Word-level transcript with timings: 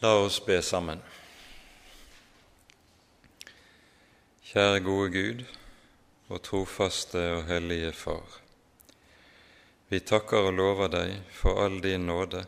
La 0.00 0.12
oss 0.14 0.36
be 0.46 0.60
sammen. 0.62 1.00
Kjære 4.46 4.78
gode 4.86 5.08
Gud 5.10 5.42
og 6.28 6.38
trofaste 6.46 7.24
og 7.32 7.48
hellige 7.48 7.90
Far. 7.98 8.36
Vi 9.90 9.98
takker 9.98 10.46
og 10.52 10.54
lover 10.54 10.92
deg 10.94 11.16
for 11.34 11.58
all 11.64 11.80
din 11.82 12.06
nåde 12.06 12.44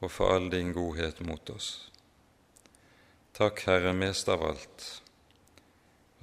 og 0.00 0.08
for 0.08 0.32
all 0.32 0.48
din 0.48 0.72
godhet 0.72 1.20
mot 1.28 1.52
oss. 1.52 1.90
Takk, 3.36 3.60
Herre, 3.68 3.92
mest 3.92 4.32
av 4.32 4.48
alt, 4.48 4.90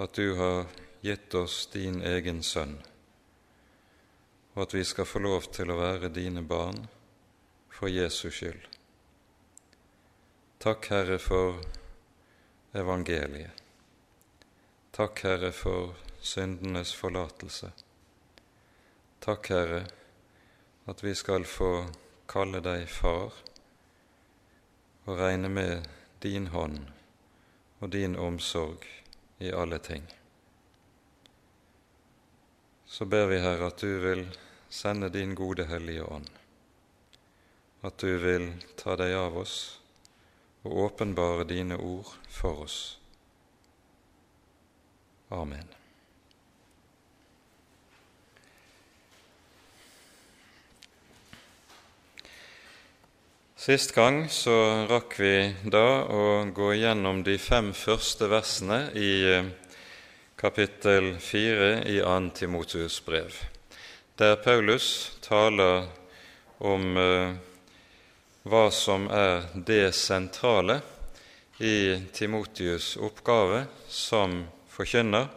at 0.02 0.18
du 0.18 0.34
har 0.42 0.66
gitt 1.06 1.38
oss 1.38 1.68
din 1.78 2.02
egen 2.02 2.42
sønn, 2.42 2.80
og 4.56 4.66
at 4.66 4.74
vi 4.74 4.82
skal 4.82 5.06
få 5.06 5.22
lov 5.22 5.52
til 5.54 5.70
å 5.70 5.78
være 5.78 6.10
dine 6.10 6.42
barn 6.42 6.88
for 7.70 7.86
Jesus 7.86 8.34
skyld. 8.34 8.73
Takk, 10.64 10.86
Herre, 10.90 11.18
for 11.20 11.56
evangeliet. 12.72 13.52
Takk, 14.92 15.24
Herre, 15.24 15.52
for 15.52 15.96
syndenes 16.22 16.94
forlatelse. 16.96 17.72
Takk, 19.20 19.50
Herre, 19.50 19.82
at 20.86 21.04
vi 21.04 21.16
skal 21.16 21.44
få 21.44 21.90
kalle 22.32 22.64
deg 22.64 22.88
Far 22.88 23.36
og 25.04 25.20
regne 25.20 25.52
med 25.52 25.92
din 26.24 26.48
hånd 26.56 26.80
og 27.82 27.92
din 27.92 28.16
omsorg 28.16 28.88
i 29.44 29.52
alle 29.52 29.84
ting. 29.84 30.08
Så 32.88 33.04
ber 33.06 33.28
vi, 33.36 33.44
Herre, 33.44 33.68
at 33.68 33.84
du 33.84 34.00
vil 34.08 34.30
sende 34.72 35.12
din 35.12 35.36
gode 35.36 35.68
Hellige 35.68 36.08
Ånd, 36.08 36.32
at 37.84 38.00
du 38.00 38.16
vil 38.16 38.54
ta 38.80 38.96
deg 38.96 39.20
av 39.28 39.44
oss 39.44 39.83
og 40.64 40.78
åpenbare 40.88 41.44
dine 41.48 41.78
ord 41.78 42.16
for 42.30 42.66
oss. 42.66 42.82
Amen. 45.30 45.68
Sist 53.64 53.94
gang 53.96 54.26
så 54.28 54.54
rakk 54.90 55.14
vi 55.24 55.36
da 55.72 56.04
å 56.04 56.24
gå 56.52 56.74
gjennom 56.76 57.22
de 57.24 57.38
fem 57.40 57.70
første 57.72 58.28
versene 58.28 58.80
i 59.00 59.12
eh, 59.38 59.46
kapittel 60.36 61.14
fire 61.24 61.78
i 61.88 62.02
2. 62.04 62.18
Timotius 62.36 62.98
brev, 63.06 63.38
der 64.20 64.36
Paulus 64.44 65.16
taler 65.24 65.88
om 66.60 67.00
eh, 67.00 67.40
hva 68.44 68.68
som 68.76 69.08
er 69.08 69.46
det 69.56 69.94
sentrale 69.96 70.82
i 71.64 71.96
Timotius' 72.12 72.98
oppgave 73.00 73.64
som 73.88 74.42
forkynner 74.74 75.30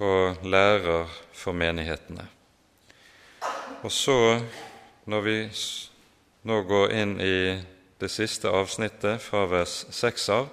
og 0.00 0.46
lærer 0.48 1.10
for 1.32 1.52
menighetene. 1.52 2.24
Og 3.84 3.92
så, 3.92 4.40
når 5.04 5.20
vi 5.26 5.38
nå 6.48 6.60
går 6.68 6.96
inn 6.96 7.14
i 7.20 7.38
det 8.00 8.10
siste 8.10 8.48
avsnittet 8.48 9.20
fra 9.22 9.44
vers 9.48 9.82
6 9.92 10.28
av, 10.32 10.48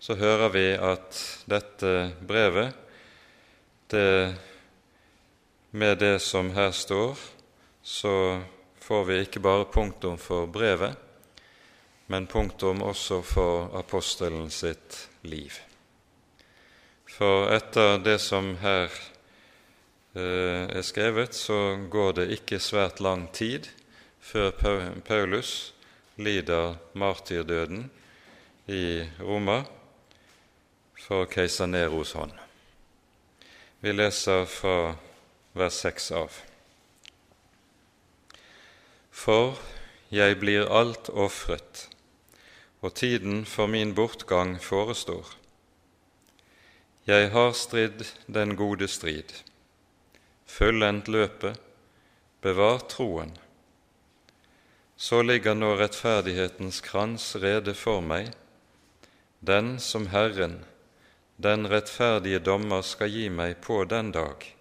så 0.00 0.16
hører 0.20 0.52
vi 0.52 0.66
at 0.76 1.24
dette 1.48 1.94
brevet, 2.28 2.76
det, 3.90 4.36
med 5.72 5.98
det 6.00 6.18
som 6.22 6.52
her 6.54 6.70
står, 6.76 7.18
så 7.82 8.14
får 8.90 9.04
vi 9.04 9.20
ikke 9.22 9.38
bare 9.38 9.68
punktum 9.70 10.16
for 10.18 10.48
brevet, 10.50 10.96
men 12.10 12.24
punktum 12.26 12.80
også 12.82 13.20
for 13.22 13.68
apostelen 13.78 14.48
sitt 14.50 14.96
liv. 15.22 15.60
For 17.06 17.52
etter 17.54 18.00
det 18.02 18.16
som 18.18 18.48
her 18.58 18.90
eh, 18.90 20.66
er 20.74 20.82
skrevet, 20.82 21.38
så 21.38 21.78
går 21.86 22.18
det 22.18 22.26
ikke 22.40 22.58
svært 22.58 22.98
lang 22.98 23.28
tid 23.30 23.70
før 24.18 24.50
Paulus 25.06 25.70
lider 26.18 26.74
martyrdøden 26.98 27.86
i 28.66 29.06
Roma 29.22 29.60
for 30.98 31.30
keiser 31.30 31.70
Neros 31.70 32.18
hånd. 32.18 32.34
Vi 33.86 33.94
leser 33.94 34.50
fra 34.50 34.96
vers 35.54 35.84
6 35.86 36.14
av. 36.26 36.46
For 39.20 39.58
jeg 40.08 40.38
blir 40.40 40.70
alt 40.72 41.10
ofret, 41.12 41.90
og 42.80 42.94
tiden 42.96 43.42
for 43.44 43.68
min 43.68 43.92
bortgang 43.92 44.54
forestår. 44.64 45.34
Jeg 47.04 47.28
har 47.34 47.52
stridd 47.52 48.06
den 48.32 48.56
gode 48.56 48.88
strid, 48.88 49.34
fullendt 50.48 51.12
løpet, 51.12 51.60
bevart 52.40 52.88
troen. 52.96 53.36
Så 54.96 55.20
ligger 55.20 55.58
nå 55.58 55.74
rettferdighetens 55.76 56.80
krans 56.80 57.34
rede 57.44 57.76
for 57.76 58.00
meg, 58.00 58.32
den 59.44 59.74
som 59.84 60.08
Herren, 60.14 60.62
den 61.36 61.68
rettferdige 61.68 62.40
dommer, 62.40 62.80
skal 62.80 63.12
gi 63.12 63.28
meg 63.28 63.58
på 63.64 63.82
den 63.84 64.14
dag. 64.16 64.54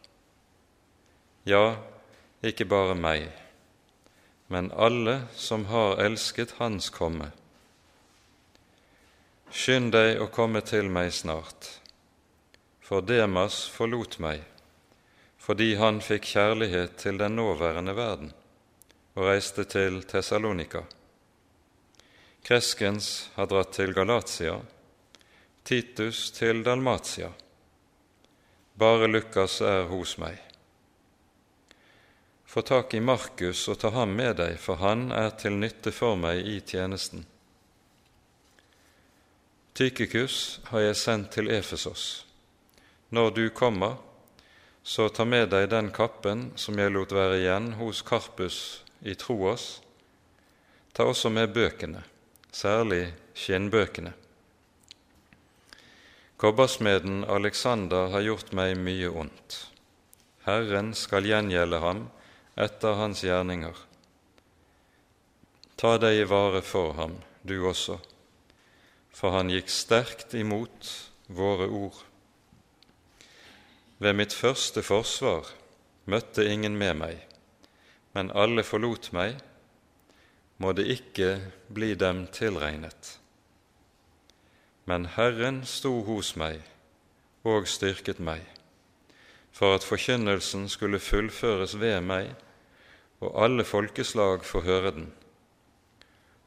Ja, 1.47 1.77
ikke 2.43 2.67
bare 2.67 2.95
meg 2.99 3.29
men 4.49 4.71
alle 4.73 5.21
som 5.37 5.65
har 5.69 6.01
elsket 6.01 6.57
Hans 6.57 6.89
komme. 6.89 7.31
Skynd 9.49 9.93
deg 9.93 10.21
å 10.21 10.29
komme 10.33 10.61
til 10.65 10.89
meg 10.93 11.13
snart, 11.13 11.75
for 12.81 13.05
Demas 13.05 13.63
forlot 13.69 14.19
meg 14.21 14.45
fordi 15.49 15.71
han 15.79 15.97
fikk 16.03 16.27
kjærlighet 16.35 16.97
til 17.01 17.15
den 17.17 17.33
nåværende 17.39 17.95
verden 17.97 18.33
og 19.15 19.23
reiste 19.25 19.63
til 19.65 20.03
Tessalonika. 20.05 20.83
Kreskens 22.45 23.31
har 23.33 23.49
dratt 23.49 23.71
til 23.73 23.95
Galatia, 23.97 24.59
Titus 25.65 26.29
til 26.35 26.61
Dalmatia. 26.63 27.31
Bare 28.77 29.09
Lukas 29.09 29.57
er 29.65 29.89
hos 29.89 30.19
meg. 30.21 30.37
Få 32.49 32.61
tak 32.61 32.93
i 32.93 32.99
Markus 32.99 33.67
og 33.69 33.77
ta 33.77 33.91
ham 33.93 34.15
med 34.17 34.39
deg, 34.39 34.55
for 34.57 34.81
han 34.81 35.11
er 35.13 35.35
til 35.37 35.59
nytte 35.61 35.91
for 35.93 36.17
meg 36.17 36.47
i 36.49 36.55
tjenesten. 36.65 37.21
Tykikus 39.77 40.57
har 40.71 40.81
jeg 40.81 40.97
sendt 40.97 41.29
til 41.37 41.51
Efesos. 41.53 42.25
Når 43.13 43.29
du 43.37 43.43
kommer, 43.53 44.01
så 44.81 45.11
ta 45.13 45.29
med 45.29 45.51
deg 45.53 45.69
den 45.69 45.93
kappen 45.93 46.47
som 46.57 46.81
jeg 46.81 46.89
lot 46.97 47.13
være 47.13 47.37
igjen 47.43 47.75
hos 47.77 48.01
Karpus 48.01 48.81
i 49.05 49.13
Troas. 49.13 49.69
Ta 50.97 51.05
også 51.05 51.29
med 51.29 51.53
bøkene, 51.53 52.01
særlig 52.49 53.11
skinnbøkene. 53.37 54.17
Kobbersmeden 56.41 57.27
Alexander 57.29 58.09
har 58.09 58.25
gjort 58.25 58.55
meg 58.57 58.73
mye 58.81 59.13
ondt. 59.13 59.65
Herren 60.49 60.95
skal 60.97 61.29
gjengjelde 61.29 61.85
ham 61.85 62.07
etter 62.59 62.97
hans 62.99 63.23
gjerninger. 63.23 63.75
Ta 65.79 65.95
deg 65.95 66.17
i 66.19 66.27
vare 66.27 66.59
for 66.65 66.91
ham, 66.97 67.13
du 67.47 67.55
også, 67.69 67.95
for 69.15 69.31
han 69.31 69.51
gikk 69.53 69.71
sterkt 69.71 70.35
imot 70.35 70.89
våre 71.31 71.69
ord. 71.71 72.01
Ved 74.03 74.17
mitt 74.19 74.35
første 74.35 74.83
forsvar 74.83 75.47
møtte 76.11 76.43
ingen 76.51 76.75
med 76.79 76.99
meg, 76.99 77.21
men 78.11 78.33
alle 78.35 78.65
forlot 78.67 79.13
meg, 79.15 79.39
må 80.59 80.73
det 80.75 80.89
ikke 80.91 81.29
bli 81.71 81.93
dem 81.95 82.25
tilregnet. 82.35 83.13
Men 84.83 85.07
Herren 85.15 85.63
sto 85.63 86.01
hos 86.03 86.33
meg 86.35 86.59
og 87.47 87.71
styrket 87.71 88.19
meg, 88.19 88.43
for 89.55 89.79
at 89.79 89.87
forkynnelsen 89.87 90.67
skulle 90.67 90.99
fullføres 90.99 91.79
ved 91.79 92.03
meg 92.03 92.35
og 93.19 93.43
alle 93.43 93.63
folkeslag 93.63 94.45
får 94.45 94.61
høre 94.61 94.91
den. 94.91 95.11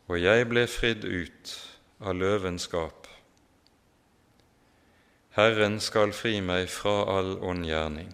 Og 0.08 0.22
jeg 0.22 0.48
ble 0.48 0.66
fridd 0.66 1.04
ut 1.04 1.52
av 2.00 2.16
løvens 2.16 2.68
gap. 2.68 3.06
Herren 5.36 5.78
skal 5.80 6.12
fri 6.12 6.40
meg 6.44 6.68
fra 6.68 6.96
all 7.18 7.38
ond 7.40 7.64
gjerning 7.64 8.10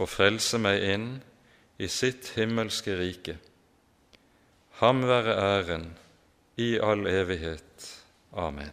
og 0.00 0.08
frelse 0.08 0.58
meg 0.60 0.82
inn 0.84 1.08
i 1.80 1.88
sitt 1.88 2.32
himmelske 2.36 2.96
rike. 2.98 3.38
Ham 4.80 5.04
være 5.08 5.36
æren 5.36 5.86
i 6.60 6.74
all 6.78 7.06
evighet. 7.06 7.88
Amen. 8.32 8.72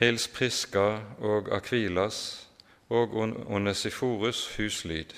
Hils 0.00 0.28
Priska 0.28 1.00
og 1.18 1.52
Akvilas 1.56 2.48
og 2.88 3.14
Onesiforus 3.50 4.56
huslyd. 4.56 5.14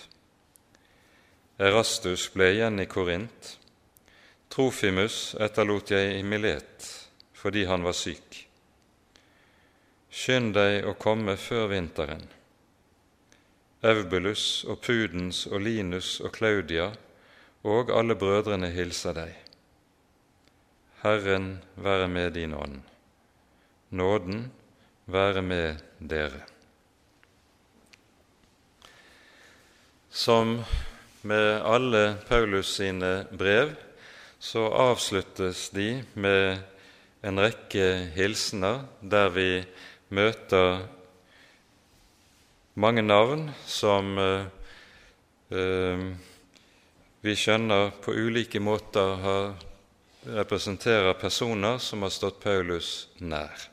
Erastus 1.59 2.29
ble 2.31 2.53
igjen 2.55 2.79
i 2.79 2.87
Korint. 2.87 3.59
Trofimus 4.49 5.35
etterlot 5.43 5.91
jeg 5.91 6.21
i 6.21 6.23
Milet 6.23 6.87
fordi 7.39 7.65
han 7.67 7.83
var 7.87 7.95
syk. 7.99 8.45
Skynd 10.11 10.55
deg 10.55 10.87
å 10.87 10.95
komme 10.99 11.35
før 11.39 11.69
vinteren. 11.71 12.23
Eubulus 13.87 14.65
og 14.71 14.81
Pudens 14.83 15.45
og 15.51 15.63
Linus 15.63 16.17
og 16.23 16.33
Claudia 16.35 16.89
og 17.67 17.91
alle 17.95 18.15
brødrene 18.19 18.71
hilser 18.75 19.15
deg. 19.19 19.35
Herren 21.03 21.57
være 21.75 22.09
med 22.11 22.35
din 22.39 22.55
ånd. 22.59 22.81
Nåden 23.91 24.49
være 25.07 25.43
med 25.43 25.83
dere. 25.99 26.43
Som 30.11 30.59
med 31.23 31.63
alle 31.67 32.17
Paulus 32.29 32.75
sine 32.79 33.27
brev 33.31 33.75
så 34.39 34.69
avsluttes 34.71 35.69
de 35.75 36.05
med 36.15 36.61
en 37.27 37.41
rekke 37.43 37.89
hilsener 38.15 38.85
der 39.03 39.33
vi 39.35 39.51
møter 40.15 40.85
mange 42.79 43.03
navn 43.03 43.49
som 43.67 44.15
eh, 44.23 44.47
eh, 45.51 46.05
vi 47.27 47.35
skjønner 47.35 47.91
på 47.99 48.15
ulike 48.15 48.61
måter 48.63 49.17
har, 49.25 49.49
representerer 50.39 51.19
personer 51.19 51.81
som 51.83 52.05
har 52.07 52.13
stått 52.15 52.39
Paulus 52.43 53.09
nær. 53.19 53.67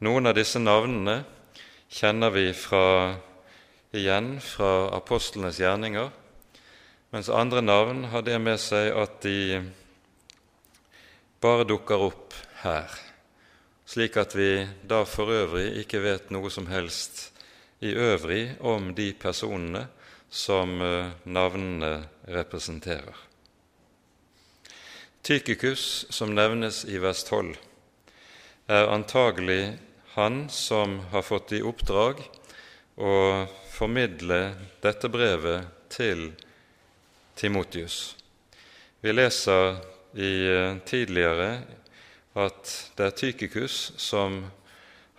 Noen 0.00 0.30
av 0.30 0.36
disse 0.38 0.60
navnene 0.62 1.18
kjenner 1.92 2.32
vi 2.32 2.46
fra, 2.56 3.18
igjen 3.96 4.36
fra 4.40 4.90
apostlenes 4.96 5.60
gjerninger, 5.60 6.10
mens 7.10 7.30
andre 7.32 7.62
navn 7.64 8.04
har 8.12 8.24
det 8.26 8.36
med 8.42 8.60
seg 8.60 8.92
at 8.92 9.20
de 9.24 9.62
bare 11.40 11.64
dukker 11.64 12.02
opp 12.10 12.34
her, 12.64 12.90
slik 13.88 14.18
at 14.20 14.34
vi 14.36 14.66
da 14.84 15.04
for 15.08 15.32
øvrig 15.32 15.70
ikke 15.84 16.02
vet 16.04 16.32
noe 16.34 16.50
som 16.52 16.68
helst 16.68 17.30
i 17.80 17.94
øvrig 17.94 18.58
om 18.60 18.90
de 18.94 19.12
personene 19.14 19.86
som 20.28 20.82
eh, 20.82 21.14
navnene 21.24 22.08
representerer. 22.28 23.16
Tykikus, 25.22 26.06
som 26.10 26.34
nevnes 26.34 26.84
i 26.84 26.98
vers 27.00 27.22
12, 27.24 27.54
er 28.68 28.90
antagelig 28.92 29.78
han 30.14 30.46
som 30.52 30.98
har 31.12 31.24
fått 31.24 31.52
i 31.56 31.62
oppdrag 31.64 32.20
å 32.96 33.14
formidle 33.78 34.54
dette 34.82 35.08
brevet 35.08 35.66
til 35.88 36.32
Timotius. 37.38 38.16
Vi 39.00 39.12
leser 39.12 39.76
i 40.18 40.32
eh, 40.50 40.78
tidligere 40.82 41.50
at 42.34 42.72
det 42.98 43.06
er 43.06 43.14
Tykikus 43.14 43.76
som 44.02 44.40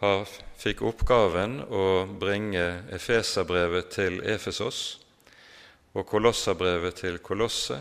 har, 0.03 0.27
fikk 0.59 0.83
oppgaven 0.91 1.61
å 1.71 1.85
bringe 2.19 2.65
Efeserbrevet 2.91 3.93
til 3.95 4.19
Efesos 4.27 4.99
og 5.95 6.03
Kolosserbrevet 6.07 6.99
til 6.99 7.23
Kolosse, 7.23 7.79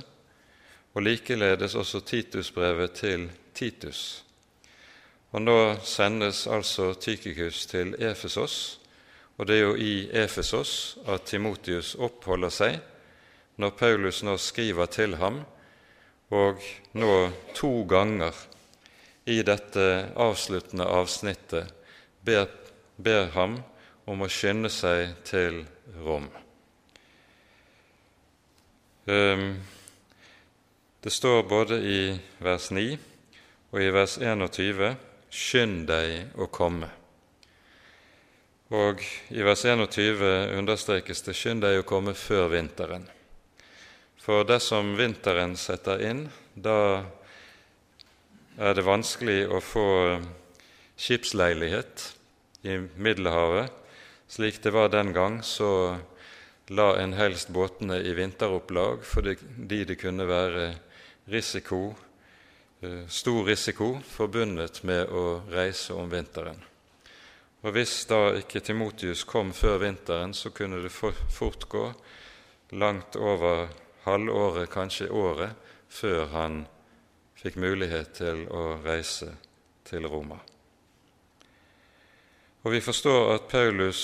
og 0.94 1.04
likeledes 1.04 1.74
også 1.74 2.00
Titusbrevet 2.06 2.94
til 3.02 3.28
Titus. 3.54 4.24
Og 5.34 5.42
nå 5.42 5.58
sendes 5.84 6.46
altså 6.46 6.92
Tykikus 6.94 7.66
til 7.66 7.96
Efesos, 7.98 8.78
og 9.38 9.46
det 9.46 9.56
er 9.56 9.62
jo 9.62 9.74
i 9.78 10.08
Efesos 10.10 10.98
at 11.06 11.28
Timotius 11.30 11.94
oppholder 11.94 12.50
seg 12.52 12.78
når 13.58 13.74
Paulus 13.78 14.22
nå 14.26 14.36
skriver 14.38 14.90
til 14.90 15.16
ham, 15.18 15.40
og 16.30 16.62
nå 16.98 17.14
to 17.56 17.70
ganger 17.90 18.34
i 19.28 19.40
dette 19.42 19.86
avsluttende 20.18 20.86
avsnittet 20.86 21.72
ber, 22.24 22.46
ber 22.96 23.30
ham 23.34 23.58
om 24.08 24.22
å 24.22 24.30
skynde 24.30 24.70
seg 24.72 25.16
til 25.26 25.64
Rom. 26.04 26.28
Ehm, 29.08 29.58
det 31.02 31.12
står 31.14 31.42
både 31.48 31.80
i 31.80 32.00
vers 32.44 32.70
9 32.70 32.86
og 33.72 33.82
i 33.82 33.90
vers 33.92 34.18
21 34.20 34.96
Skynd 35.28 35.82
deg 35.90 36.38
å 36.40 36.46
komme. 36.48 36.88
Og 38.68 39.00
i 39.32 39.40
vers 39.40 39.62
21 39.64 40.20
understrekes 40.58 41.22
det 41.24 41.32
Skynd 41.36 41.62
deg 41.64 41.78
å 41.80 41.86
komme 41.88 42.12
før 42.12 42.50
vinteren. 42.52 43.06
For 44.20 44.44
dersom 44.44 44.92
vinteren 44.98 45.54
setter 45.56 46.02
inn, 46.04 46.26
da 46.52 47.06
er 48.60 48.76
det 48.76 48.84
vanskelig 48.84 49.46
å 49.48 49.62
få 49.64 49.88
skipsleilighet 51.00 52.04
i 52.68 52.76
Middelhavet. 53.00 53.72
Slik 54.28 54.60
det 54.60 54.74
var 54.76 54.92
den 54.92 55.14
gang, 55.16 55.40
så 55.40 55.96
la 56.68 56.90
en 57.00 57.16
helst 57.16 57.48
båtene 57.48 58.02
i 58.04 58.12
vinteropplag 58.12 59.00
fordi 59.06 59.84
det 59.88 59.96
kunne 59.96 60.28
være 60.28 60.74
risiko, 61.32 61.94
eh, 62.82 63.06
stor 63.08 63.46
risiko 63.48 63.94
forbundet 64.04 64.82
med 64.84 65.08
å 65.08 65.40
reise 65.48 65.96
om 65.96 66.10
vinteren. 66.12 66.60
Og 67.62 67.72
Hvis 67.74 68.04
da 68.06 68.36
ikke 68.38 68.60
Timotius 68.60 69.24
kom 69.26 69.50
før 69.52 69.80
vinteren, 69.82 70.34
så 70.34 70.50
kunne 70.50 70.78
det 70.82 70.92
fort 70.92 71.68
gå 71.68 71.92
langt 72.70 73.16
over 73.16 73.66
halvåret, 74.04 74.70
kanskje 74.70 75.10
året, 75.10 75.56
før 75.88 76.26
han 76.30 76.66
fikk 77.38 77.56
mulighet 77.58 78.14
til 78.20 78.44
å 78.50 78.78
reise 78.84 79.32
til 79.88 80.06
Roma. 80.06 80.38
Og 82.62 82.72
vi 82.74 82.80
forstår 82.84 83.34
at 83.34 83.46
Paulus 83.50 84.02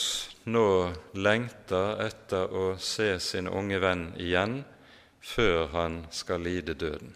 nå 0.51 0.69
lengter 1.15 2.01
etter 2.05 2.51
å 2.51 2.75
se 2.79 3.19
sin 3.21 3.49
unge 3.51 3.79
venn 3.83 4.09
igjen 4.21 4.63
før 5.25 5.69
han 5.75 6.05
skal 6.15 6.43
lide 6.45 6.75
døden. 6.79 7.15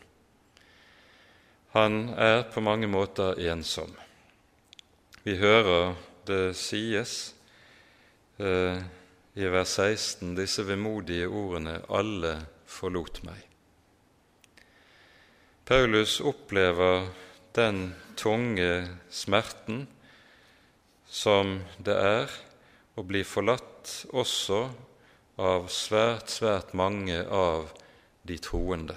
Han 1.76 2.14
er 2.16 2.46
på 2.52 2.62
mange 2.64 2.88
måter 2.90 3.38
ensom. 3.50 3.90
Vi 5.22 5.36
hører 5.36 5.94
det 6.28 6.56
sies 6.56 7.34
eh, 8.38 8.78
i 9.34 9.50
vers 9.50 9.74
16 9.80 10.34
disse 10.36 10.64
vemodige 10.68 11.28
ordene 11.28 11.80
'alle 11.88 12.34
forlot 12.66 13.22
meg'. 13.24 13.46
Paulus 15.68 16.20
opplever 16.20 17.08
den 17.54 17.94
tunge 18.16 18.88
smerten 19.10 19.86
som 21.08 21.58
det 21.84 21.96
er 21.96 22.32
å 22.96 23.04
bli 23.04 23.24
forlatt 23.24 23.92
også 24.12 24.62
av 25.38 25.68
svært, 25.72 26.32
svært 26.32 26.74
mange 26.74 27.20
av 27.24 27.70
de 28.26 28.38
troende. 28.42 28.96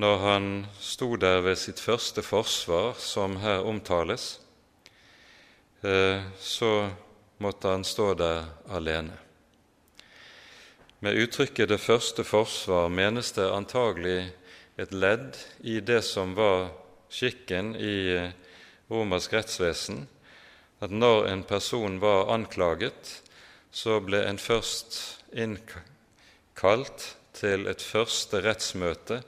Når 0.00 0.16
han 0.24 0.46
sto 0.80 1.14
der 1.20 1.40
ved 1.44 1.58
sitt 1.60 1.80
første 1.80 2.22
forsvar, 2.24 2.94
som 2.98 3.36
her 3.44 3.66
omtales, 3.68 4.40
så 6.36 6.90
måtte 7.40 7.68
han 7.72 7.84
stå 7.84 8.14
der 8.14 8.44
alene. 8.68 9.16
Med 11.00 11.16
uttrykket 11.16 11.68
'det 11.68 11.80
første 11.80 12.24
forsvar' 12.24 12.92
menes 12.92 13.32
det 13.32 13.46
antagelig 13.48 14.32
et 14.76 14.92
ledd 14.92 15.36
i 15.60 15.80
det 15.80 16.02
som 16.04 16.34
var 16.34 16.68
skikken 17.10 17.74
i 17.76 18.12
eh, 18.12 18.32
romersk 18.90 19.32
rettsvesen, 19.32 20.06
at 20.80 20.90
når 20.90 21.26
en 21.30 21.42
person 21.44 21.98
var 22.00 22.30
anklaget, 22.34 23.22
så 23.72 24.00
ble 24.00 24.22
en 24.26 24.38
først 24.38 25.22
innkalt 25.32 27.16
til 27.32 27.68
et 27.70 27.82
første 27.82 28.40
rettsmøte 28.44 29.22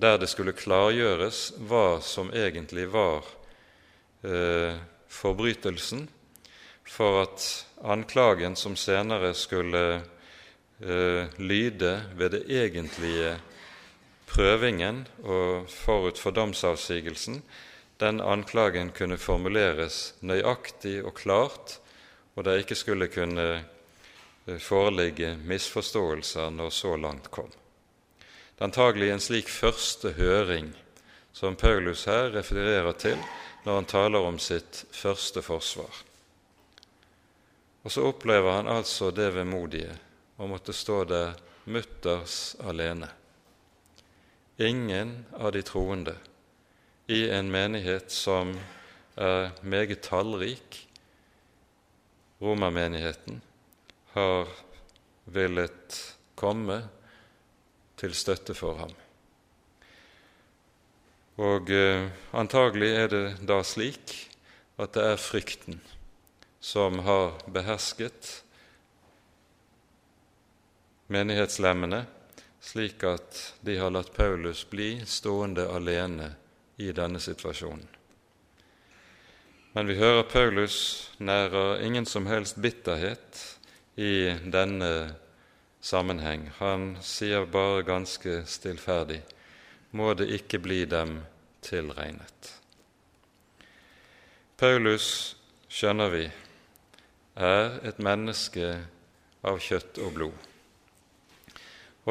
der 0.00 0.16
det 0.18 0.30
skulle 0.32 0.56
klargjøres 0.56 1.52
hva 1.68 2.00
som 2.04 2.32
egentlig 2.32 2.88
var 2.92 3.24
eh, 4.24 4.76
forbrytelsen, 5.10 6.08
for 6.86 7.22
at 7.24 7.44
anklagen 7.86 8.56
som 8.56 8.76
senere 8.78 9.34
skulle 9.34 9.84
eh, 10.80 11.38
lyde 11.38 11.92
ved 12.16 12.30
det 12.34 12.44
egentlige 12.50 13.36
prøvingen 14.30 15.04
og 15.22 15.68
forut 15.70 16.18
for 16.18 16.34
domsavsigelsen, 16.34 17.42
den 18.00 18.20
anklagen 18.20 18.92
kunne 18.96 19.18
formuleres 19.18 20.14
nøyaktig 20.20 21.00
og 21.04 21.14
klart, 21.14 21.78
og 22.36 22.46
det 22.46 22.62
ikke 22.62 22.78
skulle 22.78 23.10
kunne 23.12 23.48
eh, 24.46 24.58
foreligge 24.58 25.36
misforståelser 25.44 26.50
når 26.50 26.70
så 26.70 26.94
langt 26.96 27.30
kom. 27.30 27.50
Det 27.50 28.64
er 28.64 28.70
antagelig 28.70 29.10
en 29.10 29.22
slik 29.24 29.48
første 29.48 30.14
høring 30.16 30.72
som 31.32 31.56
Paulus 31.56 32.06
her 32.10 32.30
refererer 32.34 32.92
til 32.98 33.18
når 33.64 33.74
han 33.74 33.88
taler 33.88 34.26
om 34.26 34.38
sitt 34.40 34.84
første 34.90 35.42
forsvar. 35.44 35.92
Og 37.84 37.92
så 37.92 38.04
opplever 38.08 38.58
han 38.58 38.68
altså 38.68 39.10
det 39.14 39.30
vemodige 39.34 39.94
å 40.40 40.48
måtte 40.50 40.74
stå 40.76 41.04
der 41.08 41.32
mutters 41.64 42.56
alene. 42.64 43.08
ingen 44.60 45.24
av 45.32 45.52
de 45.52 45.62
troende 45.62 46.14
i 47.08 47.30
en 47.30 47.50
menighet 47.50 48.12
som 48.12 48.52
er 49.16 49.50
meget 49.62 50.02
tallrik, 50.02 50.88
romermenigheten, 52.40 53.40
har 54.12 54.48
villet 55.24 55.96
komme 56.34 56.82
til 57.96 58.14
støtte 58.14 58.54
for 58.54 58.76
ham. 58.82 58.92
Og 61.40 61.70
eh, 61.72 62.10
antagelig 62.36 62.88
er 62.92 63.06
det 63.08 63.24
da 63.48 63.62
slik 63.64 64.12
at 64.80 64.92
det 64.92 65.04
er 65.14 65.20
frykten 65.20 65.78
som 66.60 66.98
har 67.06 67.38
behersket 67.48 68.28
menighetslemmene, 71.08 72.02
slik 72.60 73.06
at 73.08 73.40
de 73.64 73.78
har 73.80 73.94
latt 73.94 74.12
Paulus 74.12 74.66
bli 74.68 74.98
stående 75.08 75.64
alene 75.72 76.34
i 76.76 76.92
denne 76.92 77.22
situasjonen. 77.24 77.88
Men 79.72 79.88
vi 79.88 79.96
hører 79.96 80.28
Paulus 80.28 80.76
nærer 81.16 81.80
ingen 81.86 82.04
som 82.04 82.28
helst 82.28 82.60
bitterhet 82.60 83.44
i 83.96 84.36
denne 84.44 85.14
sammenheng. 85.80 86.50
Han 86.60 86.98
sier 87.00 87.48
bare 87.48 87.86
ganske 87.86 88.42
stillferdig 88.44 89.22
må 89.90 90.12
det 90.14 90.28
ikke 90.36 90.60
bli 90.62 90.84
dem 90.86 91.18
tilregnet. 91.64 92.54
Paulus, 94.60 95.36
skjønner 95.70 96.10
vi, 96.12 96.24
er 97.40 97.78
et 97.86 98.00
menneske 98.02 98.74
av 99.46 99.60
kjøtt 99.62 100.00
og 100.04 100.12
blod. 100.16 100.48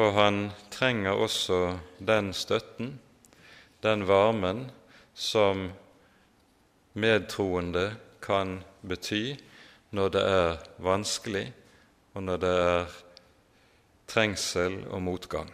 Og 0.00 0.14
han 0.16 0.40
trenger 0.72 1.18
også 1.18 1.60
den 1.98 2.32
støtten, 2.34 2.96
den 3.84 4.06
varmen, 4.08 4.68
som 5.14 5.68
medtroende 6.94 7.90
kan 8.22 8.60
bety 8.82 9.36
når 9.94 10.12
det 10.14 10.22
er 10.26 10.60
vanskelig, 10.82 11.46
og 12.14 12.22
når 12.26 12.42
det 12.42 12.52
er 12.64 13.00
trengsel 14.10 14.80
og 14.90 15.02
motgang. 15.06 15.50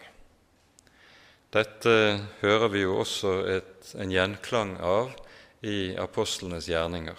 Dette 1.52 1.92
hører 2.40 2.68
vi 2.72 2.84
jo 2.84 2.98
også 3.00 3.32
et, 3.52 3.75
en 3.94 4.10
gjenklang 4.10 4.76
av 4.82 5.12
i 5.60 5.96
apostlenes 5.96 6.68
gjerninger. 6.68 7.18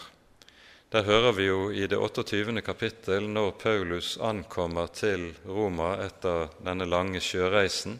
Der 0.90 1.04
hører 1.04 1.34
vi 1.36 1.48
jo 1.48 1.72
i 1.72 1.88
det 1.88 1.98
28. 1.98 2.62
kapittel, 2.62 3.28
når 3.28 3.52
Paulus 3.60 4.18
ankommer 4.24 4.88
til 4.88 5.34
Roma 5.44 5.98
etter 6.06 6.48
denne 6.64 6.88
lange 6.88 7.20
sjøreisen 7.24 8.00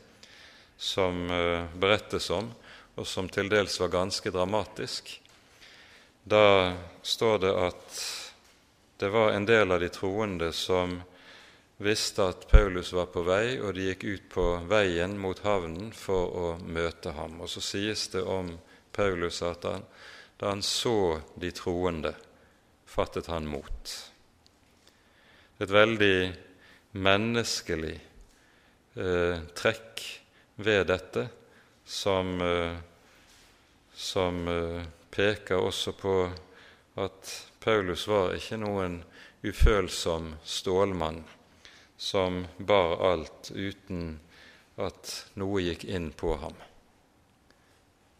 som 0.78 1.26
uh, 1.32 1.68
berettes 1.76 2.30
om, 2.32 2.48
og 2.96 3.08
som 3.08 3.28
til 3.30 3.50
dels 3.52 3.76
var 3.82 3.92
ganske 3.92 4.32
dramatisk. 4.32 5.12
Da 6.24 6.74
står 7.04 7.44
det 7.44 7.54
at 7.60 8.00
det 8.98 9.12
var 9.14 9.36
en 9.36 9.46
del 9.46 9.72
av 9.72 9.84
de 9.84 9.92
troende 9.94 10.54
som 10.56 10.98
visste 11.78 12.24
at 12.24 12.48
Paulus 12.50 12.94
var 12.94 13.10
på 13.14 13.22
vei, 13.28 13.58
og 13.62 13.76
de 13.78 13.90
gikk 13.92 14.04
ut 14.04 14.30
på 14.34 14.46
veien 14.70 15.18
mot 15.22 15.40
havnen 15.46 15.92
for 15.94 16.34
å 16.34 16.48
møte 16.62 17.14
ham. 17.18 17.40
Og 17.42 17.52
så 17.52 17.62
sies 17.62 18.08
det 18.14 18.24
om 18.26 18.56
Paulus 18.94 19.44
at 19.46 19.68
han, 19.68 19.86
da 20.38 20.54
han 20.54 20.64
så 20.66 21.20
de 21.36 21.52
troende, 21.54 22.14
fattet 22.88 23.30
han 23.30 23.46
mot. 23.50 23.94
Et 25.58 25.70
veldig 25.70 26.34
menneskelig 26.98 27.96
eh, 28.98 29.40
trekk 29.58 30.04
ved 30.62 30.88
dette 30.90 31.28
som, 31.86 32.38
eh, 32.42 32.78
som 33.94 34.48
eh, 34.50 34.86
peker 35.14 35.62
også 35.62 35.94
på 35.98 36.16
at 37.02 37.34
Paulus 37.62 38.08
var 38.10 38.38
ikke 38.38 38.62
noen 38.62 39.02
ufølsom 39.46 40.32
stålmann 40.46 41.22
som 41.98 42.46
bar 42.58 42.98
alt 43.12 43.52
uten 43.52 44.20
at 44.78 45.14
noe 45.34 45.62
gikk 45.66 45.84
inn 45.90 46.12
på 46.14 46.36
ham. 46.38 46.54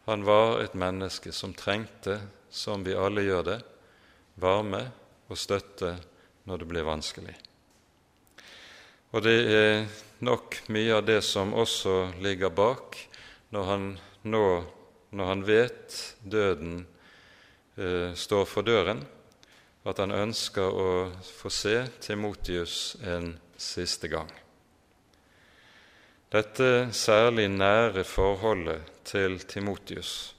Han 0.08 0.24
var 0.26 0.58
et 0.62 0.74
menneske 0.74 1.32
som 1.32 1.54
trengte, 1.54 2.18
som 2.50 2.82
vi 2.84 2.96
alle 2.96 3.22
gjør 3.22 3.44
det, 3.46 3.58
varme 4.40 4.86
og 5.28 5.38
støtte 5.38 5.94
når 6.48 6.62
det 6.62 6.68
blir 6.70 6.88
vanskelig. 6.88 7.34
Og 9.12 9.22
det 9.24 9.36
er 9.52 9.86
nok 10.24 10.58
mye 10.72 10.98
av 10.98 11.06
det 11.06 11.20
som 11.24 11.54
også 11.56 12.20
ligger 12.24 12.52
bak 12.52 12.98
når 13.54 13.68
han 13.68 13.84
nå, 14.28 14.46
når 15.16 15.30
han 15.30 15.44
vet 15.46 15.98
døden 16.20 16.80
eh, 17.76 18.12
står 18.12 18.44
for 18.48 18.66
døren, 18.66 19.04
at 19.88 20.02
han 20.02 20.12
ønsker 20.12 20.68
å 20.68 20.88
få 21.24 21.52
se 21.52 21.76
Timotius 22.04 22.98
en 23.00 23.30
siste 23.58 24.08
gang. 24.08 24.30
Dette 26.32 26.88
særlig 26.92 27.48
nære 27.48 28.04
forholdet 28.04 28.82
til 29.04 29.38
Timotius, 29.48 30.34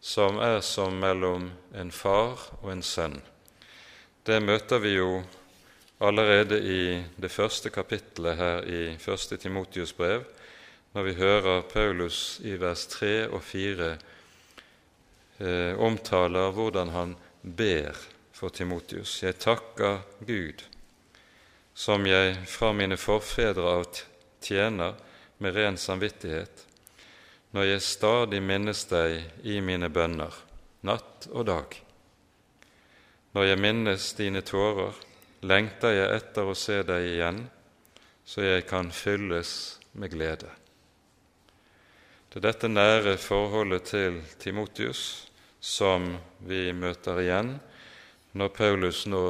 som 0.00 0.38
er 0.38 0.60
som 0.60 0.94
mellom 1.02 1.50
en 1.78 1.90
far 1.90 2.38
og 2.62 2.72
en 2.72 2.82
sønn, 2.82 3.20
det 4.26 4.38
møter 4.42 4.78
vi 4.78 4.94
jo 4.94 5.22
allerede 6.02 6.58
i 6.62 6.82
det 7.22 7.30
første 7.30 7.70
kapittelet 7.74 8.36
her 8.38 8.62
i 8.62 8.96
første 8.98 9.36
Timotius 9.36 9.92
brev, 9.92 10.22
når 10.94 11.02
vi 11.02 11.14
hører 11.18 11.62
Paulus 11.66 12.40
i 12.44 12.54
vers 12.60 12.86
3 12.86 13.28
og 13.28 13.42
4 13.42 13.88
eh, 15.40 15.78
omtaler 15.78 16.54
hvordan 16.54 16.94
han 16.94 17.16
ber 17.42 17.98
for 18.32 18.48
Timotius. 18.48 19.22
Jeg 19.22 19.40
takker 19.42 20.04
Gud 20.26 20.62
som 21.74 22.06
jeg 22.06 22.36
fra 22.46 22.72
mine 22.76 22.98
forfedre 23.00 23.64
av 23.78 23.86
tjener 24.42 24.94
med 25.42 25.56
ren 25.56 25.78
samvittighet, 25.80 26.66
når 27.52 27.68
jeg 27.68 27.84
stadig 27.84 28.40
minnes 28.44 28.84
deg 28.88 29.44
i 29.44 29.58
mine 29.64 29.88
bønner, 29.92 30.32
natt 30.86 31.28
og 31.32 31.46
dag. 31.48 31.76
Når 33.32 33.48
jeg 33.48 33.60
minnes 33.60 34.08
dine 34.16 34.42
tårer, 34.44 34.96
lengter 35.42 35.94
jeg 35.96 36.16
etter 36.20 36.48
å 36.48 36.56
se 36.56 36.82
deg 36.86 37.08
igjen, 37.14 37.44
så 38.24 38.44
jeg 38.44 38.66
kan 38.68 38.92
fylles 38.94 39.80
med 39.98 40.12
glede. 40.12 40.50
Det 42.32 42.40
er 42.40 42.46
dette 42.46 42.68
nære 42.70 43.18
forholdet 43.20 43.90
til 43.90 44.22
Timotius 44.40 45.02
som 45.60 46.14
vi 46.48 46.70
møter 46.72 47.20
igjen 47.20 47.50
når 48.32 48.54
Paulus 48.56 49.02
nå 49.04 49.24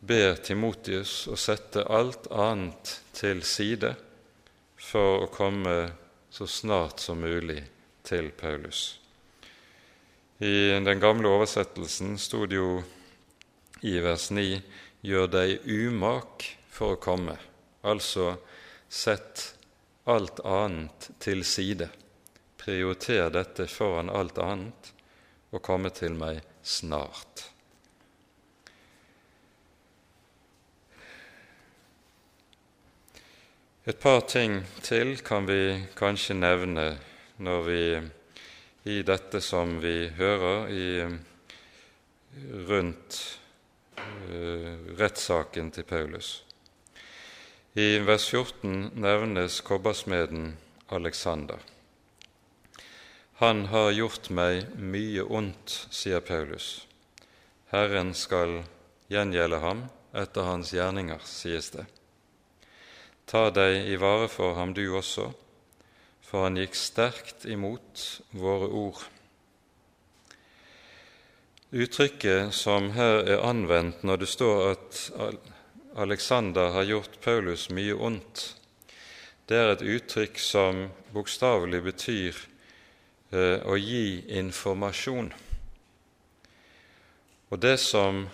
ber 0.00 0.38
Timotius 0.40 1.26
å 1.28 1.36
sette 1.36 1.84
alt 1.84 2.30
annet 2.32 2.94
til 3.16 3.42
side 3.44 3.92
for 4.80 5.26
å 5.26 5.32
komme 5.32 5.76
så 6.30 6.46
snart 6.48 7.02
som 7.04 7.20
mulig 7.20 7.60
til 8.06 8.30
Paulus. 8.32 9.00
I 10.40 10.80
den 10.80 11.00
gamle 11.02 11.28
oversettelsen 11.28 12.16
sto 12.18 12.46
det 12.48 12.56
jo 12.56 12.80
i 13.84 13.98
vers 14.00 14.30
9 14.32 14.60
gjør 15.04 15.28
deg 15.34 15.66
umak 15.68 16.46
for 16.72 16.96
å 16.96 17.00
komme. 17.02 17.36
Altså 17.84 18.38
sett 18.88 19.50
alt 20.08 20.40
annet 20.40 21.10
til 21.20 21.44
side. 21.44 21.90
Prioriter 22.60 23.28
dette 23.32 23.68
foran 23.68 24.12
alt 24.12 24.40
annet 24.40 24.92
og 25.50 25.62
komme 25.64 25.92
til 25.92 26.16
meg 26.16 26.40
snart. 26.62 27.50
Et 33.88 33.96
par 33.96 34.20
ting 34.28 34.58
til 34.84 35.14
kan 35.24 35.46
vi 35.48 35.86
kanskje 35.96 36.34
nevne 36.36 36.82
når 37.40 37.60
vi 37.64 37.84
i 38.92 38.96
dette 39.08 39.40
som 39.40 39.78
vi 39.80 40.10
hører 40.18 40.66
i, 40.68 40.88
rundt 42.68 43.16
uh, 43.96 44.74
rettssaken 45.00 45.70
til 45.72 45.86
Paulus. 45.88 46.28
I 47.72 48.02
vers 48.04 48.26
14 48.28 48.90
nevnes 49.00 49.60
kobbersmeden 49.64 50.58
Alexander. 50.92 51.56
Han 53.40 53.64
har 53.72 53.94
gjort 53.96 54.28
meg 54.28 54.74
mye 54.76 55.24
ondt, 55.24 55.86
sier 55.88 56.20
Paulus. 56.20 56.84
Herren 57.72 58.12
skal 58.12 58.58
gjengjelde 59.08 59.62
ham 59.64 59.86
etter 60.12 60.50
hans 60.50 60.74
gjerninger, 60.76 61.24
sies 61.24 61.72
det. 61.72 61.86
Ta 63.30 63.46
deg 63.54 63.86
i 63.86 63.94
vare 63.94 64.26
for 64.26 64.56
ham, 64.58 64.72
du 64.74 64.82
også, 64.98 65.28
for 66.26 66.48
han 66.48 66.56
gikk 66.58 66.74
sterkt 66.74 67.44
imot 67.46 68.02
våre 68.34 68.66
ord. 68.74 69.04
Uttrykket 71.70 72.50
som 72.50 72.88
her 72.96 73.22
er 73.22 73.44
anvendt 73.46 74.02
når 74.02 74.24
det 74.24 74.28
står 74.32 74.64
at 74.72 74.98
Alexander 75.94 76.74
har 76.74 76.88
gjort 76.88 77.20
Paulus 77.22 77.68
mye 77.70 77.94
ondt, 77.94 78.42
det 79.46 79.62
er 79.62 79.76
et 79.76 79.86
uttrykk 79.86 80.42
som 80.42 80.88
bokstavelig 81.14 81.84
betyr 81.86 82.34
eh, 83.30 83.62
å 83.62 83.78
gi 83.78 84.26
informasjon. 84.42 85.30
Og 87.50 87.62
det 87.62 87.76
som 87.78 88.24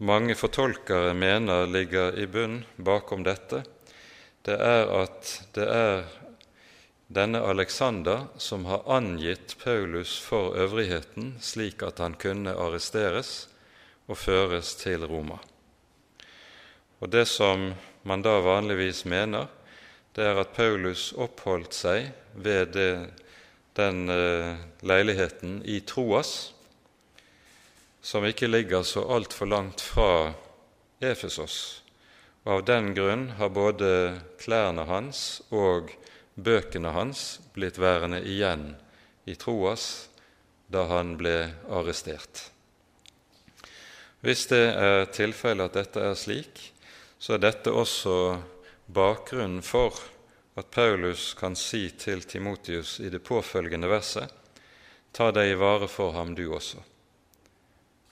mange 0.00 0.34
fortolkere 0.34 1.12
mener 1.14 1.66
ligger 1.68 2.16
i 2.18 2.26
bunn 2.26 2.62
bakom 2.76 3.24
dette, 3.26 3.62
det 4.48 4.56
er 4.56 4.88
at 4.96 5.32
det 5.52 5.66
er 5.68 6.06
denne 7.12 7.42
Alexander 7.44 8.28
som 8.40 8.64
har 8.70 8.86
angitt 8.88 9.56
Paulus 9.60 10.14
for 10.22 10.56
øvrigheten 10.56 11.34
slik 11.44 11.82
at 11.84 12.00
han 12.00 12.14
kunne 12.16 12.54
arresteres 12.54 13.50
og 14.08 14.16
føres 14.18 14.72
til 14.80 15.04
Roma. 15.04 15.36
Og 17.00 17.10
Det 17.10 17.26
som 17.28 17.72
man 18.02 18.22
da 18.22 18.40
vanligvis 18.40 19.04
mener, 19.04 19.48
det 20.16 20.24
er 20.24 20.40
at 20.40 20.54
Paulus 20.56 21.12
oppholdt 21.12 21.74
seg 21.74 22.10
ved 22.34 22.72
det, 22.74 23.10
den 23.76 24.08
uh, 24.08 24.56
leiligheten 24.82 25.60
i 25.64 25.80
Troas, 25.80 26.52
som 28.02 28.24
ikke 28.24 28.48
ligger 28.48 28.82
så 28.82 29.04
altfor 29.04 29.46
langt 29.46 29.80
fra 29.80 30.32
Efesos. 31.00 31.82
Og 32.44 32.52
Av 32.52 32.64
den 32.64 32.94
grunn 32.96 33.26
har 33.36 33.52
både 33.52 34.20
klærne 34.40 34.86
hans 34.88 35.42
og 35.52 35.92
bøkene 36.34 36.92
hans 36.96 37.40
blitt 37.54 37.78
værende 37.78 38.22
igjen 38.24 38.72
i 39.28 39.36
Troas 39.36 40.08
da 40.72 40.86
han 40.88 41.16
ble 41.20 41.50
arrestert. 41.68 42.48
Hvis 44.20 44.46
det 44.50 44.64
er 44.76 45.06
tilfellet 45.12 45.70
at 45.70 45.78
dette 45.80 46.04
er 46.10 46.16
slik, 46.16 46.60
så 47.20 47.36
er 47.36 47.44
dette 47.44 47.72
også 47.72 48.14
bakgrunnen 48.88 49.62
for 49.64 49.96
at 50.60 50.70
Paulus 50.72 51.32
kan 51.38 51.56
si 51.56 51.88
til 51.96 52.22
Timotius 52.28 52.98
i 53.00 53.08
det 53.12 53.22
påfølgende 53.24 53.88
verset 53.90 54.36
Ta 55.10 55.32
deg 55.34 55.50
i 55.50 55.58
vare 55.58 55.88
for 55.90 56.14
ham, 56.14 56.36
du 56.38 56.44
også, 56.54 56.78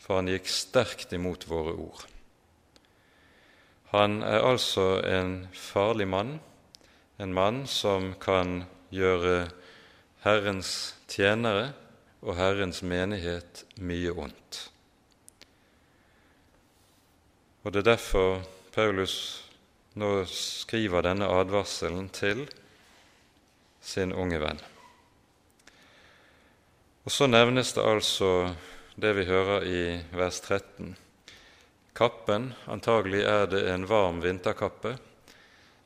for 0.08 0.22
han 0.22 0.30
gikk 0.32 0.46
sterkt 0.48 1.10
imot 1.12 1.42
våre 1.50 1.74
ord. 1.76 2.06
Han 3.92 4.22
er 4.24 4.40
altså 4.40 5.02
en 5.04 5.50
farlig 5.52 6.06
mann, 6.08 6.38
en 7.20 7.34
mann 7.36 7.66
som 7.68 8.14
kan 8.16 8.62
gjøre 8.88 9.50
Herrens 10.24 10.70
tjenere 11.12 11.74
og 12.24 12.38
Herrens 12.40 12.80
menighet 12.80 13.66
mye 13.76 14.14
ondt. 14.16 14.62
Og 17.68 17.72
Det 17.72 17.82
er 17.82 17.90
derfor 17.90 18.40
Paulus 18.72 19.44
nå 19.92 20.24
skriver 20.24 21.04
denne 21.04 21.28
advarselen 21.28 22.08
til 22.08 22.46
sin 23.84 24.12
unge 24.16 24.40
venn. 24.40 24.64
Og 27.04 27.12
Så 27.12 27.28
nevnes 27.28 27.72
det 27.76 27.84
altså 27.84 28.54
det 28.98 29.12
vi 29.12 29.24
hører 29.24 29.62
i 29.62 29.82
vers 30.10 30.40
13. 30.40 30.96
Kappen, 31.94 32.48
antagelig 32.66 33.20
er 33.22 33.44
det 33.46 33.60
en 33.70 33.84
varm 33.86 34.18
vinterkappe, 34.24 34.96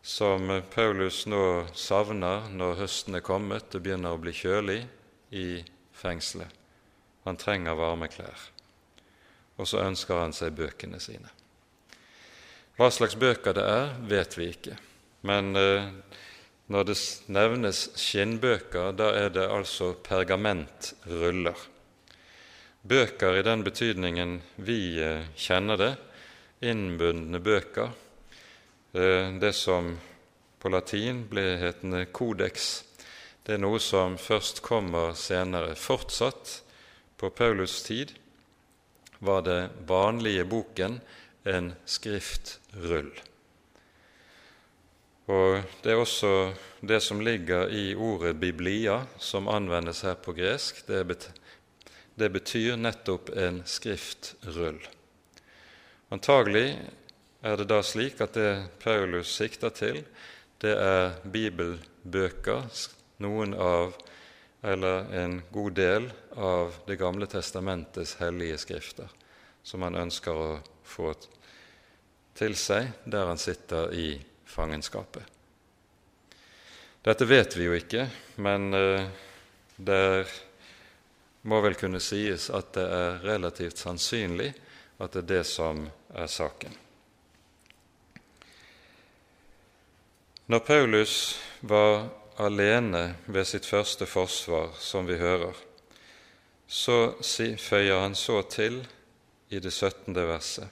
som 0.00 0.48
Paulus 0.72 1.26
nå 1.28 1.66
savner 1.76 2.46
når 2.56 2.78
høsten 2.80 3.18
er 3.18 3.24
kommet 3.26 3.76
og 3.76 3.84
begynner 3.84 4.16
å 4.16 4.20
bli 4.22 4.32
kjølig 4.32 4.78
i 5.28 5.60
fengselet. 5.92 6.48
Han 7.28 7.36
trenger 7.36 7.76
varme 7.76 8.08
klær. 8.08 8.46
Og 9.60 9.68
så 9.68 9.82
ønsker 9.84 10.22
han 10.22 10.32
seg 10.32 10.56
bøkene 10.56 11.00
sine. 11.00 11.28
Hva 12.80 12.88
slags 12.88 13.18
bøker 13.20 13.58
det 13.60 13.66
er, 13.74 13.92
vet 14.08 14.38
vi 14.40 14.48
ikke. 14.54 14.78
Men 15.28 15.52
eh, 15.60 15.92
når 16.72 16.88
det 16.88 16.96
nevnes 17.28 17.84
skinnbøker, 18.00 18.96
da 18.96 19.12
er 19.20 19.28
det 19.36 19.44
altså 19.52 19.92
pergamentruller. 20.00 21.68
Bøker 22.82 23.36
i 23.38 23.42
den 23.46 23.62
betydningen 23.62 24.40
vi 24.58 24.98
eh, 24.98 25.28
kjenner 25.38 25.78
det, 25.78 25.92
innbundne 26.66 27.38
bøker, 27.38 27.92
eh, 28.98 29.28
det 29.38 29.52
som 29.54 29.92
på 30.58 30.70
latin 30.70 31.20
ble 31.30 31.44
hetende 31.60 32.08
codex, 32.10 32.82
det 33.46 33.54
er 33.54 33.62
noe 33.62 33.78
som 33.82 34.16
først 34.18 34.64
kommer 34.66 35.14
senere. 35.18 35.76
Fortsatt 35.78 36.58
på 37.18 37.30
Paulus' 37.30 37.84
tid 37.86 38.16
var 39.22 39.42
det 39.46 39.60
vanlige 39.86 40.44
boken 40.50 40.98
en 41.46 41.72
skriftrull. 41.86 43.12
Og 45.30 45.62
Det 45.82 45.92
er 45.92 45.98
også 46.02 46.54
det 46.82 46.98
som 47.02 47.20
ligger 47.20 47.70
i 47.70 47.94
ordet 47.94 48.36
'biblia', 48.36 49.06
som 49.18 49.48
anvendes 49.48 50.00
her 50.00 50.14
på 50.14 50.32
gresk. 50.32 50.86
Det, 50.86 51.32
det 52.22 52.28
betyr 52.30 52.76
nettopp 52.76 53.30
en 53.34 53.62
skriftrull. 53.66 54.78
Antagelig 56.14 56.76
er 57.42 57.56
det 57.58 57.64
da 57.66 57.80
slik 57.82 58.20
at 58.22 58.36
det 58.38 58.50
Paulus 58.78 59.32
sikter 59.34 59.72
til, 59.74 59.98
det 60.62 60.76
er 60.78 61.16
bibelbøker, 61.26 62.68
noen 63.26 63.56
av 63.58 63.96
eller 64.62 65.10
en 65.18 65.34
god 65.50 65.74
del 65.74 66.06
av 66.38 66.78
Det 66.86 66.94
gamle 67.00 67.26
testamentets 67.26 68.14
hellige 68.20 68.60
skrifter, 68.62 69.10
som 69.66 69.82
han 69.82 69.98
ønsker 69.98 70.38
å 70.38 70.52
få 70.86 71.10
til 72.38 72.54
seg 72.54 73.02
der 73.02 73.26
han 73.32 73.42
sitter 73.42 73.90
i 73.98 74.14
fangenskapet. 74.46 75.26
Dette 77.02 77.26
vet 77.26 77.58
vi 77.58 77.66
jo 77.66 77.74
ikke, 77.74 78.06
men 78.38 78.70
det 78.70 79.10
det 79.82 80.26
må 81.42 81.60
vel 81.64 81.74
kunne 81.78 82.00
sies 82.02 82.48
at 82.54 82.72
det 82.76 82.84
er 82.86 83.20
relativt 83.24 83.80
sannsynlig 83.82 84.52
at 85.02 85.14
det 85.14 85.24
er 85.24 85.30
det 85.32 85.44
som 85.48 85.84
er 86.14 86.30
saken. 86.30 86.74
Når 90.46 90.58
Paulus 90.66 91.14
var 91.60 92.10
alene 92.42 93.14
ved 93.26 93.46
sitt 93.46 93.66
første 93.66 94.06
forsvar, 94.06 94.74
som 94.78 95.06
vi 95.06 95.16
hører, 95.18 95.54
så 96.66 97.14
føyer 97.58 98.00
han 98.00 98.14
så 98.14 98.42
til 98.42 98.82
i 99.50 99.58
det 99.58 99.72
17. 99.72 100.14
verset 100.14 100.68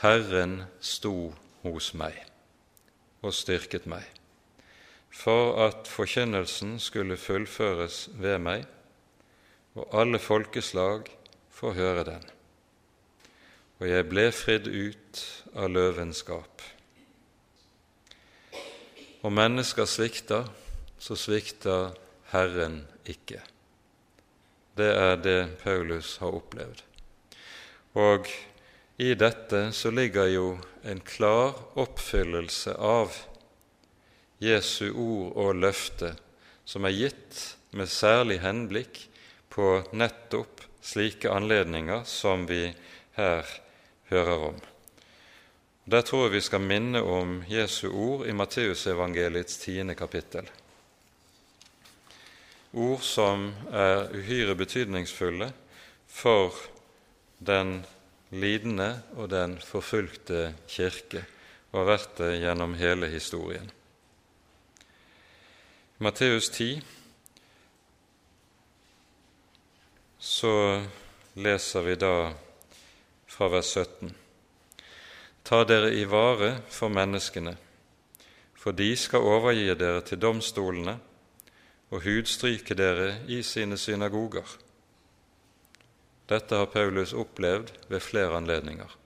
Herren 0.00 0.62
sto 0.80 1.32
hos 1.62 1.92
meg 1.94 2.16
og 3.20 3.34
styrket 3.36 3.86
meg, 3.90 4.04
for 5.12 5.58
at 5.66 5.88
forkynnelsen 5.88 6.78
skulle 6.80 7.18
fullføres 7.20 8.08
ved 8.16 8.38
meg, 8.40 8.64
og 9.78 9.94
alle 9.94 10.18
folkeslag 10.18 11.08
får 11.54 11.76
høre 11.78 12.04
den. 12.08 12.24
Og 13.80 13.88
jeg 13.88 14.08
ble 14.10 14.26
fridd 14.34 14.66
ut 14.68 15.22
av 15.54 15.70
løvens 15.72 16.22
gap. 16.26 16.62
Og 19.20 19.32
mennesker 19.32 19.88
svikter, 19.88 20.48
så 21.00 21.16
svikter 21.16 21.94
Herren 22.32 22.82
ikke. 23.08 23.40
Det 24.76 24.90
er 24.96 25.16
det 25.20 25.40
Paulus 25.62 26.16
har 26.20 26.36
opplevd. 26.36 26.82
Og 27.98 28.28
i 29.00 29.14
dette 29.18 29.70
så 29.76 29.90
ligger 29.90 30.28
jo 30.30 30.46
en 30.84 31.00
klar 31.04 31.56
oppfyllelse 31.80 32.76
av 32.76 33.16
Jesu 34.40 34.90
ord 34.92 35.36
og 35.36 35.60
løfte, 35.60 36.14
som 36.64 36.86
er 36.88 36.96
gitt 36.96 37.40
med 37.76 37.90
særlig 37.92 38.40
henblikk 38.44 39.02
på 39.50 39.82
nettopp 39.92 40.62
slike 40.80 41.30
anledninger 41.30 42.04
som 42.08 42.46
vi 42.48 42.70
her 43.18 43.46
hører 44.10 44.44
om. 44.50 44.60
Der 45.90 46.04
tror 46.06 46.28
jeg 46.28 46.36
vi 46.36 46.42
skal 46.46 46.62
minne 46.62 47.02
om 47.02 47.40
Jesu 47.50 47.88
ord 47.90 48.26
i 48.28 48.34
Matteusevangeliets 48.36 49.58
tiende 49.58 49.96
kapittel. 49.98 50.46
Ord 52.70 53.02
som 53.02 53.48
er 53.74 54.06
uhyre 54.14 54.54
betydningsfulle 54.54 55.50
for 56.06 56.54
den 57.38 57.80
lidende 58.30 59.02
og 59.18 59.32
den 59.32 59.58
forfulgte 59.58 60.52
kirke, 60.70 61.24
og 61.72 61.82
har 61.82 61.90
vært 61.96 62.16
det 62.20 62.30
gjennom 62.44 62.76
hele 62.78 63.10
historien. 63.10 63.70
Matteus 65.98 66.48
10 66.54 66.99
så 70.20 70.54
leser 71.34 71.82
vi 71.88 71.96
da 71.96 72.14
fra 73.26 73.48
vers 73.48 73.74
17.: 73.74 74.14
Ta 75.42 75.64
dere 75.64 75.92
i 75.96 76.04
vare 76.04 76.54
for 76.68 76.88
menneskene, 76.88 77.56
for 78.54 78.72
de 78.72 78.94
skal 78.96 79.24
overgi 79.24 79.74
dere 79.74 80.00
til 80.04 80.20
domstolene 80.20 80.98
og 81.90 82.02
hudstryke 82.04 82.76
dere 82.76 83.14
i 83.26 83.42
sine 83.42 83.78
synagoger 83.80 84.60
dette 86.30 86.54
har 86.54 86.66
Paulus 86.70 87.12
opplevd 87.12 87.72
ved 87.88 88.00
flere 88.00 88.36
anledninger. 88.36 88.96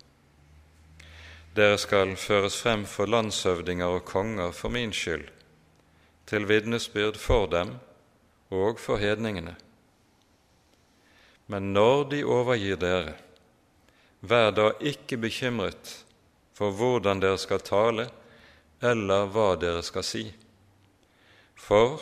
dere 1.57 1.79
skal 1.79 2.17
føres 2.17 2.57
frem 2.61 2.83
for 2.85 3.07
landshøvdinger 3.07 3.87
og 3.87 4.05
konger 4.05 4.51
for 4.51 4.69
min 4.69 4.93
skyld, 4.93 5.29
til 6.27 6.49
vitnesbyrd 6.49 7.17
for 7.17 7.47
dem 7.47 7.71
og 8.51 8.81
for 8.81 8.97
hedningene. 8.97 9.55
Men 11.47 11.73
når 11.73 12.05
de 12.11 12.23
overgir 12.25 12.79
dere, 12.81 13.15
vær 14.21 14.51
da 14.57 14.71
ikke 14.81 15.19
bekymret 15.21 15.99
for 16.57 16.73
hvordan 16.73 17.21
dere 17.21 17.39
skal 17.41 17.61
tale, 17.65 18.09
eller 18.85 19.29
hva 19.33 19.55
dere 19.61 19.83
skal 19.85 20.07
si. 20.07 20.25
For 21.55 22.01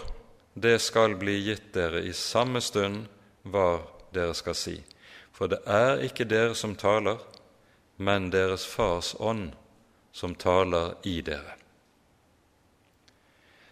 det 0.54 0.78
skal 0.84 1.16
bli 1.18 1.38
gitt 1.46 1.72
dere 1.74 2.02
i 2.06 2.12
samme 2.16 2.60
stund 2.60 3.06
hva 3.42 3.82
dere 4.14 4.34
skal 4.36 4.56
si. 4.58 4.76
For 5.32 5.50
det 5.50 5.62
er 5.66 6.04
ikke 6.06 6.28
dere 6.28 6.54
som 6.58 6.76
taler, 6.78 7.18
men 7.96 8.30
deres 8.30 8.66
Fars 8.68 9.14
ånd 9.18 9.52
som 10.12 10.34
taler 10.34 10.94
i 11.08 11.20
dere. 11.24 11.56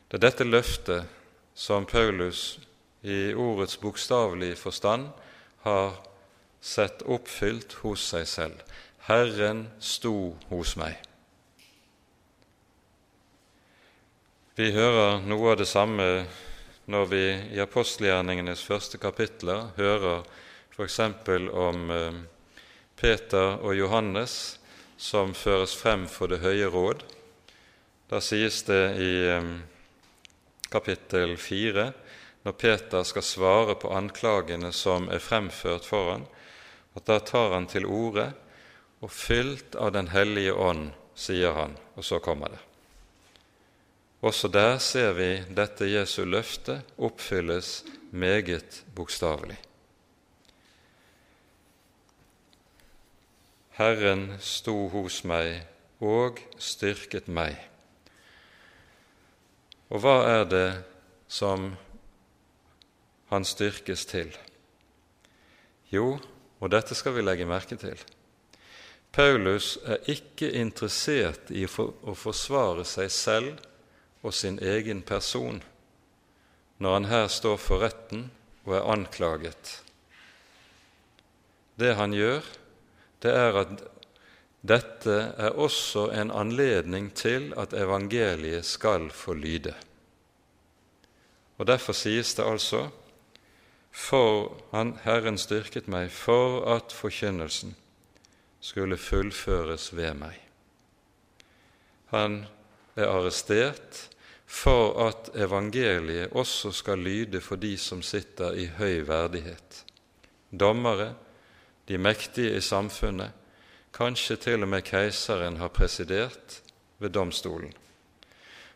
Det 0.09 0.19
er 0.19 0.27
dette 0.27 0.47
løftet 0.47 1.19
som 1.55 1.87
Paulus 1.87 2.59
i 3.03 3.33
ordets 3.35 3.77
bokstavelige 3.81 4.57
forstand 4.59 5.11
har 5.65 5.95
sett 6.61 7.03
oppfylt 7.03 7.73
hos 7.85 8.05
seg 8.13 8.27
selv. 8.29 8.61
Herren 9.09 9.67
sto 9.81 10.37
hos 10.51 10.77
meg. 10.81 10.99
Vi 14.61 14.73
hører 14.77 15.23
noe 15.25 15.55
av 15.55 15.61
det 15.61 15.69
samme 15.71 16.07
når 16.91 17.07
vi 17.09 17.25
i 17.55 17.61
apostelgjerningenes 17.63 18.63
første 18.67 18.99
kapitler 19.01 19.71
hører 19.77 20.25
f.eks. 20.75 20.99
om 21.55 21.91
eh, 21.95 22.19
Peter 23.01 23.61
og 23.63 23.77
Johannes 23.79 24.35
som 25.01 25.33
føres 25.35 25.73
frem 25.79 26.05
for 26.11 26.29
Det 26.29 26.43
høye 26.43 26.69
råd. 26.69 27.05
Da 28.11 28.21
sies 28.21 28.63
det 28.69 28.83
i 29.01 29.13
eh, 29.31 29.51
kapittel 30.69 31.37
4, 31.39 31.87
når 32.45 32.53
Peter 32.53 33.05
skal 33.05 33.25
svare 33.27 33.75
på 33.77 33.91
anklagene 33.93 34.73
som 34.73 35.11
er 35.13 35.23
fremført 35.23 35.85
for 35.89 36.15
han, 36.15 36.25
at 36.97 37.07
da 37.07 37.19
tar 37.21 37.55
han 37.55 37.69
til 37.71 37.87
orde, 37.87 38.31
og 39.01 39.13
fylt 39.13 39.77
av 39.81 39.93
Den 39.93 40.11
hellige 40.13 40.53
ånd, 40.53 40.91
sier 41.15 41.53
han, 41.57 41.77
og 41.97 42.05
så 42.05 42.19
kommer 42.21 42.53
det. 42.53 42.61
Også 44.21 44.49
der 44.53 44.79
ser 44.79 45.15
vi 45.17 45.31
dette 45.57 45.89
Jesu 45.89 46.25
løfte 46.29 46.83
oppfylles 47.01 47.85
meget 48.13 48.83
bokstavelig. 48.95 49.57
Herren 53.81 54.35
sto 54.45 54.91
hos 54.93 55.23
meg 55.25 55.63
og 56.05 56.41
styrket 56.61 57.31
meg. 57.33 57.57
Og 59.89 60.05
hva 60.05 60.19
er 60.29 60.45
det 60.45 60.69
som 61.33 61.73
han 63.31 63.47
styrkes 63.47 64.07
til? 64.11 64.31
Jo, 65.91 66.19
og 66.61 66.71
dette 66.71 66.95
skal 66.99 67.17
vi 67.17 67.25
legge 67.25 67.49
merke 67.49 67.79
til. 67.81 67.99
Paulus 69.11 69.75
er 69.83 70.05
ikke 70.11 70.53
interessert 70.55 71.51
i 71.51 71.65
å 71.67 72.15
forsvare 72.15 72.85
seg 72.87 73.11
selv 73.11 73.63
og 74.23 74.35
sin 74.37 74.61
egen 74.63 75.03
person 75.03 75.59
når 76.81 76.95
han 76.97 77.09
her 77.11 77.27
står 77.29 77.59
for 77.61 77.83
retten 77.83 78.29
og 78.65 78.77
er 78.79 78.87
anklaget. 78.93 79.73
Det 81.81 81.95
han 81.99 82.15
gjør, 82.17 82.45
det 83.21 83.33
er 83.37 83.59
at 83.65 83.83
dette 84.61 85.17
er 85.41 85.57
også 85.57 86.11
en 86.13 86.31
anledning 86.31 87.11
til 87.17 87.51
at 87.59 87.75
evangeliet 87.77 88.65
skal 88.69 89.09
få 89.13 89.35
lyde. 89.37 89.75
Og 91.61 91.67
Derfor 91.69 91.93
sies 91.93 92.35
det 92.37 92.45
altså 92.45 92.87
for 93.91 94.57
han, 94.71 94.95
Herren 95.03 95.39
styrket 95.39 95.89
meg 95.91 96.11
for 96.15 96.63
at 96.71 96.95
forkynnelsen 96.95 97.75
skulle 98.61 98.99
fullføres 99.01 99.91
ved 99.97 100.15
meg. 100.21 100.37
Han 102.11 102.45
er 102.99 103.11
arrestert 103.11 104.07
for 104.51 104.97
at 105.07 105.31
evangeliet 105.39 106.33
også 106.35 106.73
skal 106.75 106.99
lyde 106.99 107.41
for 107.41 107.57
de 107.57 107.77
som 107.79 108.03
sitter 108.03 108.57
i 108.59 108.67
høy 108.79 109.07
verdighet. 109.07 109.85
Dommere, 110.51 111.15
de 111.89 111.99
mektige 111.99 112.57
i 112.57 112.61
samfunnet, 112.61 113.31
kanskje 113.95 114.37
til 114.37 114.63
og 114.63 114.71
med 114.71 114.83
keiseren 114.87 115.59
har 115.63 115.71
presidert 115.75 116.61
ved 116.99 117.15
domstolen. 117.15 117.73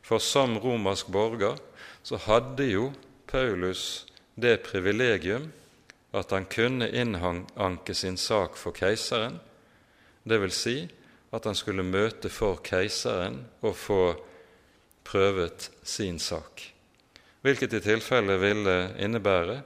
For 0.02 0.18
som 0.18 0.58
romersk 0.58 1.10
borger 1.12 1.58
så 2.02 2.18
hadde 2.26 2.66
jo 2.70 2.92
Paulus 3.26 4.06
det 4.34 4.62
privilegium 4.66 5.50
at 6.14 6.30
han 6.30 6.46
kunne 6.50 6.88
innanke 6.88 7.94
sin 7.94 8.16
sak 8.16 8.58
for 8.58 8.74
keiseren, 8.76 9.40
vil 10.24 10.54
si 10.54 10.76
at 11.34 11.44
han 11.44 11.58
skulle 11.58 11.86
møte 11.86 12.30
for 12.30 12.62
keiseren 12.64 13.42
og 13.62 13.74
få 13.76 14.02
prøvet 15.04 15.68
sin 15.82 16.18
sak, 16.22 16.62
hvilket 17.44 17.76
i 17.76 17.82
tilfelle 17.84 18.38
ville 18.40 18.76
innebære 19.02 19.60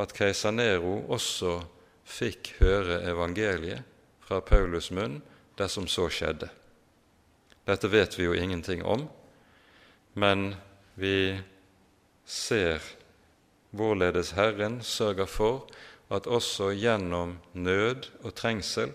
at 0.00 0.14
keiser 0.16 0.54
Nero 0.54 0.96
også 1.14 1.60
fikk 2.04 2.56
høre 2.58 3.02
evangeliet 3.06 3.84
fra 4.24 4.40
Paulus' 4.42 4.90
munn 4.92 5.20
dersom 5.58 5.86
så 5.86 6.08
skjedde. 6.10 6.48
Dette 7.64 7.88
vet 7.88 8.18
vi 8.18 8.26
jo 8.26 8.34
ingenting 8.34 8.82
om, 8.84 9.06
men 10.18 10.54
vi 10.98 11.36
ser 12.26 12.82
hvorledes 13.74 14.34
Herren 14.38 14.80
sørger 14.82 15.26
for 15.26 15.66
at 16.14 16.26
også 16.26 16.70
gjennom 16.78 17.38
nød 17.52 18.10
og 18.22 18.34
trengsel 18.38 18.92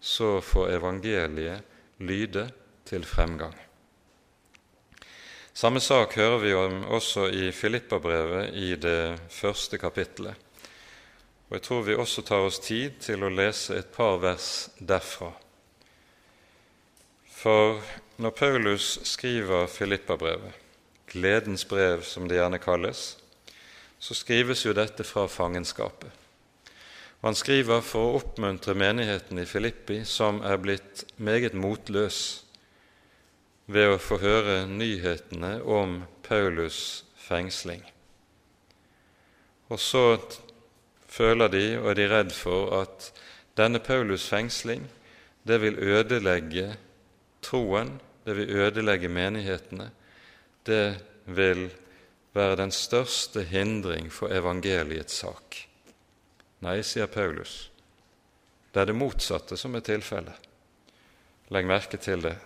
så 0.00 0.38
får 0.40 0.76
evangeliet 0.78 1.64
lyde 1.98 2.50
til 2.86 3.04
fremgang. 3.04 3.56
Samme 5.58 5.80
sak 5.80 6.14
hører 6.14 6.38
vi 6.38 6.52
om 6.54 6.84
også 6.84 7.26
i 7.34 7.50
Filippabrevet 7.52 8.54
i 8.54 8.76
det 8.78 9.18
første 9.30 9.78
kapittelet. 9.78 10.34
Og 11.48 11.56
Jeg 11.56 11.62
tror 11.62 11.82
vi 11.82 11.94
også 11.94 12.22
tar 12.22 12.46
oss 12.46 12.60
tid 12.62 13.00
til 13.00 13.24
å 13.24 13.32
lese 13.32 13.78
et 13.78 13.88
par 13.90 14.20
vers 14.22 14.68
derfra. 14.78 15.32
For 17.26 17.80
når 18.18 18.30
Paulus 18.30 18.98
skriver 19.02 19.66
Filippabrevet, 19.66 20.52
gledens 21.08 21.64
brev 21.64 22.02
som 22.04 22.28
det 22.28 22.36
gjerne 22.38 22.58
kalles, 22.62 23.16
så 23.98 24.14
skrives 24.14 24.64
jo 24.66 24.74
dette 24.76 25.04
fra 25.04 25.26
fangenskapet. 25.28 26.10
Han 27.20 27.34
skriver 27.34 27.82
for 27.82 28.12
å 28.12 28.18
oppmuntre 28.20 28.76
menigheten 28.78 29.40
i 29.42 29.46
Filippi, 29.48 30.04
som 30.06 30.38
er 30.46 30.60
blitt 30.62 31.02
meget 31.18 31.56
motløs 31.58 32.20
ved 33.66 33.90
å 33.90 34.00
få 34.00 34.20
høre 34.22 34.60
nyhetene 34.70 35.58
om 35.66 36.04
Paulus' 36.22 37.02
fengsling. 37.18 37.82
Og 39.68 39.82
så 39.82 40.04
føler 41.08 41.50
de 41.52 41.64
og 41.80 41.90
er 41.90 41.98
de 41.98 42.06
redd 42.12 42.32
for 42.32 42.70
at 42.78 43.10
denne 43.58 43.82
Paulus' 43.82 44.28
fengsling 44.30 44.86
det 45.48 45.58
vil 45.60 45.78
ødelegge 45.80 46.70
troen, 47.42 47.96
det 48.24 48.36
vil 48.36 48.54
ødelegge 48.62 49.10
menighetene, 49.10 49.90
det 50.66 51.00
vil 51.26 51.66
være 52.38 52.60
den 52.62 52.72
største 52.74 53.42
hindring 53.50 54.12
for 54.14 54.32
evangeliets 54.34 55.20
sak. 55.24 55.64
Nei, 56.64 56.80
sier 56.82 57.10
Paulus, 57.10 57.68
det 58.72 58.82
er 58.82 58.90
det 58.90 58.98
motsatte 58.98 59.58
som 59.58 59.74
er 59.74 59.84
tilfellet. 59.86 60.46
Legg 61.54 61.66
merke 61.66 61.98
til 62.00 62.22
det. 62.22 62.36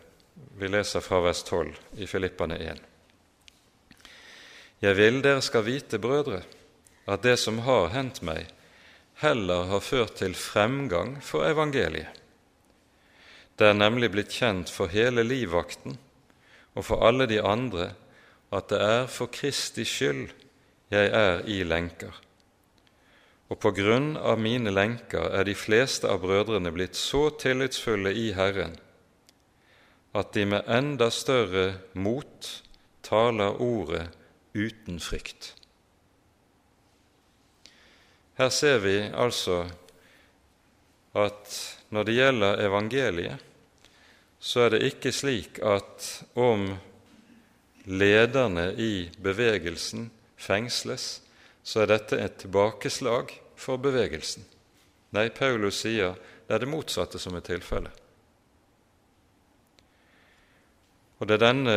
Vi 0.57 0.69
leser 0.71 1.03
fra 1.05 1.21
vers 1.25 1.43
12 1.45 2.01
i 2.01 2.09
Filippane 2.09 2.57
1. 2.57 2.83
Jeg 4.83 4.99
vil 4.99 5.21
dere 5.23 5.43
skal 5.45 5.67
vite, 5.67 5.99
brødre, 6.03 6.43
at 7.07 7.23
det 7.23 7.37
som 7.39 7.61
har 7.67 7.91
hendt 7.93 8.23
meg, 8.27 8.49
heller 9.23 9.69
har 9.71 9.85
ført 9.85 10.17
til 10.19 10.35
fremgang 10.35 11.19
for 11.23 11.47
evangeliet. 11.47 12.11
Det 13.59 13.69
er 13.69 13.77
nemlig 13.77 14.11
blitt 14.15 14.33
kjent 14.33 14.71
for 14.73 14.91
hele 14.91 15.23
livvakten 15.27 15.99
og 16.73 16.87
for 16.89 17.05
alle 17.05 17.29
de 17.31 17.39
andre 17.45 17.93
at 18.53 18.69
det 18.73 18.81
er 18.85 19.07
for 19.11 19.33
Kristi 19.33 19.85
skyld 19.89 20.29
jeg 20.93 21.09
er 21.17 21.43
i 21.49 21.63
lenker. 21.65 22.13
Og 23.49 23.59
på 23.61 23.73
grunn 23.77 24.15
av 24.17 24.41
mine 24.41 24.73
lenker 24.73 25.33
er 25.33 25.45
de 25.49 25.57
fleste 25.57 26.09
av 26.09 26.23
brødrene 26.25 26.73
blitt 26.73 26.97
så 26.97 27.31
tillitsfulle 27.41 28.13
i 28.17 28.31
Herren 28.37 28.77
at 30.13 30.35
de 30.37 30.45
med 30.45 30.69
enda 30.69 31.09
større 31.11 31.73
mot 31.97 32.49
taler 33.05 33.61
ordet 33.65 34.11
uten 34.53 35.01
frykt. 35.01 35.55
Her 38.37 38.53
ser 38.53 38.83
vi 38.85 38.99
altså 39.09 39.65
at 41.17 41.57
når 41.93 42.09
det 42.09 42.17
gjelder 42.17 42.63
evangeliet, 42.67 43.41
så 44.41 44.67
er 44.67 44.75
det 44.75 44.87
ikke 44.89 45.13
slik 45.15 45.61
at 45.65 46.09
om 46.37 46.73
lederne 47.85 48.73
i 48.79 49.11
bevegelsen 49.19 50.11
fengsles, 50.37 51.23
så 51.63 51.83
er 51.83 51.93
dette 51.95 52.19
et 52.19 52.39
tilbakeslag 52.43 53.33
for 53.59 53.81
bevegelsen. 53.83 54.45
Nei, 55.15 55.29
Paulus 55.31 55.83
sier 55.85 56.17
det 56.47 56.57
er 56.57 56.65
det 56.65 56.71
motsatte 56.71 57.21
som 57.23 57.37
er 57.39 57.45
tilfellet. 57.47 58.03
Og 61.23 61.29
det 61.31 61.37
er 61.37 61.45
denne 61.45 61.75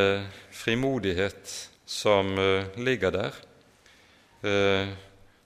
frimodighet 0.55 1.51
som 1.85 2.31
uh, 2.33 2.65
ligger 2.81 3.13
der 3.13 3.35
uh, 4.41 4.89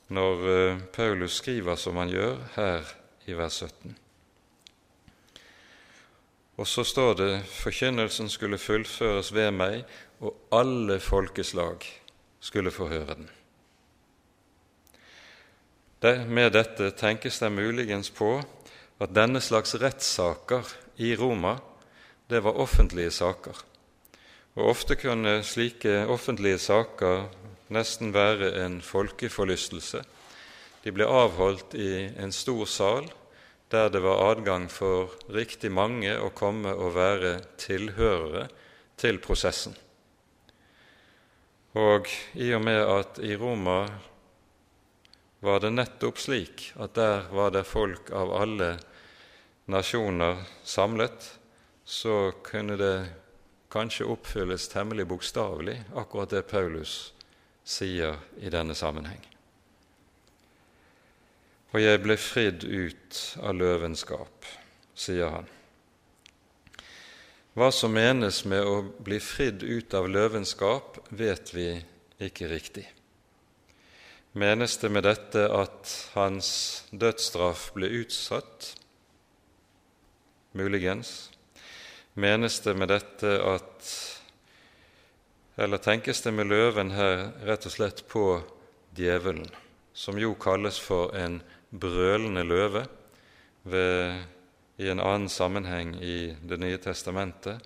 når 0.08 0.46
uh, 0.46 0.84
Paulus 0.96 1.42
skriver 1.42 1.76
som 1.76 2.00
han 2.00 2.14
gjør 2.14 2.38
her 2.56 2.94
i 3.28 3.36
vers 3.36 3.60
17. 3.60 3.98
Og 6.60 6.68
så 6.68 6.84
står 6.84 7.14
det 7.20 7.34
forkynnelsen 7.60 8.32
skulle 8.32 8.58
fullføres 8.60 9.34
ved 9.36 9.52
meg, 9.56 9.84
og 10.20 10.36
alle 10.52 11.00
folkeslag 11.00 11.86
skulle 12.40 12.72
få 12.72 12.88
høre 12.92 13.16
den. 13.16 13.30
Med 16.32 16.54
dette 16.56 16.92
tenkes 16.96 17.42
det 17.44 17.52
muligens 17.52 18.12
på 18.16 18.38
at 19.00 19.16
denne 19.16 19.42
slags 19.44 19.76
rettssaker 19.80 20.68
i 21.00 21.12
Roma, 21.20 21.58
det 22.30 22.44
var 22.44 22.60
offentlige 22.60 23.12
saker. 23.12 23.58
Og 24.56 24.72
ofte 24.72 24.96
kunne 25.00 25.40
slike 25.44 26.06
offentlige 26.08 26.60
saker 26.60 27.28
nesten 27.72 28.14
være 28.14 28.54
en 28.64 28.80
folkeforlystelse. 28.82 30.04
De 30.84 30.94
ble 30.96 31.08
avholdt 31.08 31.76
i 31.76 32.10
en 32.20 32.32
stor 32.36 32.66
sal 32.68 33.10
der 33.70 33.92
det 33.94 34.02
var 34.02 34.24
adgang 34.32 34.66
for 34.72 35.12
riktig 35.30 35.70
mange 35.72 36.16
å 36.18 36.32
komme 36.34 36.72
og 36.74 36.96
være 36.96 37.36
tilhørere 37.62 38.48
til 38.98 39.20
prosessen. 39.22 39.76
Og 41.78 42.08
i 42.34 42.50
og 42.58 42.64
med 42.66 42.80
at 42.82 43.20
i 43.22 43.36
Roma 43.38 43.84
var 45.46 45.62
det 45.62 45.70
nettopp 45.76 46.18
slik 46.18 46.72
at 46.82 46.96
der 46.98 47.28
var 47.30 47.54
det 47.54 47.68
folk 47.70 48.10
av 48.10 48.34
alle 48.34 48.72
nasjoner 49.70 50.42
samlet, 50.66 51.38
så 51.86 52.32
kunne 52.44 52.76
det 52.80 52.96
kanskje 53.70 54.10
oppfylles 54.10 54.68
temmelig 54.72 55.06
bokstavelig, 55.08 55.78
akkurat 55.94 56.34
det 56.34 56.48
Paulus 56.50 57.14
sier 57.64 58.18
i 58.42 58.50
denne 58.50 58.74
sammenheng. 58.74 59.22
Og 61.70 61.84
jeg 61.84 62.02
ble 62.02 62.18
fridd 62.18 62.66
ut 62.66 63.22
av 63.46 63.54
løvenskap, 63.62 64.50
sier 64.98 65.30
han. 65.38 65.50
Hva 67.58 67.72
som 67.74 67.96
menes 67.96 68.44
med 68.46 68.62
å 68.62 68.82
bli 69.02 69.18
fridd 69.20 69.64
ut 69.64 69.94
av 69.98 70.10
løvenskap, 70.10 71.00
vet 71.10 71.54
vi 71.56 71.72
ikke 72.22 72.50
riktig. 72.52 72.86
Menes 74.38 74.78
det 74.78 74.92
med 74.94 75.08
dette 75.08 75.48
at 75.50 75.96
hans 76.14 76.52
dødsstraff 76.92 77.72
ble 77.74 77.90
utsatt? 78.04 78.76
Muligens 80.54 81.32
menes 82.20 82.60
det 82.66 82.76
med 82.78 82.90
dette 82.90 83.36
at 83.46 83.92
Eller 85.60 85.82
tenkes 85.84 86.22
det 86.24 86.32
med 86.32 86.48
løven 86.48 86.94
her 86.96 87.34
rett 87.44 87.66
og 87.68 87.74
slett 87.74 88.06
på 88.08 88.40
djevelen, 88.96 89.50
som 89.92 90.16
jo 90.16 90.32
kalles 90.40 90.78
for 90.80 91.12
en 91.20 91.42
brølende 91.70 92.46
løve 92.48 92.86
ved, 93.68 94.22
i 94.80 94.88
en 94.90 95.02
annen 95.04 95.30
sammenheng 95.30 95.96
i 96.02 96.36
Det 96.42 96.58
nye 96.60 96.78
testamentet, 96.80 97.60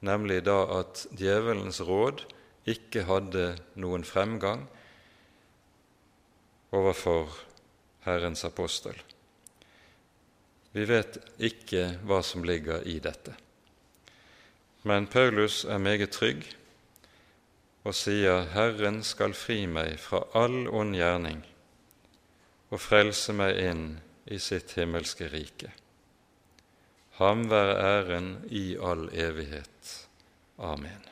nemlig 0.00 0.42
da 0.44 0.60
at 0.80 1.06
djevelens 1.16 1.80
råd 1.80 2.26
ikke 2.68 3.06
hadde 3.08 3.54
noen 3.80 4.04
fremgang 4.04 4.66
overfor 6.76 7.32
Herrens 8.04 8.44
apostel. 8.44 8.94
Vi 10.76 10.84
vet 10.84 11.16
ikke 11.40 11.96
hva 12.04 12.20
som 12.22 12.44
ligger 12.44 12.84
i 12.84 12.98
dette. 13.00 13.32
Men 14.84 15.08
Paulus 15.08 15.64
er 15.64 15.80
meget 15.80 16.12
trygg 16.12 16.44
og 17.84 17.94
sier, 17.94 18.44
'Herren 18.44 19.02
skal 19.02 19.32
fri 19.34 19.66
meg 19.66 19.98
fra 19.98 20.22
all 20.34 20.68
ond 20.68 20.94
gjerning' 20.96 21.44
og 22.70 22.80
frelse 22.80 23.32
meg 23.32 23.56
inn 23.56 24.00
i 24.26 24.38
sitt 24.38 24.74
himmelske 24.76 25.28
rike. 25.32 25.72
Ham 27.18 27.46
være 27.50 27.76
æren 27.82 28.28
i 28.50 28.76
all 28.78 29.08
evighet. 29.12 29.94
Amen. 30.58 31.02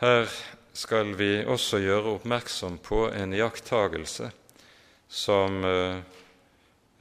Her 0.00 0.26
skal 0.74 1.14
vi 1.18 1.44
også 1.46 1.78
gjøre 1.82 2.16
oppmerksom 2.16 2.80
på 2.82 3.04
en 3.14 3.34
iakttagelse 3.36 4.32
som 5.08 5.62
eh, 5.68 6.02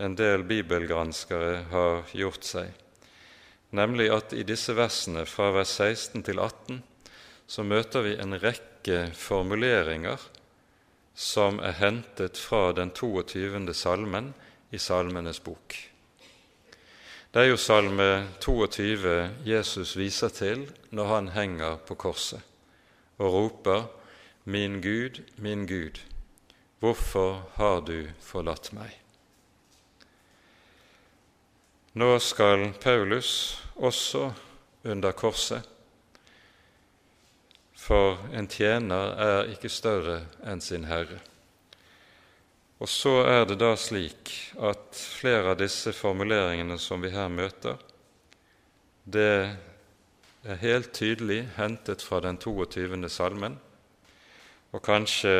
en 0.02 0.16
del 0.18 0.44
bibelgranskere 0.46 1.64
har 1.72 2.14
gjort 2.14 2.46
seg 2.46 2.78
nemlig 3.72 4.10
at 4.12 4.34
i 4.36 4.44
disse 4.48 4.76
versene 4.76 5.24
fra 5.30 5.50
vers 5.56 5.72
16 5.80 6.24
til 6.28 6.40
18 6.44 6.82
så 7.52 7.64
møter 7.68 8.06
vi 8.06 8.16
en 8.20 8.36
rekke 8.40 9.06
formuleringer 9.16 10.20
som 11.16 11.60
er 11.64 11.78
hentet 11.80 12.40
fra 12.40 12.72
den 12.76 12.92
22. 12.96 13.74
salmen 13.76 14.32
i 14.72 14.80
Salmenes 14.80 15.40
bok. 15.40 15.76
Det 17.32 17.42
er 17.42 17.52
jo 17.52 17.58
salme 17.60 18.28
22 18.44 19.12
Jesus 19.48 19.96
viser 19.96 20.32
til 20.36 20.66
når 20.92 21.14
han 21.14 21.28
henger 21.32 21.78
på 21.88 21.96
korset 21.96 22.42
og 23.18 23.34
roper 23.34 23.84
'Min 24.46 24.82
Gud, 24.82 25.22
min 25.38 25.68
Gud, 25.68 26.02
hvorfor 26.80 27.52
har 27.56 27.80
du 27.80 28.08
forlatt 28.20 28.74
meg?' 28.74 28.98
Nå 31.94 32.20
skal 32.20 32.74
Paulus 32.82 33.64
også 33.76 34.34
under 34.84 35.12
korset, 35.12 35.62
for 37.76 38.18
en 38.34 38.48
tjener 38.48 39.16
er 39.20 39.52
ikke 39.52 39.70
større 39.70 40.22
enn 40.48 40.62
sin 40.62 40.86
herre. 40.88 41.20
Og 42.82 42.90
så 42.90 43.20
er 43.30 43.44
det 43.46 43.60
da 43.62 43.76
slik 43.78 44.32
at 44.58 44.98
flere 44.98 45.54
av 45.54 45.60
disse 45.60 45.94
formuleringene 45.94 46.80
som 46.82 47.04
vi 47.06 47.12
her 47.14 47.28
møter, 47.30 47.78
det 49.06 49.54
er 50.42 50.62
helt 50.64 50.90
tydelig 50.98 51.44
hentet 51.60 52.02
fra 52.02 52.24
den 52.26 52.40
22. 52.42 52.98
salmen, 53.10 53.60
og 54.74 54.82
kanskje 54.82 55.36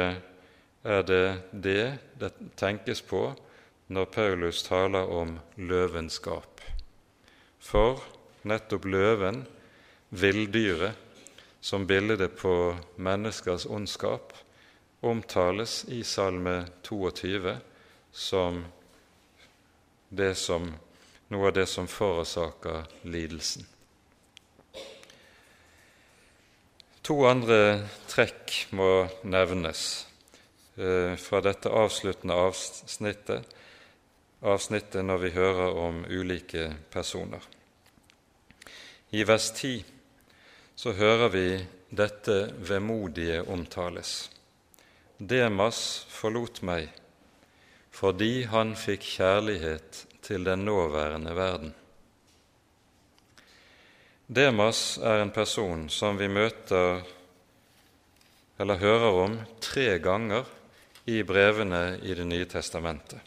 er 0.86 1.02
det 1.08 1.26
det 1.52 1.86
det 2.22 2.32
tenkes 2.62 3.02
på 3.02 3.24
når 3.90 4.06
Paulus 4.14 4.62
taler 4.64 5.10
om 5.10 5.34
løvenskap. 5.58 6.62
For 7.58 8.06
nettopp 8.46 8.86
løven, 8.86 9.48
villdyret, 10.10 10.94
som 11.62 11.86
bildet 11.90 12.38
på 12.38 12.76
menneskers 12.98 13.66
ondskap, 13.66 14.34
omtales 15.02 15.86
i 15.90 16.04
Salme 16.04 16.66
22 16.88 17.56
som, 18.12 18.64
som 20.36 20.68
noe 21.28 21.48
av 21.48 21.56
det 21.56 21.66
som 21.66 21.88
forårsaker 21.88 22.86
lidelsen. 23.08 23.66
To 27.02 27.18
andre 27.26 27.88
trekk 28.12 28.54
må 28.78 28.92
nevnes 29.26 29.86
eh, 30.78 31.18
fra 31.18 31.42
dette 31.42 31.72
avsluttende 31.74 32.38
avsnittet 32.38 33.58
avsnittet 34.42 35.06
når 35.06 35.18
vi 35.22 35.34
hører 35.36 35.78
om 35.78 36.04
ulike 36.10 36.72
personer. 36.90 37.42
I 39.12 39.24
vers 39.28 39.52
10 39.54 39.84
så 40.76 40.94
hører 40.98 41.30
vi 41.30 41.48
dette 41.90 42.38
vemodige 42.58 43.42
omtales. 43.44 44.32
Demas 45.22 46.02
forlot 46.10 46.64
meg 46.66 46.88
fordi 47.94 48.48
han 48.50 48.72
fikk 48.80 49.04
kjærlighet 49.06 50.00
til 50.26 50.48
den 50.48 50.64
nåværende 50.66 51.36
verden. 51.38 51.74
Demas 54.26 54.98
er 54.98 55.22
en 55.22 55.34
person 55.36 55.84
som 55.94 56.18
vi 56.18 56.26
møter 56.32 57.04
eller 58.58 58.80
hører 58.82 59.20
om 59.26 59.36
tre 59.62 60.00
ganger 60.02 60.50
i 61.06 61.20
brevene 61.22 62.00
i 62.02 62.16
Det 62.18 62.26
nye 62.26 62.48
testamentet. 62.50 63.20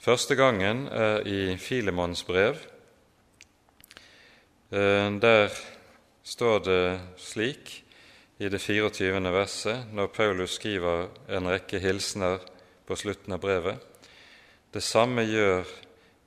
Første 0.00 0.34
gangen 0.34 0.86
er 0.88 1.26
i 1.28 1.56
Filemons 1.58 2.24
brev. 2.24 2.56
Eh, 4.70 5.10
der 5.20 5.52
står 6.22 6.58
det 6.64 7.00
slik 7.18 7.84
i 8.38 8.48
det 8.48 8.58
24. 8.58 9.32
verset, 9.32 9.86
når 9.92 10.06
Paulus 10.14 10.54
skriver 10.60 11.08
en 11.28 11.48
rekke 11.50 11.80
hilsener 11.82 12.38
på 12.86 12.96
slutten 12.96 13.34
av 13.34 13.42
brevet. 13.42 13.82
Det 14.70 14.82
samme 14.84 15.24
gjør 15.26 15.66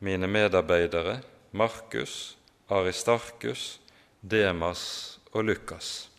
mine 0.04 0.28
medarbeidere 0.28 1.22
Markus, 1.56 2.36
Aristarkus, 2.68 3.80
Demas 4.20 4.84
og 5.32 5.48
Lukas. 5.48 6.10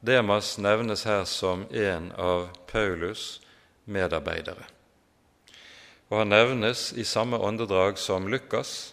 Demas 0.00 0.58
nevnes 0.58 1.06
her 1.08 1.24
som 1.24 1.64
en 1.72 2.12
av 2.12 2.50
Paulus' 2.68 3.40
medarbeidere. 3.84 4.68
Og 6.12 6.18
han 6.20 6.34
nevnes 6.34 6.90
i 6.92 7.04
samme 7.04 7.40
åndedrag 7.40 7.96
som 7.98 8.28
Lukas, 8.28 8.92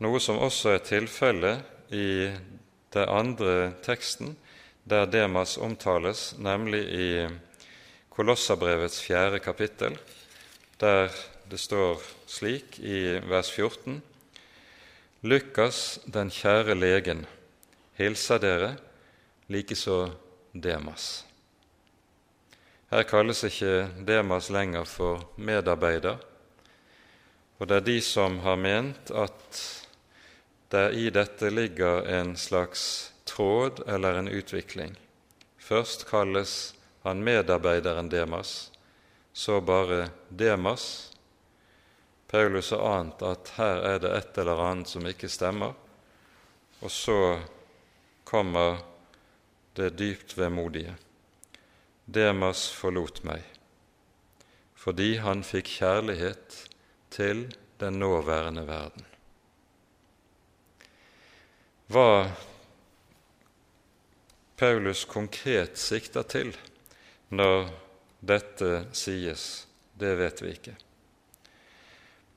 noe 0.00 0.20
som 0.24 0.40
også 0.40 0.78
er 0.78 0.86
tilfellet 0.88 1.92
i 1.92 2.30
den 2.94 3.08
andre 3.08 3.74
teksten, 3.84 4.38
der 4.84 5.06
Demas 5.06 5.58
omtales, 5.58 6.34
nemlig 6.38 6.82
i 6.88 7.28
Kolossabrevets 8.10 9.02
fjerde 9.02 9.38
kapittel, 9.38 9.98
der 10.80 11.08
det 11.50 11.60
står 11.60 12.02
slik 12.26 12.78
i 12.78 13.18
vers 13.26 13.50
14.: 13.50 14.02
Lukas, 15.22 16.00
den 16.06 16.30
kjære 16.30 16.74
legen, 16.74 17.26
hilser 17.98 18.38
dere, 18.38 18.76
likeså 19.48 20.10
Demas. 20.54 21.24
Her 22.90 23.02
kalles 23.02 23.44
ikke 23.44 23.88
Demas 24.06 24.50
lenger 24.50 24.84
for 24.84 25.30
medarbeider, 25.36 26.16
og 27.58 27.68
det 27.68 27.76
er 27.76 27.86
de 27.86 28.00
som 28.00 28.38
har 28.42 28.56
ment 28.56 29.10
at 29.10 29.62
det 30.72 30.86
i 30.94 31.10
dette 31.10 31.50
ligger 31.50 32.06
en 32.20 32.36
slags 32.36 33.12
tråd 33.40 33.88
eller 33.88 34.14
en 34.14 34.28
utvikling. 34.28 34.96
Først 35.58 36.04
kalles 36.10 36.74
han 37.02 37.24
medarbeideren 37.24 38.08
Demas, 38.08 38.72
så 39.32 39.60
bare 39.60 40.08
Demas. 40.28 41.16
Paulus 42.28 42.70
har 42.70 42.84
ant 42.98 43.22
at 43.22 43.52
her 43.56 43.80
er 43.94 44.02
det 44.02 44.10
et 44.16 44.40
eller 44.42 44.60
annet 44.60 44.92
som 44.92 45.08
ikke 45.08 45.30
stemmer, 45.32 45.72
og 46.84 46.92
så 46.92 47.40
kommer 48.28 48.82
det 49.72 49.94
dypt 49.96 50.36
vemodige. 50.36 50.92
Demas 52.04 52.68
forlot 52.68 53.24
meg 53.24 53.46
fordi 54.80 55.18
han 55.20 55.42
fikk 55.44 55.74
kjærlighet 55.76 56.54
til 57.12 57.42
den 57.80 57.98
nåværende 58.00 58.62
verden. 58.64 59.04
Hva 61.92 62.06
Paulus 64.60 65.06
konkret 65.08 65.78
sikter 65.80 66.26
til 66.28 66.52
når 67.32 67.70
dette 68.20 68.84
sies, 68.92 69.44
det 69.96 70.12
vet 70.20 70.42
vi 70.44 70.50
ikke. 70.52 70.74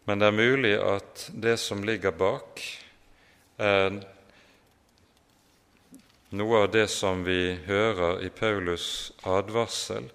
Men 0.07 0.21
det 0.21 0.29
er 0.29 0.37
mulig 0.37 0.73
at 0.79 1.25
det 1.35 1.57
som 1.59 1.83
ligger 1.83 2.15
bak, 2.15 2.61
er 3.59 3.97
noe 6.33 6.61
av 6.63 6.69
det 6.71 6.85
som 6.91 7.25
vi 7.27 7.57
hører 7.67 8.23
i 8.23 8.29
Paulus' 8.31 9.11
advarsel, 9.27 10.07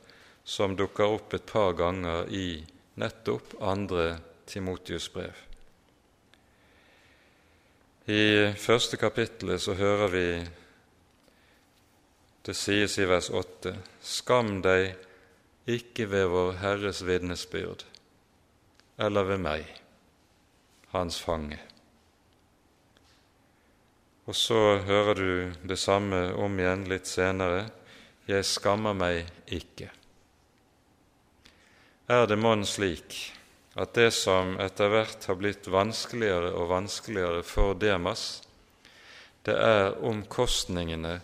som 0.49 0.77
dukker 0.77 1.13
opp 1.19 1.37
et 1.37 1.45
par 1.47 1.75
ganger 1.77 2.25
i 2.33 2.63
nettopp 2.97 3.53
andre 3.61 4.15
Timotius' 4.49 5.11
brev. 5.13 5.37
I 8.09 8.57
første 8.57 8.97
kapittelet 8.97 9.61
så 9.61 9.77
hører 9.77 10.09
vi 10.17 10.25
det 12.49 12.55
sies 12.57 12.95
i 12.97 13.05
vers 13.05 13.29
8.: 13.29 13.75
Skam 14.01 14.63
deg 14.65 14.95
ikke 15.69 16.07
ved 16.09 16.31
vår 16.33 16.55
Herres 16.63 17.03
vitnesbyrd 17.05 17.83
eller 19.05 19.27
ved 19.29 19.43
meg, 19.45 19.67
hans 20.95 21.19
fange. 21.21 21.59
Og 24.25 24.37
så 24.37 24.79
hører 24.89 25.21
du 25.21 25.69
det 25.69 25.77
samme 25.77 26.23
om 26.41 26.57
igjen 26.57 26.87
litt 26.89 27.09
senere. 27.09 27.67
Jeg 28.29 28.47
skammer 28.49 28.97
meg 28.97 29.29
ikke. 29.53 29.91
Er 32.09 32.25
det 32.29 32.39
mon 32.41 32.65
slik 32.65 33.19
at 33.77 33.93
det 33.97 34.09
som 34.17 34.55
etter 34.61 34.89
hvert 34.93 35.29
har 35.29 35.37
blitt 35.37 35.69
vanskeligere 35.69 36.55
og 36.57 36.73
vanskeligere 36.73 37.45
for 37.45 37.77
Demas, 37.77 38.41
det 39.45 39.57
er 39.57 40.01
omkostningene 40.01 41.19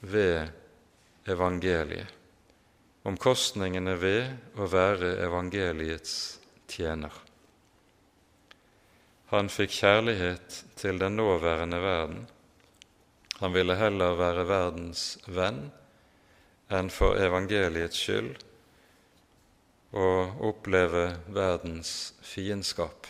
ved 0.00 0.56
evangeliet, 1.30 2.10
omkostningene 3.08 3.94
ved 4.00 4.58
å 4.60 4.66
være 4.70 5.14
evangeliets 5.24 6.16
tjener. 6.68 7.14
Han 9.30 9.48
fikk 9.48 9.72
kjærlighet 9.78 10.60
til 10.80 10.98
den 11.00 11.16
nåværende 11.20 11.80
verden 11.80 12.28
han 13.40 13.52
ville 13.52 13.72
heller 13.74 14.18
være 14.20 14.42
verdens 14.44 15.02
venn 15.32 15.70
enn 16.76 16.90
for 16.92 17.16
evangeliets 17.16 17.96
skyld 17.96 18.42
å 19.96 20.08
oppleve 20.50 21.06
verdens 21.32 22.12
fiendskap. 22.20 23.08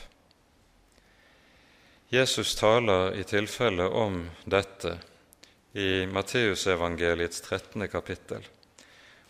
Jesus 2.14 2.54
taler 2.58 3.18
i 3.18 3.26
tilfelle 3.26 3.88
om 3.90 4.22
dette 4.46 5.00
i 5.72 6.06
Matteusevangeliets 6.06 7.40
13. 7.40 7.88
kapittel. 7.88 8.42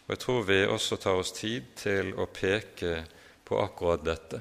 Og 0.06 0.08
Jeg 0.14 0.18
tror 0.18 0.42
vi 0.42 0.66
også 0.66 0.96
tar 0.96 1.20
oss 1.20 1.32
tid 1.32 1.74
til 1.76 2.14
å 2.16 2.26
peke 2.26 3.04
på 3.44 3.60
akkurat 3.60 4.04
dette. 4.04 4.40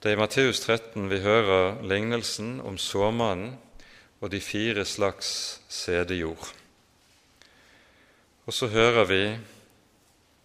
Det 0.00 0.10
er 0.10 0.16
i 0.16 0.20
Matteus 0.20 0.60
13 0.60 1.08
vi 1.08 1.20
hører 1.24 1.80
lignelsen 1.82 2.60
om 2.60 2.78
såmannen 2.78 3.56
og 4.20 4.30
de 4.30 4.40
fire 4.40 4.84
slags 4.84 5.60
sædejord. 5.68 6.52
Og 8.46 8.54
så 8.54 8.68
hører 8.68 9.04
vi 9.08 9.24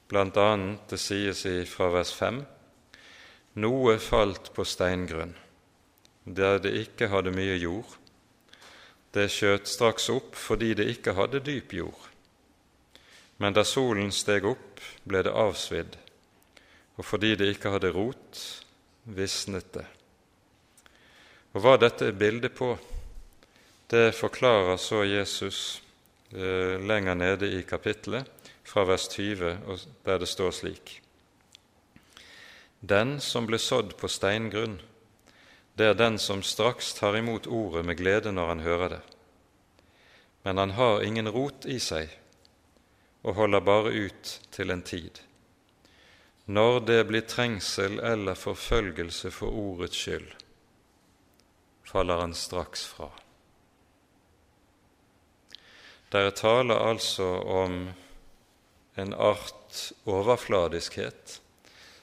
bl.a. 0.07 0.49
det 0.89 0.99
sies 0.99 1.45
fra 1.71 1.91
vers 1.91 2.13
5 2.15 2.43
noe 3.55 3.95
falt 4.03 4.51
på 4.55 4.65
steingrunn, 4.67 5.31
der 6.25 6.59
det 6.59 6.73
ikke 6.75 7.07
hadde 7.07 7.31
mye 7.31 7.55
jord. 7.55 7.87
Det 9.15 9.29
skjøt 9.31 9.69
straks 9.71 10.09
opp 10.11 10.35
fordi 10.35 10.73
det 10.75 10.89
ikke 10.91 11.15
hadde 11.15 11.43
dyp 11.45 11.73
jord. 11.77 12.01
Men 13.39 13.55
da 13.55 13.63
solen 13.67 14.11
steg 14.15 14.47
opp, 14.47 14.81
ble 15.07 15.21
det 15.23 15.31
avsvidd, 15.31 15.95
og 16.95 17.07
fordi 17.07 17.33
det 17.39 17.49
ikke 17.53 17.71
hadde 17.73 17.91
rot, 17.95 18.41
visnet 19.05 19.67
det. 19.75 19.85
Og 21.55 21.63
hva 21.63 21.75
dette 21.79 22.09
er 22.09 22.19
bildet 22.19 22.55
på, 22.55 22.73
det 23.91 24.15
forklarer 24.17 24.79
så 24.81 25.03
Jesus 25.07 25.81
eh, 26.33 26.75
lenger 26.81 27.15
nede 27.15 27.51
i 27.55 27.63
kapittelet, 27.67 28.27
fra 28.65 28.81
vers 28.89 29.05
20, 29.13 29.59
der 30.03 30.17
det 30.17 30.27
står 30.27 30.51
slik 30.57 30.95
Den 32.81 33.19
som 33.21 33.45
ble 33.45 33.59
sådd 33.61 33.93
på 33.99 34.09
steingrunn, 34.09 34.79
det 35.75 35.85
er 35.91 35.97
den 35.99 36.19
som 36.19 36.43
straks 36.43 36.93
tar 36.95 37.17
imot 37.19 37.47
ordet 37.47 37.83
med 37.85 37.97
glede 37.99 38.31
når 38.31 38.47
han 38.47 38.63
hører 38.63 38.89
det. 38.89 39.01
Men 40.43 40.57
han 40.57 40.71
har 40.77 41.03
ingen 41.03 41.27
rot 41.29 41.65
i 41.65 41.79
seg 41.83 42.13
og 43.25 43.35
holder 43.35 43.63
bare 43.65 43.91
ut 43.91 44.31
til 44.55 44.71
en 44.71 44.83
tid. 44.85 45.19
Når 46.45 46.79
det 46.85 46.99
blir 47.09 47.25
trengsel 47.25 47.97
eller 47.99 48.37
forfølgelse 48.37 49.31
for 49.33 49.49
ordets 49.49 49.97
skyld, 49.97 50.27
faller 51.83 52.21
han 52.21 52.35
straks 52.37 52.85
fra. 52.85 53.09
Der 56.13 56.29
taler 56.37 56.79
altså 56.79 57.25
om 57.41 57.89
en 58.95 59.13
art 59.13 59.81
overfladiskhet 60.05 61.39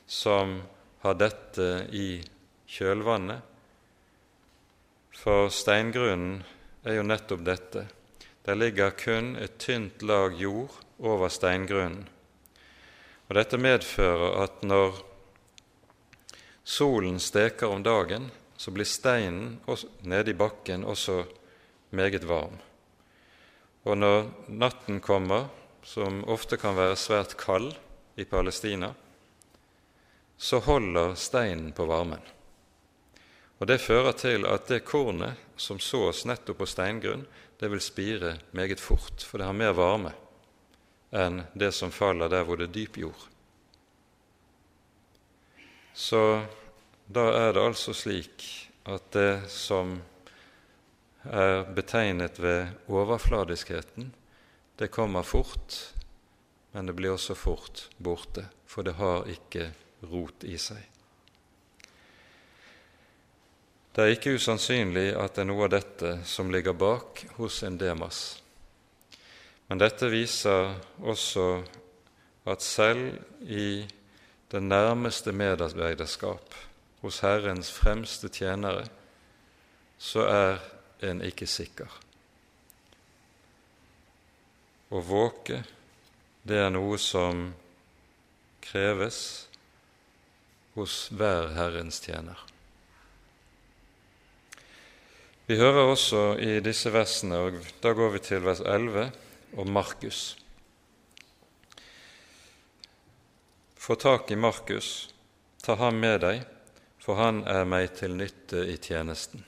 som 0.06 0.58
har 1.06 1.16
dette 1.16 1.86
i 1.94 2.20
kjølvannet. 2.68 3.51
For 5.12 5.50
steingrunnen 5.52 6.42
er 6.84 6.98
jo 6.98 7.04
nettopp 7.06 7.44
dette. 7.46 7.86
Der 8.42 8.58
ligger 8.58 8.90
kun 8.90 9.36
et 9.36 9.58
tynt 9.62 10.02
lag 10.02 10.34
jord 10.40 10.74
over 10.98 11.28
steingrunnen. 11.28 12.08
Og 13.28 13.36
Dette 13.38 13.58
medfører 13.58 14.42
at 14.42 14.64
når 14.66 14.98
solen 16.64 17.20
steker 17.20 17.70
om 17.70 17.84
dagen, 17.86 18.30
så 18.56 18.70
blir 18.70 18.86
steinen 18.86 19.60
nede 20.02 20.30
i 20.30 20.38
bakken 20.38 20.84
også 20.84 21.22
meget 21.90 22.26
varm. 22.28 22.58
Og 23.84 23.98
når 23.98 24.28
natten 24.48 25.00
kommer, 25.00 25.48
som 25.82 26.22
ofte 26.30 26.56
kan 26.56 26.76
være 26.76 26.96
svært 26.96 27.34
kald 27.36 27.72
i 28.16 28.24
Palestina, 28.24 28.92
så 30.38 30.58
holder 30.62 31.14
steinen 31.14 31.72
på 31.72 31.86
varmen. 31.86 32.22
Og 33.62 33.68
Det 33.70 33.78
fører 33.78 34.16
til 34.18 34.42
at 34.50 34.66
det 34.66 34.80
kornet 34.82 35.38
som 35.54 35.78
sås 35.78 36.24
nettopp 36.26 36.58
på 36.58 36.66
steingrunn, 36.66 37.20
det 37.60 37.68
vil 37.70 37.80
spire 37.80 38.32
meget 38.50 38.80
fort, 38.82 39.22
for 39.22 39.38
det 39.38 39.46
har 39.46 39.54
mer 39.54 39.76
varme 39.78 40.10
enn 41.14 41.44
det 41.54 41.68
som 41.76 41.92
faller 41.94 42.26
der 42.32 42.42
hvor 42.48 42.58
det 42.58 42.70
er 42.70 42.74
dyp 42.74 42.98
jord. 42.98 43.22
Så 45.94 46.42
da 47.06 47.28
er 47.36 47.54
det 47.54 47.62
altså 47.62 47.94
slik 47.94 48.48
at 48.90 49.12
det 49.14 49.44
som 49.52 50.00
er 51.22 51.62
betegnet 51.76 52.40
ved 52.42 52.72
overfladiskheten, 52.90 54.10
det 54.74 54.90
kommer 54.90 55.22
fort, 55.22 55.76
men 56.72 56.90
det 56.90 56.96
blir 56.98 57.14
også 57.14 57.38
fort 57.38 57.86
borte, 58.02 58.48
for 58.66 58.82
det 58.82 58.96
har 58.98 59.28
ikke 59.30 59.68
rot 60.10 60.48
i 60.48 60.58
seg. 60.58 60.82
Det 63.92 64.00
er 64.00 64.14
ikke 64.14 64.38
usannsynlig 64.40 65.10
at 65.20 65.34
det 65.36 65.42
er 65.42 65.48
noe 65.50 65.66
av 65.66 65.74
dette 65.74 66.14
som 66.24 66.48
ligger 66.52 66.72
bak 66.72 67.26
hos 67.36 67.58
en 67.66 67.74
Demas. 67.76 68.20
Men 69.68 69.82
dette 69.82 70.08
viser 70.08 70.70
også 71.04 71.44
at 72.48 72.64
selv 72.64 73.18
i 73.44 73.84
det 74.52 74.62
nærmeste 74.64 75.32
medarbeiderskap 75.36 76.56
hos 77.02 77.20
Herrens 77.20 77.68
fremste 77.72 78.30
tjenere, 78.32 78.86
så 79.98 80.24
er 80.28 80.62
en 81.04 81.20
ikke 81.24 81.48
sikker. 81.48 81.88
Å 84.92 85.02
våke, 85.04 85.62
det 86.48 86.62
er 86.64 86.72
noe 86.72 86.96
som 87.00 87.50
kreves 88.64 89.20
hos 90.76 90.96
hver 91.12 91.52
Herrens 91.56 92.00
tjener. 92.04 92.40
Vi 95.52 95.58
hører 95.60 95.84
også 95.84 96.20
i 96.40 96.62
disse 96.64 96.88
versene, 96.94 97.36
og 97.36 97.66
da 97.84 97.90
går 97.92 98.14
vi 98.14 98.20
til 98.24 98.40
vers 98.40 98.62
11, 98.64 99.10
om 99.60 99.68
Markus. 99.68 100.20
Få 103.76 103.98
tak 104.00 104.32
i 104.32 104.38
Markus, 104.40 105.10
ta 105.60 105.76
ham 105.76 106.00
med 106.00 106.24
deg, 106.24 106.40
for 107.04 107.20
han 107.20 107.42
er 107.44 107.68
meg 107.68 107.92
til 108.00 108.16
nytte 108.16 108.64
i 108.64 108.78
tjenesten. 108.80 109.44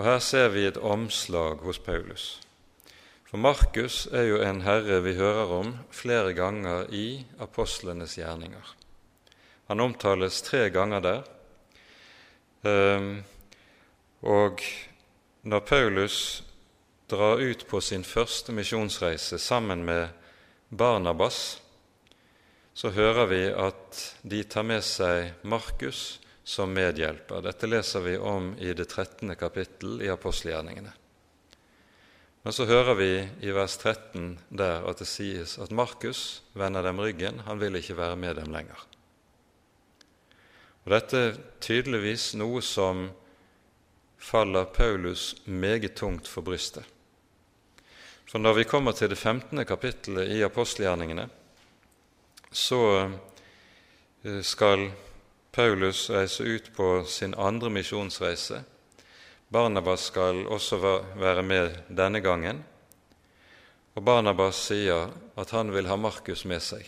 Og 0.00 0.04
Her 0.08 0.18
ser 0.18 0.50
vi 0.50 0.66
et 0.66 0.82
omslag 0.82 1.62
hos 1.62 1.78
Paulus. 1.78 2.40
For 3.30 3.38
Markus 3.38 4.08
er 4.10 4.32
jo 4.32 4.42
en 4.42 4.66
herre 4.66 4.98
vi 5.06 5.14
hører 5.14 5.58
om 5.62 5.76
flere 5.94 6.34
ganger 6.34 6.90
i 6.90 7.22
apostlenes 7.38 8.18
gjerninger. 8.18 8.78
Han 9.70 9.90
omtales 9.90 10.42
tre 10.42 10.72
ganger 10.74 11.06
der. 11.12 11.28
Og 14.20 14.60
når 15.42 15.60
Paulus 15.60 16.42
drar 17.10 17.40
ut 17.40 17.66
på 17.66 17.80
sin 17.80 18.04
første 18.04 18.52
misjonsreise 18.52 19.38
sammen 19.38 19.84
med 19.84 20.08
Barnabas, 20.68 21.60
så 22.74 22.90
hører 22.90 23.26
vi 23.26 23.42
at 23.50 24.00
de 24.22 24.42
tar 24.44 24.64
med 24.64 24.84
seg 24.86 25.32
Markus 25.42 26.20
som 26.44 26.72
medhjelper. 26.72 27.42
Dette 27.44 27.68
leser 27.68 28.04
vi 28.04 28.16
om 28.16 28.52
i 28.58 28.72
det 28.76 28.86
13. 28.88 29.34
kapittel 29.36 30.00
i 30.04 30.10
apostelgjerningene. 30.12 30.92
Men 32.42 32.56
så 32.56 32.64
hører 32.64 32.96
vi 32.96 33.10
i 33.44 33.52
vers 33.52 33.76
13 33.76 34.38
der 34.48 34.86
at 34.88 35.02
det 35.02 35.08
sies 35.08 35.58
at 35.60 35.74
Markus 35.76 36.42
vender 36.56 36.84
dem 36.86 37.00
ryggen, 37.02 37.42
han 37.44 37.60
vil 37.60 37.76
ikke 37.76 37.98
være 37.98 38.16
med 38.16 38.38
dem 38.40 38.52
lenger. 38.54 38.86
Og 40.86 40.94
Dette 40.94 41.20
er 41.20 41.40
tydeligvis 41.60 42.32
noe 42.40 42.62
som 42.64 43.10
faller 44.20 44.64
Paulus 44.64 45.36
meget 45.44 45.94
tungt 45.94 46.28
for 46.28 46.42
brystet. 46.42 46.84
For 48.30 48.38
når 48.38 48.54
vi 48.54 48.64
kommer 48.64 48.92
til 48.92 49.10
det 49.10 49.18
15. 49.18 49.64
kapittelet 49.66 50.28
i 50.30 50.42
apostelgjerningene, 50.46 51.28
så 52.52 53.10
eh, 54.22 54.42
skal 54.42 54.90
Paulus 55.52 56.10
reise 56.10 56.44
ut 56.44 56.70
på 56.76 57.04
sin 57.04 57.34
andre 57.34 57.70
misjonsreise. 57.70 58.62
Barnabas 59.48 60.00
skal 60.12 60.46
også 60.46 60.78
være 61.18 61.42
med 61.42 61.74
denne 61.88 62.20
gangen. 62.20 62.62
Og 63.98 64.04
Barnabas 64.04 64.62
sier 64.68 65.10
at 65.36 65.50
han 65.50 65.74
vil 65.74 65.90
ha 65.90 65.96
Markus 65.98 66.44
med 66.46 66.62
seg. 66.62 66.86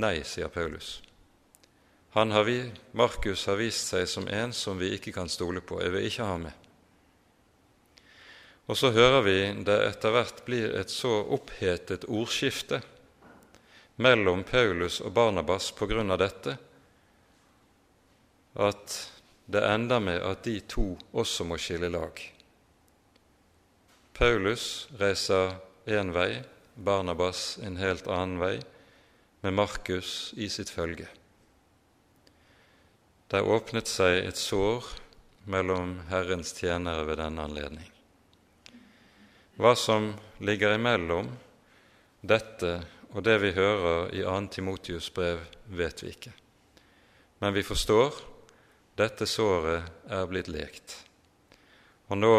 Nei, 0.00 0.22
sier 0.24 0.48
Paulus. 0.48 1.02
Han 2.14 2.30
har 2.30 2.44
vi, 2.44 2.72
Markus 2.92 3.46
har 3.46 3.56
vist 3.56 3.88
seg 3.88 4.08
som 4.08 4.26
en 4.28 4.52
som 4.52 4.76
vi 4.76 4.90
ikke 4.96 5.14
kan 5.16 5.30
stole 5.32 5.62
på. 5.64 5.78
Jeg 5.80 5.94
vil 5.94 6.08
ikke 6.10 6.26
ha 6.28 6.34
med. 6.42 6.52
Og 8.68 8.76
så 8.76 8.90
hører 8.92 9.24
vi 9.24 9.38
det 9.64 9.78
etter 9.86 10.12
hvert 10.12 10.42
blir 10.44 10.74
et 10.76 10.92
så 10.92 11.10
opphetet 11.34 12.04
ordskifte 12.04 12.82
mellom 13.96 14.44
Paulus 14.44 15.00
og 15.00 15.14
Barnabas 15.16 15.70
på 15.76 15.88
grunn 15.88 16.12
av 16.12 16.20
dette 16.20 16.58
at 18.60 18.98
det 19.52 19.64
ender 19.64 20.04
med 20.04 20.20
at 20.20 20.44
de 20.44 20.58
to 20.68 20.84
også 21.16 21.48
må 21.48 21.56
skille 21.60 21.88
lag. 21.92 22.20
Paulus 24.12 24.86
reiser 25.00 25.56
én 25.88 26.12
vei, 26.12 26.42
Barnabas 26.76 27.56
en 27.64 27.80
helt 27.80 28.04
annen 28.04 28.38
vei, 28.40 28.54
med 29.42 29.56
Markus 29.56 30.32
i 30.36 30.52
sitt 30.52 30.70
følge. 30.70 31.08
Der 33.32 33.46
åpnet 33.48 33.88
seg 33.88 34.26
et 34.26 34.36
sår 34.36 34.84
mellom 35.48 35.94
Herrens 36.10 36.50
tjenere 36.52 37.06
ved 37.08 37.16
denne 37.16 37.46
anledning. 37.48 37.86
Hva 39.56 39.72
som 39.72 40.10
ligger 40.44 40.76
imellom 40.76 41.30
dette 42.20 42.74
og 43.16 43.24
det 43.24 43.38
vi 43.40 43.54
hører 43.56 44.12
i 44.12 44.20
2. 44.20 44.36
Timotius 44.52 45.08
brev, 45.16 45.40
vet 45.64 46.04
vi 46.04 46.12
ikke. 46.12 46.34
Men 47.40 47.56
vi 47.56 47.64
forstår 47.64 48.20
dette 49.00 49.24
såret 49.24 49.88
er 50.12 50.28
blitt 50.28 50.52
lekt. 50.52 50.98
Og 52.12 52.20
nå 52.20 52.36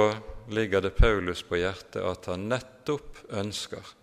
ligger 0.53 0.85
det 0.85 0.93
Paulus 0.93 1.41
på 1.41 1.57
hjertet 1.57 2.05
at 2.05 2.29
han 2.29 2.45
nettopp 2.53 3.25
ønsker 3.33 3.95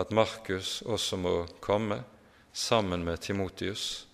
at 0.00 0.12
Markus 0.16 0.78
også 0.88 1.20
må 1.20 1.34
komme 1.60 2.00
sammen 2.56 3.04
med 3.04 3.20
Timotius 3.20 4.06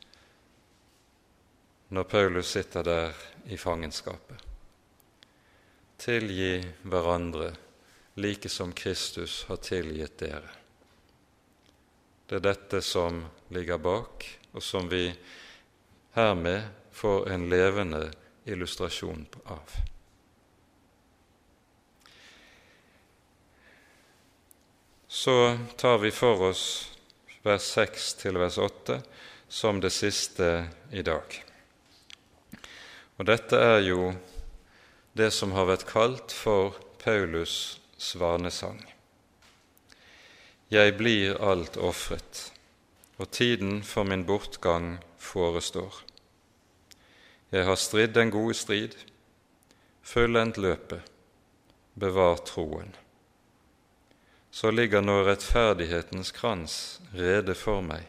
når 1.88 2.04
Paulus 2.04 2.50
sitter 2.50 2.82
der 2.82 3.14
i 3.46 3.56
fangenskapet. 3.56 4.42
Tilgi 5.96 6.60
hverandre 6.82 7.52
like 8.14 8.48
som 8.48 8.72
Kristus 8.72 9.44
har 9.48 9.56
tilgitt 9.56 10.18
dere. 10.18 10.50
Det 12.26 12.40
er 12.40 12.46
dette 12.48 12.82
som 12.82 13.22
ligger 13.54 13.78
bak, 13.78 14.24
og 14.52 14.62
som 14.62 14.88
vi 14.90 15.12
hermed 16.16 16.66
får 16.96 17.28
en 17.30 17.48
levende 17.48 18.08
illustrasjon 18.44 19.26
av. 19.44 19.76
Så 25.08 25.58
tar 25.76 25.98
vi 25.98 26.10
for 26.10 26.48
oss 26.50 26.64
vers 27.46 27.62
6 27.78 28.14
til 28.20 28.38
vers 28.42 28.58
8 28.58 29.00
som 29.48 29.80
det 29.80 29.94
siste 29.94 30.66
i 30.90 31.02
dag. 31.06 31.45
Og 33.16 33.24
dette 33.28 33.56
er 33.56 33.80
jo 33.86 34.10
det 35.16 35.30
som 35.32 35.54
har 35.56 35.70
vært 35.70 35.86
kalt 35.88 36.34
for 36.36 36.76
Paulus' 37.00 37.78
svanesang. 37.96 38.82
Jeg 40.68 40.96
blir 40.98 41.38
alt 41.40 41.78
ofret, 41.80 42.50
og 43.16 43.30
tiden 43.30 43.80
for 43.86 44.04
min 44.04 44.26
bortgang 44.28 44.98
forestår. 45.16 46.02
Jeg 47.54 47.64
har 47.64 47.78
stridd 47.80 48.12
den 48.18 48.32
gode 48.34 48.54
strid, 48.58 48.96
fullendt 50.02 50.58
løpet, 50.58 51.00
bevar 51.94 52.42
troen. 52.44 52.92
Så 54.50 54.72
ligger 54.74 55.00
nå 55.00 55.22
rettferdighetens 55.24 56.34
krans 56.36 57.00
rede 57.14 57.54
for 57.56 57.80
meg, 57.86 58.04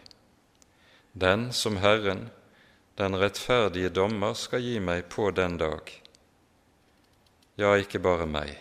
den 1.13 1.51
som 1.53 1.79
Herren, 1.79 2.27
den 2.97 3.15
rettferdige 3.15 3.89
dommer, 3.93 4.33
skal 4.33 4.63
gi 4.65 4.79
meg 4.81 5.05
på 5.13 5.29
den 5.31 5.57
dag. 5.61 5.91
Ja, 7.57 7.75
ikke 7.77 8.01
bare 8.01 8.25
meg, 8.29 8.53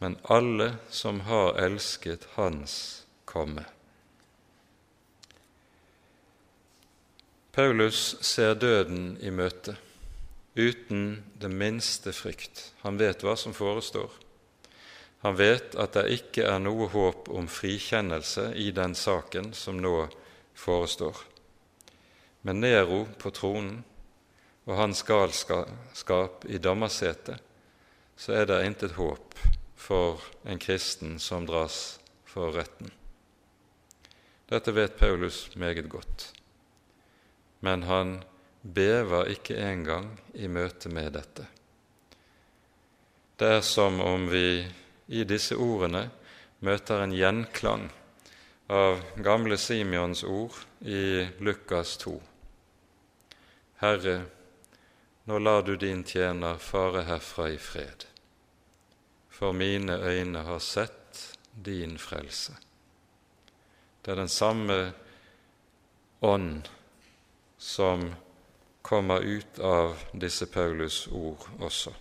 men 0.00 0.18
alle 0.24 0.76
som 0.92 1.22
har 1.28 1.56
elsket 1.60 2.24
Hans 2.36 3.04
komme. 3.28 3.64
Paulus 7.56 8.16
ser 8.20 8.54
døden 8.60 9.14
i 9.24 9.30
møte 9.32 9.78
uten 10.56 11.22
det 11.40 11.48
minste 11.48 12.12
frykt. 12.12 12.72
Han 12.84 12.96
vet 13.00 13.24
hva 13.24 13.36
som 13.36 13.56
forestår. 13.56 14.12
Han 15.24 15.36
vet 15.36 15.76
at 15.80 15.96
det 15.96 16.04
ikke 16.18 16.44
er 16.48 16.60
noe 16.60 16.88
håp 16.92 17.28
om 17.32 17.48
frikjennelse 17.48 18.50
i 18.60 18.70
den 18.76 18.96
saken 18.96 19.52
som 19.56 19.80
nå 19.80 20.06
forestår. 20.56 21.16
Med 22.46 22.60
Nero 22.62 23.00
på 23.18 23.32
tronen 23.34 23.80
og 24.66 24.76
hans 24.78 25.02
galskap 25.02 26.44
i 26.46 26.60
dommersetet, 26.62 27.42
så 28.14 28.36
er 28.38 28.46
det 28.46 28.60
intet 28.68 28.94
håp 28.94 29.34
for 29.74 30.22
en 30.46 30.60
kristen 30.62 31.18
som 31.18 31.46
dras 31.48 31.98
for 32.22 32.54
retten. 32.54 32.92
Dette 34.46 34.70
vet 34.70 34.94
Paulus 34.98 35.48
meget 35.58 35.88
godt. 35.90 36.32
men 37.60 37.82
han 37.82 38.22
bever 38.62 39.26
ikke 39.32 39.56
engang 39.56 40.20
i 40.34 40.46
møte 40.46 40.90
med 40.92 41.10
dette. 41.16 41.46
Det 43.36 43.48
er 43.58 43.64
som 43.66 44.00
om 44.00 44.28
vi 44.30 44.66
i 45.08 45.24
disse 45.24 45.56
ordene 45.56 46.04
møter 46.60 47.02
en 47.02 47.14
gjenklang 47.16 47.88
av 48.70 49.02
gamle 49.22 49.58
Simeons 49.58 50.22
ord 50.24 50.54
i 50.80 51.26
Lukas 51.40 51.96
2. 52.04 52.14
Herre, 53.76 54.22
nå 55.24 55.38
lar 55.38 55.62
du 55.62 55.76
din 55.76 56.04
tjener 56.04 56.56
fare 56.56 57.02
herfra 57.04 57.50
i 57.50 57.58
fred, 57.58 58.06
for 59.28 59.52
mine 59.52 59.98
øyne 60.00 60.38
har 60.46 60.58
sett 60.58 61.36
din 61.52 61.98
frelse. 61.98 62.56
Det 64.00 64.14
er 64.14 64.16
den 64.22 64.32
samme 64.32 64.92
ånd 66.20 66.68
som 67.58 68.14
kommer 68.82 69.20
ut 69.20 69.58
av 69.58 69.98
disse 70.12 70.46
Paulus' 70.46 71.08
ord 71.12 71.44
også. 71.60 71.92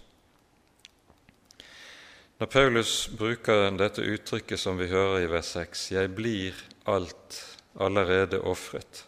Når 2.38 2.52
Paulus 2.52 3.10
bruker 3.18 3.72
dette 3.76 4.04
uttrykket 4.04 4.60
som 4.60 4.80
vi 4.80 4.88
hører 4.92 5.24
i 5.24 5.30
vers 5.32 5.52
6, 5.58 5.92
'Jeg 5.92 6.16
blir 6.16 6.54
alt 6.86 7.58
allerede 7.80 8.40
ofret', 8.40 9.06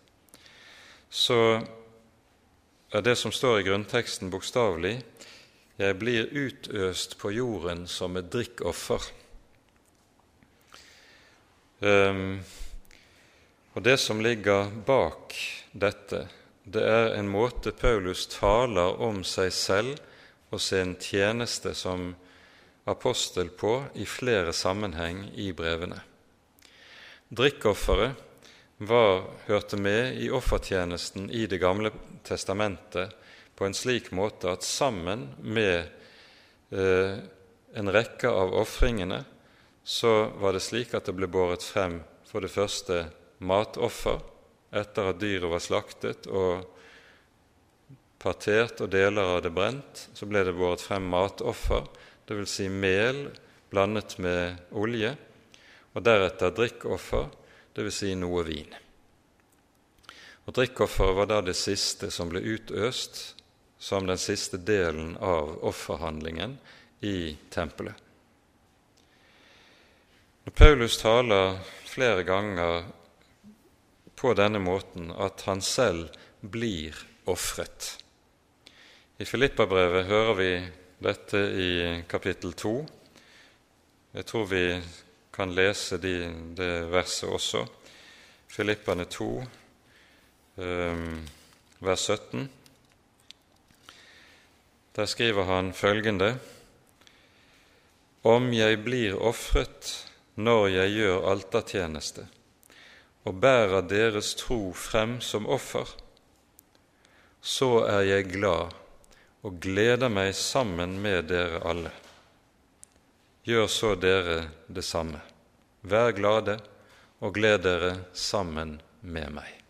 så 1.10 1.62
er 2.92 3.04
det 3.04 3.18
som 3.20 3.32
står 3.32 3.60
i 3.60 3.64
grunnteksten 3.68 4.32
bokstavelig 4.32 5.02
'Jeg 5.78 6.00
blir 6.00 6.30
utøst 6.34 7.18
på 7.18 7.32
jorden 7.32 7.88
som 7.88 8.18
et 8.18 8.32
drikkoffer'. 8.34 9.12
Um, 11.82 12.44
og 13.76 13.84
Det 13.84 14.00
som 14.00 14.22
ligger 14.22 14.72
bak 14.86 15.36
dette, 15.74 16.28
det 16.66 16.82
er 16.82 17.14
en 17.14 17.30
måte 17.30 17.72
Paulus 17.72 18.26
taler 18.26 18.98
om 19.02 19.24
seg 19.24 19.52
selv 19.54 20.00
og 20.52 20.62
sin 20.62 20.96
tjeneste 20.96 21.76
som 21.76 22.16
apostel 22.86 23.50
på 23.50 23.84
i 23.96 24.06
flere 24.06 24.54
sammenheng 24.54 25.30
i 25.36 25.52
brevene. 25.52 26.02
Drikkofferet 27.30 28.16
var, 28.78 29.24
hørte 29.48 29.78
med 29.78 30.18
i 30.22 30.30
offertjenesten 30.30 31.30
i 31.30 31.46
Det 31.46 31.60
gamle 31.60 31.92
testamentet 32.28 33.16
på 33.58 33.66
en 33.66 33.76
slik 33.78 34.12
måte 34.16 34.52
at 34.54 34.66
sammen 34.66 35.30
med 35.42 35.88
eh, 36.70 37.18
en 37.78 37.92
rekke 37.94 38.30
av 38.30 38.54
ofringene 38.60 39.24
så 39.88 40.30
var 40.38 40.54
det 40.54 40.66
slik 40.66 40.94
at 40.98 41.08
det 41.08 41.16
ble 41.18 41.30
båret 41.32 41.64
frem 41.64 42.02
for 42.28 42.44
det 42.44 42.52
første 42.52 43.06
matoffer 43.40 44.20
etter 44.76 45.12
at 45.12 45.22
dyret 45.22 45.48
var 45.50 45.64
slaktet 45.64 46.28
og 46.28 46.66
partert 48.20 48.82
og 48.84 48.92
deler 48.92 49.38
av 49.38 49.42
det 49.46 49.54
brent. 49.56 50.08
Så 50.14 50.28
ble 50.30 50.44
det 50.46 50.56
båret 50.58 50.84
frem 50.84 51.08
matoffer, 51.12 51.86
dvs. 52.28 52.58
Si 52.58 52.68
mel 52.70 53.28
blandet 53.72 54.18
med 54.24 54.74
olje, 54.76 55.14
og 55.94 56.04
deretter 56.06 56.54
drikkoffer, 56.56 57.30
dvs. 57.78 58.02
Si 58.02 58.14
noe 58.20 58.44
vin. 58.48 58.76
Og 60.48 60.56
Drikkofferet 60.56 61.16
var 61.16 61.28
da 61.28 61.42
det 61.44 61.58
siste 61.60 62.08
som 62.14 62.32
ble 62.32 62.40
utøst 62.40 63.36
som 63.78 64.08
den 64.08 64.18
siste 64.18 64.58
delen 64.58 65.18
av 65.20 65.58
offerhandlingen 65.68 66.56
i 67.04 67.36
tempelet. 67.54 67.94
Når 70.48 70.56
Paulus 70.56 70.96
taler 71.02 71.60
flere 71.84 72.24
ganger 72.24 72.88
på 74.16 74.32
denne 74.40 74.64
måten 74.64 75.12
at 75.12 75.44
han 75.46 75.62
selv 75.62 76.16
blir 76.40 76.96
ofret. 77.28 77.98
I 79.20 79.26
Filippabrevet 79.28 80.08
hører 80.08 80.34
vi 80.40 80.52
dette 81.04 81.44
i 81.60 81.72
kapittel 82.10 82.56
2. 82.56 82.74
Jeg 84.16 84.26
tror 84.32 84.48
vi 84.50 84.64
kan 85.36 85.54
lese 85.54 86.00
de, 86.02 86.16
det 86.58 86.72
verset 86.90 87.30
også. 87.30 87.66
Filippane 88.48 89.06
2, 89.06 89.28
um, 89.44 89.67
vers 90.58 92.08
17. 92.10 92.50
Der 94.96 95.06
skriver 95.06 95.44
han 95.44 95.74
følgende.: 95.74 96.40
Om 98.24 98.50
jeg 98.54 98.80
blir 98.84 99.20
ofret 99.22 99.92
når 100.36 100.68
jeg 100.68 100.94
gjør 100.96 101.30
altertjeneste, 101.32 102.26
og 103.26 103.40
bærer 103.42 103.86
deres 103.86 104.34
tro 104.36 104.74
frem 104.74 105.20
som 105.22 105.46
offer, 105.46 105.86
så 107.42 107.86
er 107.86 108.02
jeg 108.02 108.32
glad 108.34 108.74
og 109.46 109.60
gleder 109.62 110.10
meg 110.10 110.34
sammen 110.36 110.98
med 111.02 111.30
dere 111.30 111.62
alle. 111.70 111.94
Gjør 113.48 113.70
så 113.72 113.94
dere 113.96 114.40
det 114.68 114.84
samme. 114.84 115.22
Vær 115.82 116.12
glade 116.12 116.58
og 117.22 117.38
gled 117.38 117.62
dere 117.64 117.94
sammen 118.14 118.82
med 119.02 119.32
meg. 119.38 119.67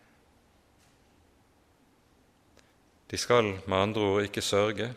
De 3.07 3.17
skal 3.17 3.53
med 3.65 3.79
andre 3.79 4.01
ord 4.01 4.23
ikke 4.27 4.43
sørge 4.43 4.91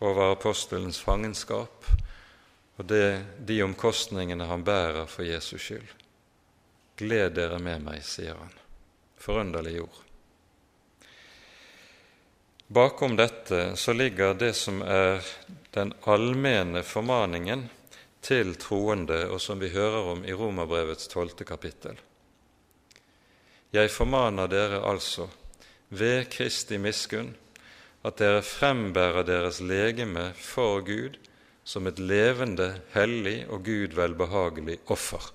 over 0.00 0.32
apostelens 0.32 1.00
fangenskap 1.00 1.88
og 2.78 2.86
det, 2.86 3.24
de 3.38 3.62
omkostningene 3.62 4.46
han 4.46 4.64
bærer 4.64 5.06
for 5.10 5.26
Jesus 5.26 5.62
skyld. 5.62 5.88
Gled 6.98 7.34
dere 7.34 7.58
med 7.62 7.82
meg, 7.82 8.04
sier 8.06 8.38
han. 8.38 8.52
Forunderlig 9.18 9.80
ord. 9.82 10.04
Bakom 12.68 13.16
dette 13.16 13.72
så 13.80 13.94
ligger 13.96 14.36
det 14.38 14.52
som 14.54 14.82
er 14.82 15.24
den 15.74 15.90
allmenne 16.06 16.84
formaningen 16.86 17.66
til 18.22 18.54
troende, 18.60 19.24
og 19.32 19.40
som 19.40 19.58
vi 19.58 19.72
hører 19.72 20.12
om 20.12 20.24
i 20.26 20.34
Romerbrevets 20.36 21.10
tolvte 21.10 21.46
kapittel. 21.48 21.98
Jeg 23.72 23.90
formaner 23.90 24.50
dere 24.50 24.82
altså 24.86 25.26
ved 25.90 26.28
Kristi 26.32 26.78
miskunn 26.78 27.34
at 28.06 28.20
dere 28.20 28.44
frembærer 28.46 29.26
deres 29.26 29.60
legeme 29.60 30.30
for 30.38 30.84
Gud 30.86 31.18
som 31.68 31.86
et 31.86 31.98
levende, 31.98 32.80
hellig 32.94 33.42
og 33.48 33.66
Gud 33.66 33.96
velbehagelig 33.98 34.78
offer 34.86 35.32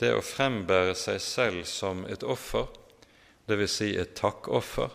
det 0.00 0.14
å 0.16 0.24
frembære 0.24 0.94
seg 0.96 1.20
selv 1.20 1.66
som 1.68 2.06
et 2.08 2.24
offer, 2.24 2.68
dvs. 3.50 3.72
Si 3.74 3.90
et 4.00 4.14
takkoffer, 4.16 4.94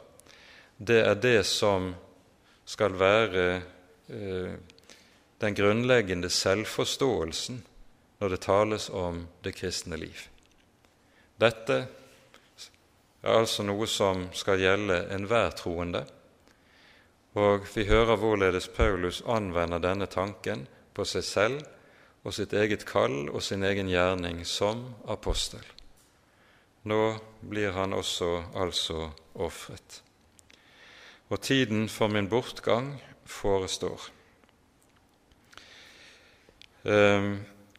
det 0.77 1.01
er 1.05 1.19
det 1.21 1.41
som 1.47 1.91
skal 2.65 2.97
være 2.97 3.43
eh, 4.09 4.55
den 5.43 5.57
grunnleggende 5.57 6.31
selvforståelsen 6.33 7.61
når 8.21 8.33
det 8.33 8.41
tales 8.47 8.89
om 8.89 9.21
det 9.45 9.53
kristne 9.59 9.99
liv. 10.01 10.25
Dette 11.37 11.83
er 13.25 13.39
altså 13.41 13.65
noe 13.65 13.87
som 13.89 14.27
skal 14.37 14.61
gjelde 14.61 14.99
enhver 15.15 15.55
troende, 15.57 16.05
og 17.35 17.65
vi 17.73 17.87
hører 17.89 18.19
hvorledes 18.21 18.69
Paulus 18.71 19.23
anvender 19.27 19.81
denne 19.83 20.07
tanken 20.07 20.67
på 20.95 21.03
seg 21.09 21.25
selv 21.27 21.63
og 22.23 22.33
sitt 22.33 22.53
eget 22.55 22.85
kall 22.87 23.27
og 23.27 23.41
sin 23.43 23.65
egen 23.67 23.89
gjerning 23.91 24.43
som 24.47 24.85
apostel. 25.11 25.63
Nå 26.85 27.17
blir 27.41 27.73
han 27.75 27.93
også 27.97 28.29
altså 28.55 29.09
ofret. 29.33 30.01
Og 31.29 31.41
tiden 31.41 31.89
for 31.89 32.07
min 32.07 32.29
bortgang 32.29 32.93
forestår. 33.25 34.07
Eh, 36.85 37.31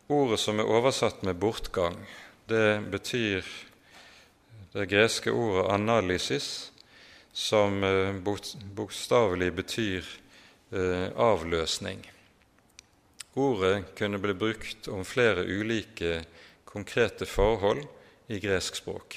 ordet 0.09 0.41
som 0.43 0.59
er 0.59 0.67
oversatt 0.67 1.23
med 1.23 1.39
'bortgang', 1.39 2.07
det 2.49 2.91
betyr 2.91 3.43
det 4.77 4.87
greske 4.87 5.33
ordet 5.33 5.71
'analysis', 5.73 6.71
som 7.33 7.85
eh, 7.85 8.15
bokstavelig 8.75 9.53
betyr 9.53 10.05
eh, 10.73 11.09
avløsning. 11.17 12.03
Ordet 13.35 13.95
kunne 13.97 14.19
bli 14.19 14.35
brukt 14.35 14.89
om 14.89 15.05
flere 15.05 15.45
ulike 15.45 16.25
konkrete 16.65 17.27
forhold 17.27 17.85
i 18.29 18.41
gresk 18.41 18.77
språk. 18.77 19.17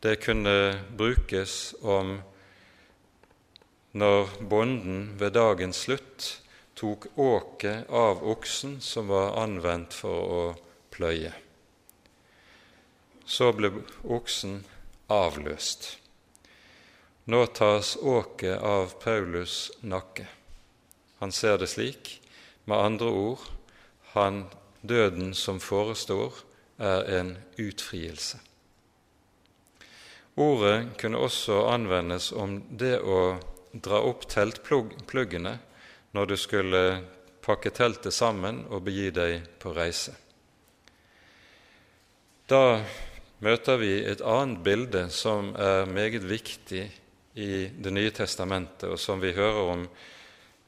Det 0.00 0.16
kunne 0.20 0.84
brukes 0.96 1.74
om 1.82 2.18
når 3.92 4.36
bonden 4.48 5.14
ved 5.20 5.32
dagens 5.32 5.84
slutt 5.86 6.28
tok 6.74 7.06
åket 7.16 7.88
av 7.88 8.24
oksen 8.24 8.80
som 8.80 9.08
var 9.08 9.36
anvendt 9.44 9.96
for 9.96 10.36
å 10.40 10.44
pløye. 10.92 11.32
Så 13.24 13.52
ble 13.56 13.70
oksen 14.02 14.62
avløst. 15.12 15.98
Nå 17.24 17.46
tas 17.46 17.96
åket 17.96 18.58
av 18.58 18.94
Paulus' 19.02 19.70
nakke. 19.80 20.26
Han 21.22 21.32
ser 21.32 21.58
det 21.62 21.70
slik 21.70 22.16
med 22.64 22.78
andre 22.78 23.10
ord 23.10 23.44
han, 24.12 24.44
døden 24.80 25.34
som 25.34 25.60
forestår, 25.60 26.34
er 26.82 27.06
en 27.18 27.36
utfrielse. 27.56 28.40
Ordet 30.34 30.98
kunne 30.98 31.20
også 31.22 31.62
anvendes 31.70 32.32
om 32.32 32.58
det 32.68 32.98
å 33.00 33.36
dra 33.72 34.00
opp 34.04 34.26
teltpluggene 34.28 35.54
når 36.12 36.28
du 36.28 36.36
skulle 36.40 36.82
pakke 37.44 37.72
teltet 37.72 38.14
sammen 38.16 38.64
og 38.68 38.84
begi 38.86 39.10
deg 39.14 39.46
på 39.60 39.72
reise. 39.76 40.14
Da 42.48 42.82
møter 43.42 43.78
vi 43.80 43.92
et 44.06 44.22
annet 44.22 44.62
bilde 44.62 45.06
som 45.10 45.50
er 45.58 45.88
meget 45.90 46.22
viktig 46.28 46.84
i 47.34 47.68
Det 47.72 47.90
nye 47.92 48.10
testamentet, 48.12 48.90
og 48.92 49.00
som 49.00 49.20
vi 49.20 49.32
hører 49.32 49.70
om 49.72 49.86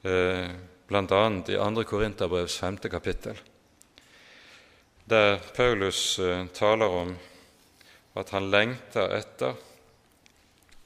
eh, 0.03 0.49
bl.a. 0.89 1.21
i 1.29 1.59
2. 1.61 1.85
Korinterbrevs 1.85 2.57
femte 2.59 2.89
kapittel, 2.89 3.37
der 5.05 5.37
Paulus 5.57 6.19
eh, 6.19 6.47
taler 6.57 6.97
om 7.03 7.13
at 8.17 8.31
han 8.33 8.49
lengter 8.51 9.13
etter 9.13 9.59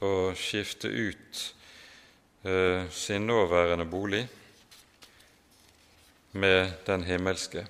å 0.03 0.11
skifte 0.35 0.91
ut 0.91 1.45
eh, 2.43 2.89
sin 2.91 3.27
nåværende 3.27 3.87
bolig 3.87 4.25
med 6.31 6.75
den 6.85 7.07
himmelske. 7.07 7.63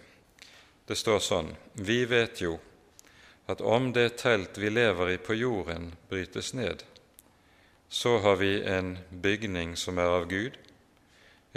Det 0.89 0.97
står 0.97 1.21
sånn 1.21 1.53
Vi 1.77 2.01
vet 2.09 2.41
jo 2.41 2.57
at 3.49 3.61
om 3.65 3.89
det 3.93 4.19
telt 4.21 4.57
vi 4.61 4.69
lever 4.69 5.15
i 5.15 5.17
på 5.17 5.33
jorden, 5.33 5.93
brytes 6.09 6.53
ned, 6.53 6.83
så 7.89 8.17
har 8.21 8.35
vi 8.35 8.61
en 8.61 8.97
bygning 9.09 9.73
som 9.77 9.97
er 9.97 10.11
av 10.19 10.27
Gud, 10.29 10.57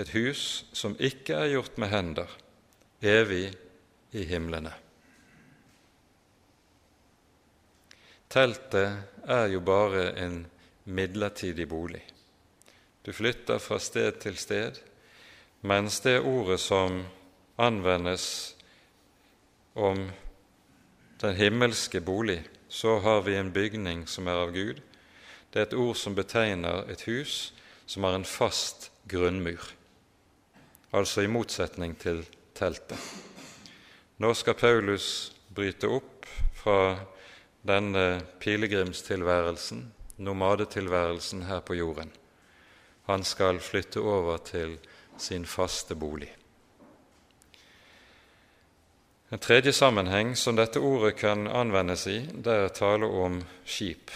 et 0.01 0.14
hus 0.16 0.64
som 0.72 0.97
ikke 0.97 1.36
er 1.36 1.53
gjort 1.53 1.76
med 1.76 1.93
hender, 1.93 2.30
evig 3.05 3.51
i 4.16 4.24
himlene. 4.24 4.72
Teltet 8.32 9.28
er 9.28 9.53
jo 9.53 9.61
bare 9.61 10.14
en 10.16 10.47
midlertidig 10.88 11.68
bolig. 11.68 12.01
Du 13.05 13.12
flytter 13.12 13.61
fra 13.61 13.76
sted 13.76 14.16
til 14.24 14.40
sted, 14.40 14.80
mens 15.61 16.01
det 16.01 16.22
ordet 16.24 16.61
som 16.62 17.03
anvendes 17.61 18.24
om 19.76 20.07
den 21.22 21.36
himmelske 21.36 22.00
bolig, 22.00 22.42
så 22.68 22.98
har 22.98 23.22
vi 23.22 23.36
en 23.36 23.52
bygning 23.52 24.06
som 24.10 24.26
er 24.26 24.40
av 24.42 24.50
Gud. 24.54 24.80
Det 25.52 25.60
er 25.60 25.68
et 25.68 25.76
ord 25.78 25.94
som 25.96 26.16
betegner 26.18 26.88
et 26.90 27.04
hus 27.06 27.52
som 27.86 28.02
har 28.02 28.16
en 28.16 28.26
fast 28.26 28.90
grunnmur, 29.08 29.62
altså 30.90 31.22
i 31.22 31.30
motsetning 31.30 31.94
til 32.00 32.24
teltet. 32.58 32.98
Nå 34.18 34.32
skal 34.34 34.58
Paulus 34.58 35.06
bryte 35.54 35.90
opp 35.90 36.26
fra 36.58 36.96
denne 37.62 38.22
pilegrimstilværelsen, 38.42 39.86
nomadetilværelsen 40.18 41.46
her 41.46 41.60
på 41.60 41.78
jorden. 41.78 42.10
Han 43.06 43.22
skal 43.22 43.60
flytte 43.60 44.00
over 44.00 44.42
til 44.42 44.78
sin 45.18 45.46
faste 45.46 45.94
bolig. 45.94 46.30
En 49.32 49.38
tredje 49.38 49.72
sammenheng 49.72 50.36
som 50.36 50.56
dette 50.56 50.80
ordet 50.80 51.16
kan 51.16 51.46
anvendes 51.48 52.02
i, 52.06 52.18
det 52.34 52.52
er 52.52 52.74
tale 52.76 53.08
om 53.08 53.38
skip. 53.64 54.10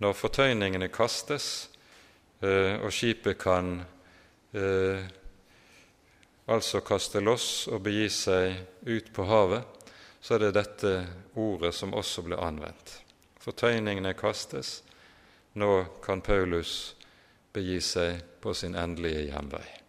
Når 0.00 0.14
fortøyningene 0.16 0.88
kastes, 0.88 1.68
eh, 2.40 2.80
og 2.80 2.88
skipet 2.96 3.36
kan 3.42 3.82
eh, 4.56 5.04
altså 6.48 6.80
kaste 6.80 7.20
loss 7.20 7.68
og 7.68 7.84
begi 7.84 8.08
seg 8.08 8.56
ut 8.88 9.12
på 9.12 9.28
havet, 9.28 9.68
så 10.24 10.38
er 10.38 10.46
det 10.46 10.54
dette 10.56 10.94
ordet 11.36 11.74
som 11.76 11.92
også 11.92 12.24
ble 12.24 12.40
anvendt. 12.40 13.02
Fortøyningene 13.36 14.16
kastes, 14.16 14.78
nå 15.60 16.00
kan 16.00 16.24
Paulus 16.24 16.96
begi 17.52 17.82
seg 17.84 18.24
på 18.40 18.56
sin 18.56 18.80
endelige 18.80 19.28
hjemvei. 19.28 19.81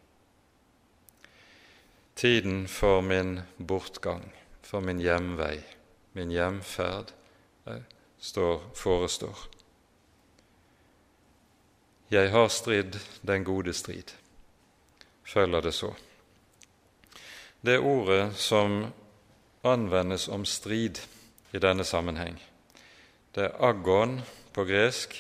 Tiden 2.16 2.68
for 2.68 3.02
min 3.02 3.42
bortgang, 3.58 4.34
for 4.62 4.80
min 4.80 5.00
hjemvei, 5.00 5.60
min 6.14 6.32
hjemferd, 6.32 7.12
eh, 7.66 7.82
står, 8.20 8.62
forestår. 8.76 9.38
Jeg 12.12 12.32
har 12.32 12.48
stridd 12.48 13.00
den 13.22 13.44
gode 13.44 13.74
strid, 13.74 14.14
følger 15.24 15.62
det 15.62 15.74
så. 15.74 15.94
Det 17.62 17.80
ordet 17.80 18.36
som 18.36 18.86
anvendes 19.64 20.28
om 20.28 20.46
strid 20.46 21.00
i 21.52 21.60
denne 21.60 21.84
sammenheng, 21.84 22.38
det 23.36 23.44
er 23.44 23.58
agon 23.66 24.22
på 24.54 24.66
gresk, 24.70 25.16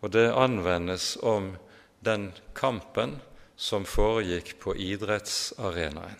og 0.00 0.12
det 0.12 0.30
anvendes 0.30 1.16
om 1.22 1.56
den 2.04 2.32
kampen 2.54 3.18
som 3.56 3.84
foregikk 3.84 4.58
på 4.60 4.74
idrettsarenaen. 4.76 6.18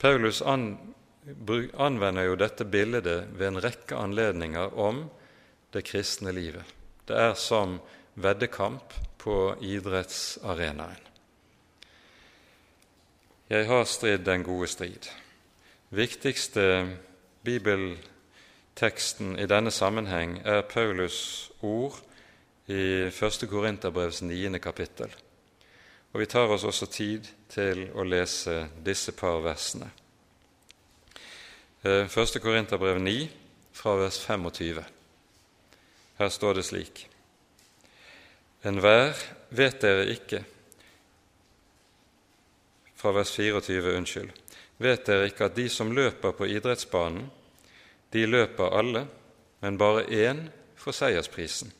Paulus 0.00 0.42
anvender 0.42 2.24
jo 2.24 2.36
dette 2.40 2.64
bildet 2.64 3.28
ved 3.36 3.46
en 3.46 3.60
rekke 3.60 3.96
anledninger 3.96 4.78
om 4.78 5.04
det 5.72 5.84
kristne 5.86 6.32
livet. 6.32 6.64
Det 7.06 7.16
er 7.16 7.34
som 7.36 7.78
veddekamp 8.14 8.94
på 9.20 9.54
idrettsarenaen. 9.60 10.98
Jeg 13.50 13.66
har 13.66 13.84
stridd 13.84 14.24
den 14.24 14.44
gode 14.46 14.68
strid. 14.70 15.08
Viktigste 15.90 16.86
bibelteksten 17.42 19.34
i 19.42 19.46
denne 19.50 19.72
sammenheng 19.74 20.36
er 20.44 20.62
Paulus' 20.70 21.50
ord 21.60 21.98
i 22.70 23.10
1. 23.10 23.48
Korinterbrevs 23.50 24.22
9. 24.22 24.58
kapittel. 24.62 25.10
Og 26.12 26.20
vi 26.20 26.26
tar 26.26 26.50
oss 26.50 26.64
også 26.66 26.88
tid 26.90 27.28
til 27.50 27.84
å 27.94 28.02
lese 28.02 28.64
disse 28.82 29.12
par 29.14 29.38
versene. 29.44 29.90
1. 31.82 32.10
Eh, 32.10 32.40
Korinterbrev 32.42 32.98
9, 33.00 33.28
fra 33.72 33.94
vers 33.96 34.18
25. 34.18 34.82
Her 36.18 36.28
står 36.28 36.58
det 36.58 36.64
slik.: 36.66 37.06
Enhver 38.64 39.14
vet 39.48 39.80
dere 39.80 40.08
ikke 40.12 40.44
Fra 43.00 43.14
vers 43.16 43.30
24, 43.32 43.94
unnskyld. 43.96 44.32
Vet 44.76 45.06
dere 45.06 45.30
ikke 45.30 45.46
at 45.46 45.54
de 45.56 45.64
som 45.72 45.88
løper 45.96 46.34
på 46.36 46.44
idrettsbanen, 46.52 47.30
de 48.12 48.26
løper 48.26 48.76
alle, 48.76 49.06
men 49.62 49.78
bare 49.80 50.02
én 50.04 50.42
får 50.76 50.98
seiersprisen? 50.98 51.72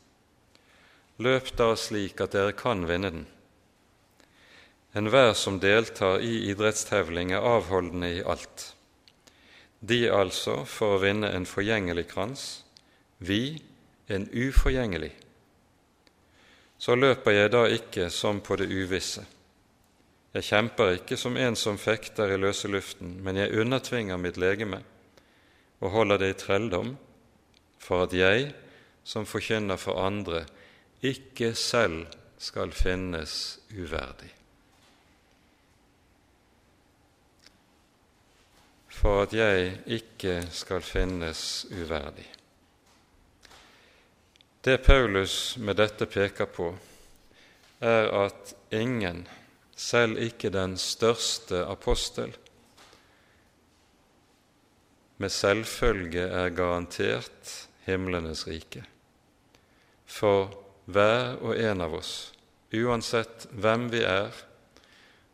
Løp 1.20 1.52
da 1.58 1.74
slik 1.76 2.20
at 2.24 2.32
dere 2.32 2.56
kan 2.56 2.86
vinne 2.88 3.10
den. 3.12 3.26
Enhver 4.93 5.32
som 5.38 5.61
deltar 5.62 6.18
i 6.20 6.51
idrettstevling, 6.51 7.30
er 7.32 7.47
avholdende 7.47 8.09
i 8.16 8.22
alt. 8.26 8.72
De 9.80 10.09
altså 10.11 10.64
for 10.66 10.97
å 10.97 11.03
vinne 11.05 11.30
en 11.30 11.47
forgjengelig 11.47 12.09
krans, 12.11 12.47
vi 13.18 13.61
en 14.11 14.26
uforgjengelig. 14.32 15.12
Så 16.80 16.97
løper 16.97 17.36
jeg 17.36 17.53
da 17.53 17.66
ikke 17.70 18.09
som 18.11 18.41
på 18.43 18.57
det 18.59 18.66
uvisse. 18.72 19.22
Jeg 20.34 20.47
kjemper 20.47 20.97
ikke 20.97 21.18
som 21.18 21.36
en 21.36 21.57
som 21.59 21.78
fekter 21.78 22.34
i 22.34 22.41
løse 22.41 22.70
luften, 22.70 23.16
men 23.22 23.38
jeg 23.38 23.55
undertvinger 23.62 24.18
mitt 24.18 24.38
legeme 24.41 24.82
og 25.80 25.95
holder 25.95 26.20
det 26.20 26.32
i 26.34 26.38
trelldom, 26.38 26.93
for 27.80 28.05
at 28.05 28.12
jeg, 28.14 28.51
som 29.03 29.24
forkynner 29.26 29.80
for 29.80 30.03
andre, 30.03 30.43
ikke 31.01 31.55
selv 31.57 32.11
skal 32.41 32.74
finnes 32.76 33.32
uverdig. 33.72 34.39
For 39.01 39.22
at 39.24 39.32
jeg 39.32 39.78
ikke 39.88 40.42
skal 40.53 40.82
finnes 40.84 41.64
uverdig. 41.72 42.26
Det 44.61 44.76
Paulus 44.84 45.57
med 45.57 45.78
dette 45.80 46.05
peker 46.05 46.51
på, 46.53 46.74
er 47.80 48.11
at 48.26 48.53
ingen, 48.76 49.22
selv 49.72 50.20
ikke 50.20 50.53
den 50.53 50.76
største 50.76 51.62
apostel, 51.64 52.34
med 55.16 55.32
selvfølge 55.32 56.28
er 56.28 56.53
garantert 56.53 57.57
himlenes 57.88 58.44
rike. 58.48 58.84
For 60.05 60.53
hver 60.84 61.40
og 61.40 61.57
en 61.57 61.80
av 61.88 61.96
oss, 61.96 62.14
uansett 62.76 63.48
hvem 63.57 63.88
vi 63.92 64.05
er, 64.05 64.28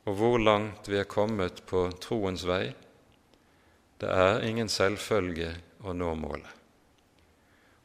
og 0.07 0.19
hvor 0.21 0.39
langt 0.39 0.87
vi 0.87 1.03
er 1.03 1.11
kommet 1.11 1.65
på 1.67 1.89
troens 2.03 2.47
vei, 2.47 2.71
det 4.01 4.11
er 4.13 4.45
ingen 4.45 4.69
selvfølge 4.69 5.55
å 5.85 5.95
nå 5.97 6.13
målet. 6.19 6.53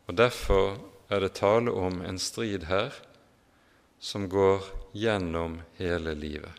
Og 0.08 0.18
Derfor 0.18 0.80
er 1.12 1.24
det 1.24 1.38
tale 1.40 1.72
om 1.72 2.02
en 2.04 2.20
strid 2.20 2.66
her 2.68 2.96
som 4.00 4.28
går 4.32 4.66
gjennom 4.98 5.60
hele 5.78 6.16
livet. 6.18 6.52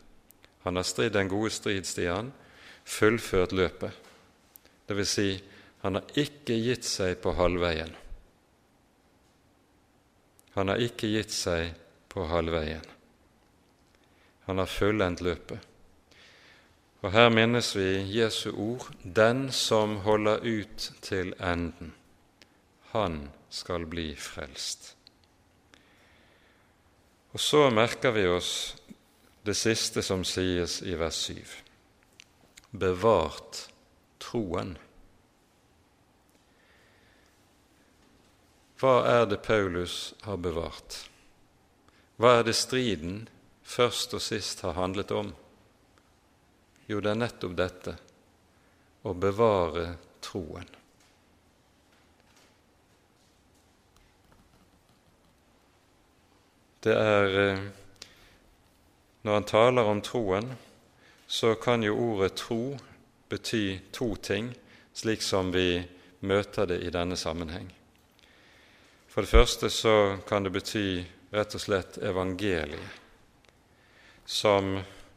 Han 0.63 0.79
har 0.79 0.87
stridd 0.87 1.17
den 1.17 1.29
gode 1.29 1.51
strid, 1.51 1.87
Stian, 1.89 2.31
fullført 2.85 3.53
løpet. 3.53 3.93
Det 4.87 4.97
vil 4.97 5.09
si, 5.09 5.29
han 5.83 5.99
har 5.99 6.21
ikke 6.21 6.55
gitt 6.55 6.87
seg 6.87 7.19
på 7.23 7.35
halvveien. 7.35 7.91
Han 10.55 10.69
har 10.69 10.85
ikke 10.85 11.11
gitt 11.11 11.33
seg 11.35 11.73
på 12.13 12.29
halvveien. 12.31 12.85
Han 14.47 14.61
har 14.61 14.71
fullendt 14.71 15.23
løpet. 15.25 15.72
Og 17.03 17.11
her 17.11 17.33
minnes 17.35 17.73
vi 17.75 18.21
Jesu 18.21 18.53
ord 18.55 18.87
'Den 19.03 19.53
som 19.53 19.97
holder 19.97 20.39
ut 20.39 20.93
til 21.03 21.35
enden, 21.41 21.95
han 22.93 23.31
skal 23.51 23.87
bli 23.87 24.15
frelst'. 24.15 24.95
Og 27.33 27.41
så 27.41 27.71
merker 27.71 28.11
vi 28.11 28.27
oss 28.27 28.77
det 29.47 29.57
siste 29.57 30.03
som 30.03 30.25
sies 30.25 30.83
i 30.83 30.95
vers 30.95 31.15
7. 31.15 31.43
Bevart 32.71 33.69
troen. 34.21 34.77
Hva 38.79 38.95
er 39.07 39.27
det 39.27 39.43
Paulus 39.43 40.15
har 40.23 40.37
bevart? 40.37 41.11
Hva 42.17 42.39
er 42.39 42.43
det 42.43 42.55
striden 42.55 43.29
først 43.63 44.15
og 44.15 44.23
sist 44.23 44.61
har 44.61 44.73
handlet 44.73 45.11
om? 45.11 45.35
Jo, 46.93 46.99
det 47.01 47.15
er 47.15 47.21
nettopp 47.23 47.53
dette 47.57 47.93
å 49.09 49.15
bevare 49.17 49.87
troen. 50.21 50.67
Det 56.85 56.93
er 56.93 57.39
eh, 57.47 57.65
Når 59.23 59.39
han 59.39 59.49
taler 59.49 59.89
om 59.89 60.01
troen, 60.05 60.53
så 61.27 61.55
kan 61.55 61.85
jo 61.87 61.95
ordet 61.95 62.35
tro 62.37 62.75
bety 63.31 63.79
to 63.95 64.13
ting, 64.17 64.51
slik 64.93 65.23
som 65.23 65.53
vi 65.55 65.79
møter 66.27 66.67
det 66.67 66.83
i 66.83 66.91
denne 66.93 67.17
sammenheng. 67.17 67.71
For 69.09 69.23
det 69.23 69.31
første 69.31 69.71
så 69.71 70.19
kan 70.29 70.43
det 70.43 70.53
bety 70.59 71.05
rett 71.33 71.55
og 71.55 71.63
slett 71.63 72.03
evangeliet, 72.03 72.99
som 74.27 74.75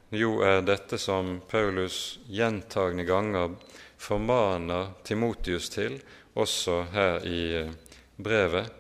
jo 0.10 0.40
er 0.46 0.62
dette 0.62 0.98
som 1.02 1.40
Paulus 1.50 2.20
gjentagende 2.28 3.06
ganger 3.08 3.56
formaner 3.98 4.94
Timotius 5.04 5.70
til, 5.74 6.00
også 6.36 6.82
her 6.94 7.26
i 7.26 7.42
eh, 7.64 7.74
brevet. 8.18 8.72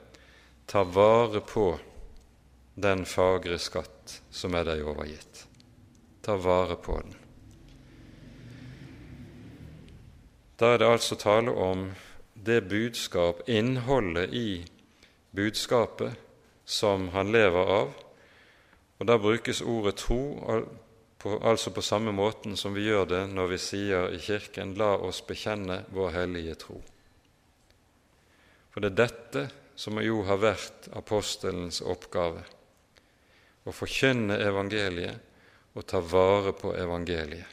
Ta 0.65 0.84
vare 0.84 1.41
på 1.41 1.67
den 2.76 3.05
fagre 3.05 3.57
skatt 3.61 4.19
som 4.34 4.55
er 4.57 4.65
deg 4.67 4.84
overgitt. 4.86 5.45
Ta 6.26 6.36
vare 6.41 6.76
på 6.76 6.97
den. 7.01 7.15
Da 10.55 10.73
er 10.73 10.80
det 10.80 10.88
altså 10.88 11.17
tale 11.19 11.51
om 11.51 11.89
det 12.34 12.61
budskap, 12.69 13.41
innholdet 13.49 14.34
i 14.34 14.65
budskapet, 15.36 16.15
som 16.65 17.09
han 17.13 17.32
lever 17.32 17.71
av. 17.80 17.91
Og 18.99 19.07
da 19.09 19.17
brukes 19.19 19.61
ordet 19.61 19.97
tro 19.99 20.21
på, 21.26 21.39
altså 21.41 21.71
på 21.71 21.82
samme 21.82 22.11
måten 22.11 22.53
som 22.57 22.76
vi 22.78 22.84
gjør 22.86 23.07
det 23.09 23.21
når 23.34 23.47
vi 23.49 23.57
sier 23.57 24.11
i 24.13 24.19
Kirken 24.21 24.76
'La 24.78 24.91
oss 25.01 25.23
bekjenne 25.26 25.80
vår 25.89 26.11
hellige 26.13 26.53
tro'. 26.61 26.82
For 28.69 28.84
det 28.84 28.91
er 28.91 28.99
dette 28.99 29.41
som 29.76 29.97
jo 30.03 30.19
har 30.28 30.38
vært 30.38 30.86
apostelens 30.93 31.80
oppgave 31.82 32.43
å 33.65 33.73
forkynne 33.73 34.38
evangeliet 34.38 35.73
og 35.73 35.88
ta 35.89 35.97
vare 35.99 36.53
på 36.53 36.76
evangeliet. 36.78 37.49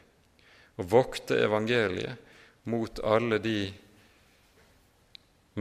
Å 0.76 0.82
vokte 0.84 1.40
evangeliet 1.40 2.68
mot 2.68 3.00
alle 3.00 3.38
de 3.40 3.72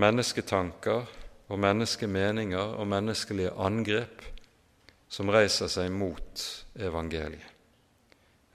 mennesketanker 0.03 1.15
og 1.47 1.63
menneskemeninger 1.63 2.75
og 2.75 2.91
menneskelige 2.91 3.55
angrep 3.55 4.27
som 5.07 5.31
reiser 5.31 5.71
seg 5.71 5.95
mot 5.95 6.45
evangeliet 6.75 7.50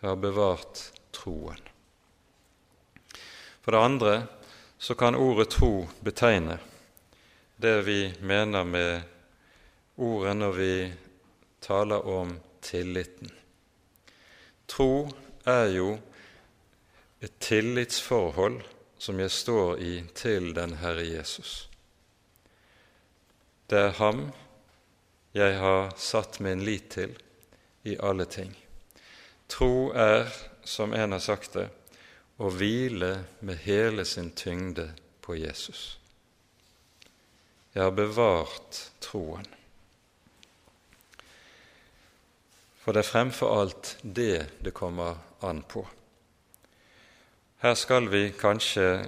har 0.07 0.17
bevart 0.17 0.81
troen. 1.15 1.61
For 3.61 3.75
det 3.75 3.83
andre 3.83 4.15
så 4.79 4.95
kan 4.95 5.19
ordet 5.19 5.51
tro 5.57 5.89
betegne 6.01 6.59
det 7.57 7.83
vi 7.83 8.15
mener 8.21 8.65
med 8.65 9.01
ordet 9.97 10.37
når 10.37 10.53
vi 10.53 10.93
taler 11.61 12.07
om 12.07 12.37
tilliten. 12.61 13.31
Tro 14.67 15.09
er 15.45 15.71
jo 15.73 15.95
et 17.21 17.39
tillitsforhold 17.41 18.61
som 18.99 19.21
jeg 19.21 19.31
står 19.31 19.79
i 19.79 19.95
til 20.15 20.53
den 20.55 20.77
Herre 20.83 21.07
Jesus. 21.07 21.69
Det 23.67 23.81
er 23.89 23.97
ham 23.99 24.29
jeg 25.33 25.57
har 25.59 25.91
satt 25.97 26.41
min 26.41 26.65
lit 26.65 26.91
til 26.93 27.17
i 27.83 27.97
alle 27.97 28.25
ting. 28.25 28.53
Tro 29.49 29.93
er, 29.95 30.31
som 30.65 30.93
en 30.93 31.13
har 31.13 31.23
sagt 31.23 31.55
det, 31.59 31.69
å 32.37 32.51
hvile 32.53 33.13
med 33.41 33.63
hele 33.65 34.05
sin 34.05 34.31
tyngde 34.37 34.91
på 35.25 35.37
Jesus. 35.39 35.99
Jeg 37.73 37.85
har 37.85 37.95
bevart 37.97 38.81
troen. 39.05 39.47
For 42.81 42.95
det 42.95 43.03
er 43.03 43.11
fremfor 43.11 43.53
alt 43.61 43.97
det 44.03 44.47
det 44.63 44.73
kommer 44.77 45.19
an 45.45 45.63
på. 45.67 45.83
Her 47.65 47.75
skal 47.75 48.09
vi 48.13 48.31
kanskje, 48.37 49.07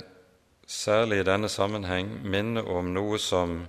særlig 0.66 1.20
i 1.20 1.26
denne 1.28 1.48
sammenheng, 1.48 2.10
minne 2.26 2.64
om 2.64 2.90
noe 2.92 3.20
som 3.22 3.60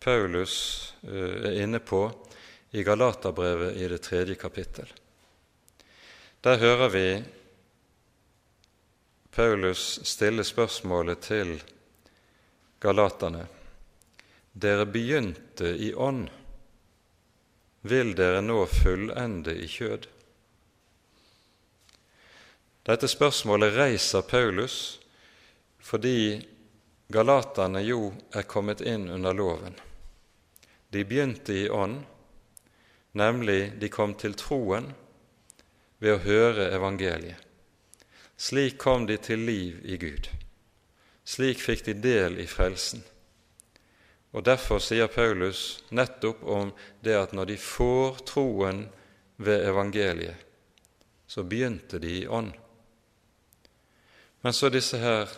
Paulus 0.00 0.56
eh, 1.02 1.48
er 1.48 1.60
inne 1.64 1.80
på 1.80 2.04
i 2.72 2.84
Galaterbrevet 2.86 3.76
i 3.76 3.88
det 3.88 4.00
tredje 4.04 4.38
kapittel. 4.40 4.88
Der 6.42 6.58
hører 6.58 6.88
vi 6.88 7.24
Paulus 9.30 10.00
stille 10.02 10.42
spørsmålet 10.44 11.20
til 11.22 11.52
galaterne. 12.82 13.44
Dere 14.52 14.86
begynte 14.90 15.68
i 15.78 15.92
ånd, 15.94 16.24
vil 17.86 18.10
dere 18.18 18.40
nå 18.42 18.56
fullende 18.66 19.54
i 19.54 19.68
kjød? 19.70 20.08
Dette 22.90 23.10
spørsmålet 23.12 23.76
reiser 23.78 24.26
Paulus 24.26 24.78
fordi 25.78 26.42
galaterne 27.14 27.84
jo 27.86 28.08
er 28.34 28.48
kommet 28.50 28.82
inn 28.82 29.06
under 29.14 29.38
loven. 29.38 29.78
De 30.90 31.06
begynte 31.06 31.54
i 31.54 31.70
ånd, 31.70 32.00
nemlig 33.14 33.76
de 33.78 33.92
kom 33.94 34.18
til 34.18 34.34
troen 34.34 34.90
ved 36.02 36.16
å 36.16 36.22
høre 36.24 36.66
evangeliet. 36.74 37.38
Slik 38.36 38.78
kom 38.82 39.06
de 39.06 39.16
til 39.22 39.44
liv 39.46 39.78
i 39.86 39.96
Gud. 40.02 40.26
Slik 41.22 41.60
fikk 41.62 41.84
de 41.86 41.94
del 41.94 42.40
i 42.42 42.46
frelsen. 42.50 43.04
Og 44.32 44.42
Derfor 44.42 44.80
sier 44.82 45.12
Paulus 45.12 45.84
nettopp 45.94 46.42
om 46.42 46.72
det 47.04 47.14
at 47.14 47.34
når 47.36 47.52
de 47.52 47.58
får 47.60 48.24
troen 48.26 48.86
ved 49.36 49.68
evangeliet, 49.68 50.34
så 51.26 51.44
begynte 51.46 52.00
de 52.02 52.16
i 52.22 52.26
ånd. 52.26 52.50
Men 54.42 54.52
så 54.56 54.72
disse 54.72 54.98
her 54.98 55.30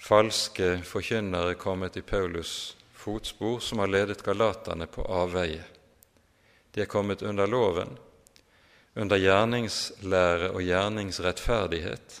falske 0.00 0.78
forkynnere 0.88 1.58
kommet 1.60 1.98
i 2.00 2.06
Paulus' 2.06 2.76
fotspor, 2.96 3.60
som 3.60 3.78
har 3.78 3.92
ledet 3.92 4.24
galaterne 4.24 4.88
på 4.88 5.04
avveie. 5.04 5.64
De 6.72 6.80
er 6.80 6.90
kommet 6.90 7.22
under 7.22 7.46
loven, 7.46 7.92
under 8.96 9.20
gjerningslære 9.20 10.50
og 10.54 10.62
gjerningsrettferdighet. 10.64 12.20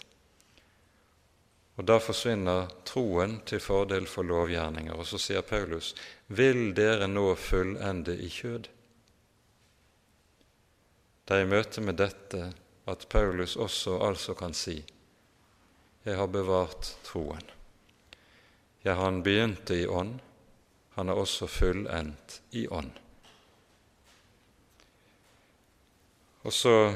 Og 1.76 1.84
Da 1.84 1.98
forsvinner 2.00 2.70
troen 2.88 3.40
til 3.48 3.60
fordel 3.60 4.06
for 4.08 4.24
lovgjerninger. 4.24 4.94
Og 4.96 5.06
så 5.06 5.18
sier 5.20 5.44
Paulus.: 5.44 5.94
Vil 6.28 6.72
dere 6.76 7.08
nå 7.08 7.34
fullende 7.34 8.16
i 8.16 8.28
kjød? 8.28 8.68
Det 11.26 11.36
er 11.36 11.42
i 11.42 11.50
møte 11.50 11.80
med 11.80 11.98
dette 11.98 12.52
at 12.86 13.08
Paulus 13.08 13.56
også 13.56 13.98
altså 13.98 14.34
kan 14.34 14.54
si:" 14.54 14.84
Jeg 16.04 16.16
har 16.16 16.26
bevart 16.26 16.96
troen. 17.04 17.42
Ja, 18.84 18.94
han 18.94 19.22
begynte 19.22 19.74
i 19.74 19.86
ånd, 19.86 20.20
han 20.94 21.08
er 21.08 21.18
også 21.18 21.46
fullendt 21.46 22.42
i 22.52 22.68
ånd. 22.68 22.92
Og 26.46 26.52
så 26.54 26.94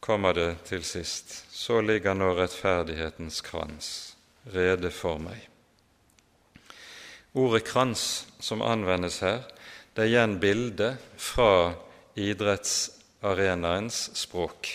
kommer 0.00 0.34
det 0.34 0.50
til 0.68 0.84
sist. 0.86 1.32
Så 1.50 1.80
ligger 1.82 2.14
nå 2.14 2.30
rettferdighetens 2.38 3.40
krans 3.42 3.88
rede 4.54 4.92
for 4.94 5.18
meg. 5.18 5.42
Ordet 7.34 7.64
krans 7.66 8.04
som 8.42 8.62
anvendes 8.62 9.20
her, 9.26 9.42
det 9.94 10.04
er 10.04 10.12
igjen 10.12 10.36
bildet 10.42 11.02
fra 11.18 11.74
idrettsarenaens 12.18 13.98
språk. 14.18 14.70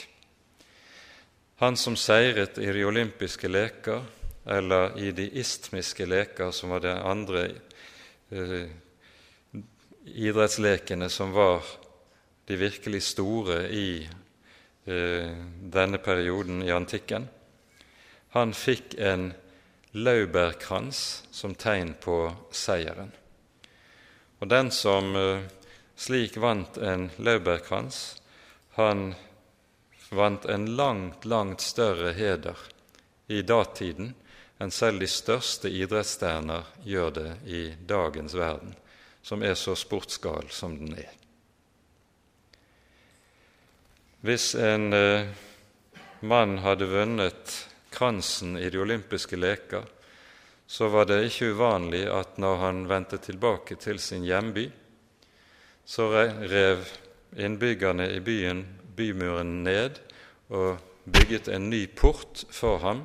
Han 1.64 1.80
som 1.80 1.96
seiret 1.96 2.60
i 2.60 2.68
de 2.68 2.84
olympiske 2.84 3.48
leker, 3.48 4.04
eller 4.46 5.00
i 5.00 5.14
de 5.16 5.30
istmiske 5.40 6.06
leker, 6.06 6.52
som 6.52 6.76
var 6.76 6.84
de 6.84 6.92
andre 7.00 7.46
eh, 8.30 8.68
idrettslekene 10.06 11.10
som 11.10 11.32
var 11.34 11.64
de 12.46 12.56
virkelig 12.56 13.02
store 13.04 13.70
i 13.70 13.90
eh, 14.86 15.32
denne 15.78 15.98
perioden 15.98 16.64
i 16.64 16.72
antikken. 16.72 17.28
Han 18.36 18.54
fikk 18.54 18.98
en 19.00 19.32
laurbærkrans 19.96 21.24
som 21.32 21.56
tegn 21.56 21.96
på 22.04 22.20
seieren. 22.52 23.14
Og 24.40 24.50
den 24.52 24.72
som 24.72 25.16
eh, 25.16 25.48
slik 25.96 26.38
vant 26.38 26.78
en 26.78 27.10
laurbærkrans, 27.18 28.22
han 28.76 29.14
vant 30.12 30.46
en 30.46 30.68
langt, 30.76 31.26
langt 31.26 31.62
større 31.62 32.14
heder 32.14 32.60
i 33.28 33.42
datiden 33.42 34.14
enn 34.62 34.72
selv 34.72 35.02
de 35.04 35.08
største 35.12 35.72
idrettsstjerner 35.72 36.68
gjør 36.88 37.12
det 37.16 37.30
i 37.48 37.62
dagens 37.88 38.36
verden, 38.38 38.76
som 39.24 39.44
er 39.44 39.56
så 39.60 39.76
sportsgal 39.76 40.52
som 40.52 40.78
den 40.80 40.96
er. 41.00 41.25
Hvis 44.26 44.56
en 44.58 44.94
eh, 44.94 45.28
mann 46.26 46.58
hadde 46.64 46.88
vunnet 46.90 47.52
kransen 47.94 48.56
i 48.58 48.72
de 48.74 48.80
olympiske 48.82 49.38
leker, 49.38 49.84
så 50.66 50.88
var 50.90 51.06
det 51.06 51.28
ikke 51.28 51.52
uvanlig 51.54 52.08
at 52.10 52.40
når 52.42 52.56
han 52.64 52.80
vendte 52.90 53.20
tilbake 53.22 53.78
til 53.78 54.00
sin 54.02 54.26
hjemby, 54.26 54.64
så 55.86 56.08
rev 56.10 56.82
innbyggerne 57.38 58.08
i 58.16 58.24
byen 58.26 58.64
bymuren 58.98 59.60
ned 59.68 60.00
og 60.50 60.80
bygget 61.06 61.52
en 61.54 61.70
ny 61.70 61.84
port 61.94 62.48
for 62.50 62.82
ham 62.82 63.04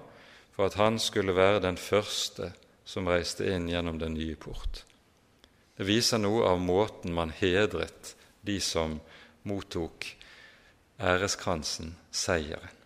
for 0.57 0.71
at 0.71 0.79
han 0.81 0.97
skulle 0.99 1.37
være 1.37 1.61
den 1.67 1.77
første 1.77 2.49
som 2.89 3.11
reiste 3.13 3.45
inn 3.45 3.69
gjennom 3.69 4.01
den 4.01 4.17
nye 4.17 4.39
port. 4.41 4.87
Det 5.77 5.85
viser 5.85 6.23
noe 6.23 6.49
av 6.49 6.65
måten 6.65 7.13
man 7.13 7.35
hedret 7.43 8.15
de 8.41 8.57
som 8.65 8.97
mottok 9.45 10.09
æreskransen, 11.01 11.97
seieren. 12.13 12.77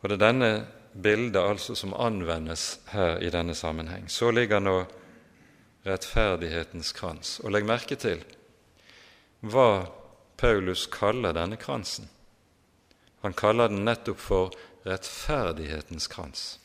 Og 0.00 0.08
det 0.08 0.18
er 0.18 0.26
denne 0.26 0.50
bildet 1.02 1.40
altså 1.40 1.74
som 1.74 1.94
anvendes 1.94 2.80
her 2.92 3.18
i 3.18 3.30
denne 3.30 3.54
sammenheng. 3.54 4.10
Så 4.10 4.30
ligger 4.30 4.60
nå 4.62 4.84
rettferdighetens 5.86 6.92
krans. 6.92 7.38
Og 7.40 7.52
legg 7.54 7.66
merke 7.66 7.98
til 7.98 8.22
hva 9.40 9.88
Paulus 10.38 10.86
kaller 10.90 11.34
denne 11.34 11.58
kransen. 11.58 12.08
Han 13.22 13.34
kaller 13.34 13.70
den 13.70 13.84
nettopp 13.86 14.20
for 14.22 14.54
rettferdighetens 14.86 16.06
krans. 16.06 16.58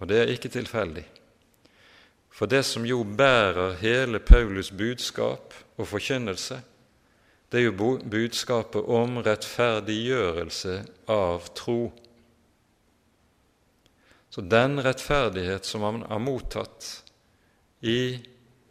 Og 0.00 0.08
det 0.08 0.18
er 0.18 0.32
ikke 0.32 0.50
tilfeldig. 0.50 1.04
For 2.30 2.50
det 2.50 2.64
som 2.64 2.86
jo 2.88 3.02
bærer 3.04 3.76
hele 3.82 4.18
Paulus' 4.18 4.72
budskap 4.76 5.54
og 5.76 5.88
forkynnelse, 5.88 6.60
det 7.50 7.58
er 7.58 7.66
jo 7.66 7.94
budskapet 8.06 8.86
om 8.86 9.18
rettferdiggjørelse 9.26 10.74
av 11.10 11.48
tro. 11.58 11.90
Så 14.30 14.44
den 14.46 14.78
rettferdighet 14.78 15.66
som 15.66 15.82
han 15.82 16.04
har 16.06 16.22
mottatt 16.22 16.90
i 17.82 18.20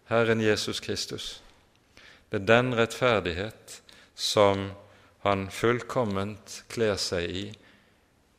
Herren 0.07 0.39
Jesus 0.41 0.79
Kristus, 0.79 1.41
det 2.29 2.39
er 2.39 2.45
den 2.47 2.71
rettferdighet 2.77 3.81
som 4.15 4.69
han 5.25 5.49
fullkomment 5.51 6.61
kler 6.71 6.95
seg 6.95 7.27
i 7.27 7.43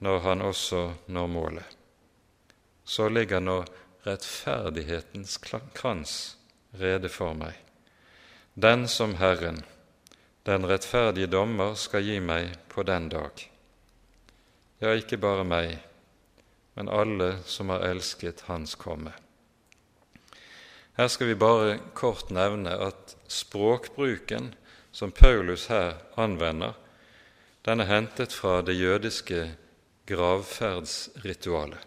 når 0.00 0.22
han 0.24 0.44
også 0.46 0.86
når 1.12 1.28
målet. 1.28 1.76
Så 2.84 3.10
ligger 3.12 3.44
nå 3.44 3.58
rettferdighetens 4.06 5.36
krans 5.76 6.14
rede 6.80 7.12
for 7.12 7.36
meg, 7.36 7.52
den 8.54 8.88
som 8.88 9.18
Herren, 9.20 9.60
den 10.50 10.66
rettferdige 10.66 11.30
dommer, 11.30 11.76
skal 11.78 12.02
gi 12.02 12.18
meg 12.20 12.56
på 12.72 12.82
den 12.82 13.06
dag. 13.12 13.42
Ja, 14.82 14.96
ikke 14.98 15.20
bare 15.22 15.44
meg, 15.46 15.76
men 16.74 16.90
alle 16.90 17.36
som 17.46 17.70
har 17.70 17.84
elsket 17.86 18.48
Hans 18.48 18.74
komme. 18.74 19.12
Her 20.98 21.08
skal 21.08 21.30
vi 21.30 21.38
bare 21.38 21.76
kort 21.94 22.32
nevne 22.34 22.74
at 22.88 23.14
språkbruken 23.30 24.50
som 24.90 25.14
Paulus 25.14 25.68
her 25.70 26.00
anvender, 26.18 26.74
den 27.62 27.84
er 27.84 27.90
hentet 27.92 28.34
fra 28.34 28.58
det 28.66 28.74
jødiske 28.74 29.44
gravferdsritualet. 30.10 31.86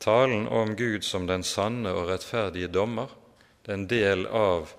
Talen 0.00 0.48
om 0.48 0.76
Gud 0.76 1.04
som 1.04 1.26
den 1.28 1.44
sanne 1.44 1.92
og 1.92 2.08
rettferdige 2.08 2.68
dommer 2.72 3.12
det 3.64 3.72
er 3.72 3.78
en 3.80 3.88
del 3.90 4.26
av 4.28 4.70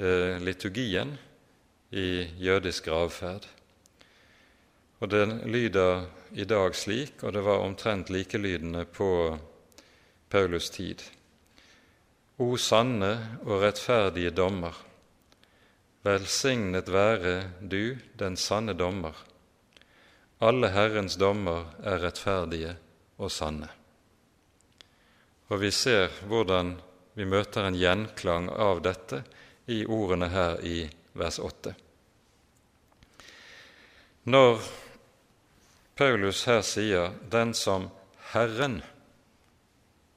eh, 0.00 0.42
liturgien 0.42 1.14
i 1.90 2.26
jødisk 2.38 2.84
gravferd. 2.84 3.46
Og 5.00 5.10
Den 5.10 5.40
lyder 5.44 6.06
i 6.32 6.44
dag 6.44 6.74
slik, 6.74 7.22
og 7.22 7.32
det 7.32 7.44
var 7.44 7.64
omtrent 7.64 8.10
likelydende 8.10 8.84
på 8.84 9.38
Paulus' 10.34 10.72
tid. 10.72 11.02
O 12.38 12.56
sanne 12.56 13.38
og 13.44 13.62
rettferdige 13.62 14.30
dommer, 14.30 14.74
velsignet 16.02 16.92
være 16.92 17.50
du, 17.60 17.96
den 18.18 18.36
sanne 18.36 18.72
dommer 18.72 19.26
alle 20.44 20.68
Herrens 20.68 21.16
dommer 21.16 21.70
er 21.80 22.02
rettferdige 22.02 22.74
og 23.16 23.30
sanne. 23.32 23.68
Og 25.48 25.62
vi 25.62 25.70
ser 25.72 26.12
hvordan 26.28 26.74
vi 27.16 27.24
møter 27.24 27.64
en 27.64 27.78
gjenklang 27.78 28.50
av 28.50 28.82
dette 28.84 29.22
i 29.72 29.84
ordene 29.86 30.28
her 30.28 30.60
i 30.60 30.82
vers 31.18 31.38
8. 31.38 31.74
Når 34.24 34.60
Paulus 35.96 36.44
her 36.44 36.60
sier 36.60 37.12
'den 37.30 37.54
som 37.54 37.88
Herren, 38.32 38.82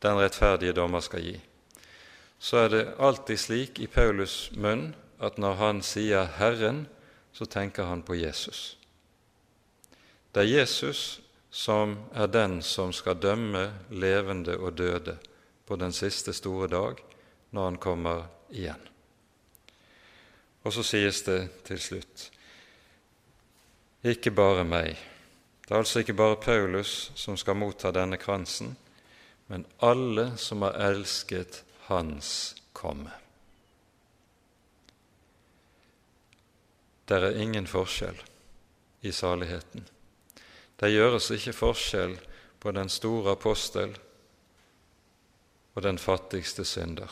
den 0.01 0.17
rettferdige 0.17 0.73
dommer, 0.73 0.99
skal 0.99 1.21
gi', 1.21 1.41
så 2.39 2.57
er 2.57 2.67
det 2.67 2.93
alltid 2.99 3.37
slik 3.37 3.79
i 3.79 3.87
Paulus' 3.87 4.59
munn 4.59 4.95
at 5.19 5.37
når 5.37 5.53
han 5.53 5.81
sier 5.81 6.25
'Herren', 6.25 6.87
så 7.33 7.45
tenker 7.45 7.83
han 7.83 8.01
på 8.03 8.15
Jesus. 8.15 8.77
Det 10.35 10.43
er 10.43 10.59
Jesus 10.59 11.21
som 11.51 11.97
er 12.13 12.27
den 12.27 12.61
som 12.61 12.93
skal 12.93 13.15
dømme 13.21 13.73
levende 13.89 14.57
og 14.57 14.77
døde 14.77 15.17
på 15.65 15.75
den 15.75 15.91
siste 15.93 16.33
store 16.33 16.67
dag, 16.67 16.95
når 17.51 17.63
han 17.63 17.77
kommer 17.77 18.23
igjen. 18.49 18.89
Og 20.64 20.74
så 20.74 20.84
sies 20.84 21.24
det 21.24 21.39
til 21.68 21.80
slutt 21.80 22.30
ikke 24.03 24.32
bare 24.32 24.64
meg. 24.64 24.97
Det 25.66 25.74
er 25.74 25.82
altså 25.82 25.99
ikke 25.99 26.16
bare 26.16 26.39
Paulus 26.39 27.12
som 27.20 27.38
skal 27.38 27.57
motta 27.60 27.91
denne 27.91 28.18
kransen, 28.18 28.78
men 29.47 29.66
alle 29.84 30.38
som 30.38 30.62
har 30.62 30.78
elsket 30.89 31.64
Hans 31.89 32.55
komme. 32.74 33.12
Det 37.10 37.18
er 37.18 37.39
ingen 37.41 37.68
forskjell 37.68 38.20
i 39.01 39.12
saligheten. 39.12 39.88
Det 40.80 40.91
gjøres 40.93 41.32
ikke 41.34 41.53
forskjell 41.57 42.14
på 42.60 42.72
den 42.72 42.89
store 42.89 43.34
apostel 43.34 43.95
og 45.74 45.84
den 45.84 45.97
fattigste 45.97 46.66
synder. 46.66 47.10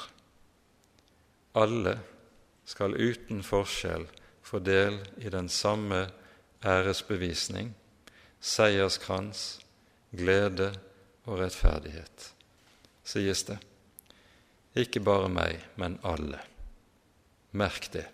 Alle 1.57 1.97
skal 2.67 2.97
uten 2.99 3.43
forskjell 3.45 4.05
få 4.43 4.59
del 4.59 4.99
i 5.23 5.31
den 5.31 5.47
samme 5.49 6.07
æresbevisning, 6.65 7.71
seierskrans, 8.43 9.59
glede 10.11 10.73
og 11.27 11.39
rettferdighet, 11.39 12.31
sies 13.07 13.43
det. 13.47 13.57
Ikke 14.77 15.01
bare 15.01 15.29
meg, 15.31 15.63
men 15.75 15.97
alle. 16.05 16.39
Merk 17.57 17.89
det. 17.93 18.05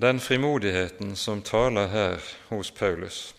Den 0.00 0.20
frimodigheten 0.20 1.12
som 1.16 1.42
taler 1.42 1.90
her 1.92 2.22
hos 2.48 2.70
Paulus 2.70 3.34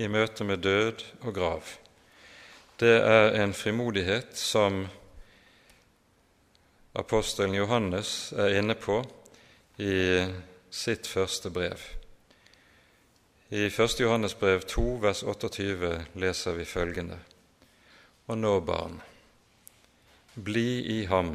i 0.00 0.06
møte 0.08 0.46
med 0.46 0.62
død 0.64 1.02
og 1.20 1.34
grav, 1.36 1.74
det 2.80 2.94
er 3.02 3.36
en 3.42 3.52
frimodighet 3.52 4.32
som 4.38 4.86
apostelen 6.92 7.54
Johannes 7.54 8.32
er 8.32 8.58
inne 8.58 8.74
på 8.74 9.00
i 9.78 9.94
sitt 10.70 11.06
første 11.06 11.50
brev. 11.50 11.78
I 13.50 13.66
1. 13.66 14.00
Johannes 14.00 14.34
brev 14.38 14.62
2, 14.66 14.82
vers 15.02 15.22
28 15.22 15.92
leser 16.14 16.58
vi 16.58 16.64
følgende.: 16.64 17.18
Og 18.26 18.38
nå, 18.38 18.60
barn, 18.60 19.00
bli 20.34 21.00
i 21.00 21.04
ham, 21.10 21.34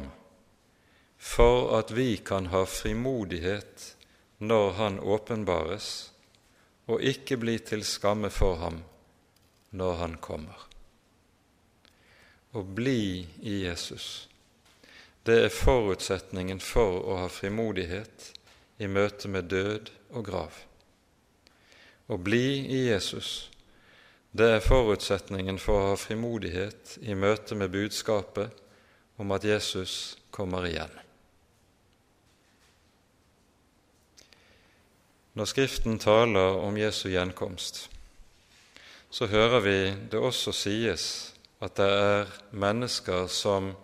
for 1.18 1.78
at 1.78 1.92
vi 1.96 2.16
kan 2.16 2.46
ha 2.52 2.64
frimodighet 2.64 3.96
når 4.38 4.72
han 4.72 5.00
åpenbares, 5.00 6.12
og 6.86 7.02
ikke 7.02 7.36
bli 7.36 7.58
til 7.58 7.84
skamme 7.84 8.30
for 8.30 8.56
ham 8.56 8.80
når 9.72 9.94
han 10.00 10.16
kommer. 10.16 10.66
Å 12.56 12.62
bli 12.62 13.26
i 13.42 13.58
Jesus, 13.66 14.28
det 15.26 15.36
er 15.44 15.50
forutsetningen 15.50 16.60
for 16.62 17.00
å 17.02 17.18
ha 17.24 17.28
frimodighet 17.32 18.30
i 18.78 18.86
møte 18.86 19.28
med 19.28 19.48
død 19.50 19.90
og 20.14 20.26
grav. 20.28 20.58
Å 22.06 22.18
bli 22.22 22.62
i 22.70 22.84
Jesus, 22.86 23.48
det 24.30 24.46
er 24.54 24.62
forutsetningen 24.62 25.58
for 25.58 25.80
å 25.80 25.88
ha 25.90 25.96
frimodighet 25.98 26.98
i 27.02 27.16
møte 27.18 27.58
med 27.58 27.72
budskapet 27.74 28.62
om 29.18 29.32
at 29.34 29.46
Jesus 29.48 30.14
kommer 30.30 30.68
igjen. 30.68 30.92
Når 35.36 35.50
Skriften 35.50 35.98
taler 36.00 36.60
om 36.62 36.78
Jesu 36.78 37.08
gjenkomst, 37.10 37.88
så 39.10 39.26
hører 39.26 39.64
vi 39.64 39.78
det 40.12 40.20
også 40.20 40.54
sies 40.54 41.08
at 41.58 41.74
det 41.80 41.88
er 41.90 42.30
mennesker 42.52 43.26
som 43.32 43.74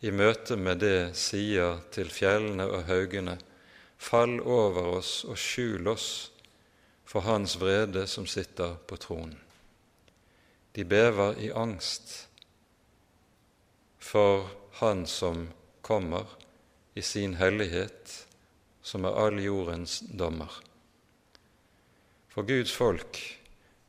i 0.00 0.10
møte 0.14 0.56
med 0.56 0.78
det 0.82 1.16
sier 1.18 1.80
til 1.94 2.10
fjellene 2.12 2.66
og 2.70 2.86
haugene:" 2.86 3.38
Fall 3.98 4.36
over 4.40 4.92
oss 4.98 5.24
og 5.26 5.34
skjul 5.34 5.88
oss 5.90 6.30
for 7.04 7.26
Hans 7.26 7.56
vrede 7.58 8.06
som 8.06 8.28
sitter 8.30 8.76
på 8.86 8.96
tronen. 8.96 9.34
De 10.72 10.84
bever 10.84 11.34
i 11.42 11.50
angst 11.50 12.28
for 13.98 14.46
Han 14.78 15.06
som 15.06 15.48
kommer 15.82 16.26
i 16.94 17.02
sin 17.02 17.34
hellighet, 17.34 18.26
som 18.82 19.04
er 19.04 19.18
all 19.18 19.42
jordens 19.42 19.98
dommer. 20.06 20.52
For 22.28 22.46
Guds 22.46 22.70
folk 22.72 23.18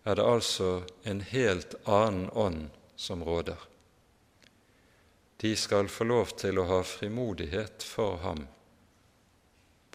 er 0.05 0.17
det 0.17 0.25
altså 0.25 0.81
en 1.05 1.21
helt 1.21 1.75
annen 1.85 2.29
ånd 2.33 2.69
som 2.97 3.21
råder 3.23 3.69
de 5.41 5.55
skal 5.55 5.87
få 5.87 6.03
lov 6.03 6.33
til 6.35 6.57
å 6.59 6.65
ha 6.67 6.77
frimodighet 6.83 7.83
for 7.83 8.17
ham 8.19 8.41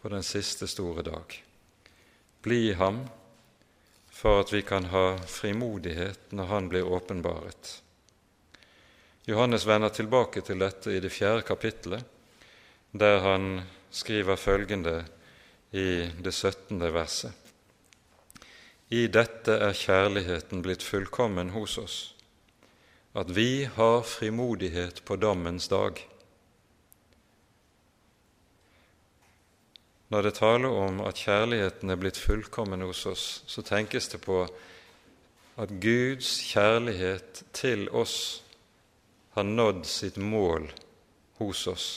på 0.01 0.09
den 0.09 0.23
siste 0.25 0.65
store 0.67 1.03
dag. 1.05 1.35
Bli 2.41 2.73
ham 2.73 3.03
for 4.09 4.41
at 4.41 4.53
vi 4.53 4.63
kan 4.65 4.89
ha 4.89 5.19
frimodighet 5.29 6.33
når 6.33 6.49
han 6.49 6.69
blir 6.71 6.89
åpenbaret. 6.89 7.75
Johannes 9.29 9.67
vender 9.69 9.93
tilbake 9.93 10.41
til 10.41 10.65
dette 10.65 10.97
i 10.97 11.03
det 11.03 11.13
fjerde 11.13 11.45
kapittelet, 11.45 12.01
der 12.91 13.21
han 13.21 13.61
skriver 13.93 14.41
følgende 14.41 14.97
i 15.77 16.09
det 16.25 16.33
syttende 16.33 16.89
verset. 16.89 17.33
I 18.89 19.05
dette 19.13 19.61
er 19.61 19.77
kjærligheten 19.77 20.65
blitt 20.65 20.81
fullkommen 20.85 21.53
hos 21.53 21.77
oss 21.77 22.14
at 23.15 23.29
vi 23.29 23.65
har 23.65 24.01
frimodighet 24.01 25.05
på 25.05 25.15
dommens 25.15 25.67
dag. 25.67 26.01
Når 30.07 30.21
det 30.21 30.33
taler 30.35 30.69
om 30.69 30.99
at 31.01 31.21
kjærligheten 31.23 31.89
er 31.89 31.99
blitt 31.99 32.19
fullkommen 32.19 32.83
hos 32.83 33.05
oss, 33.07 33.43
så 33.47 33.63
tenkes 33.63 34.11
det 34.11 34.19
på 34.25 34.43
at 35.55 35.71
Guds 35.79 36.33
kjærlighet 36.43 37.45
til 37.55 37.87
oss 37.89 38.43
har 39.35 39.47
nådd 39.47 39.85
sitt 39.87 40.19
mål 40.19 40.67
hos 41.39 41.65
oss 41.71 41.89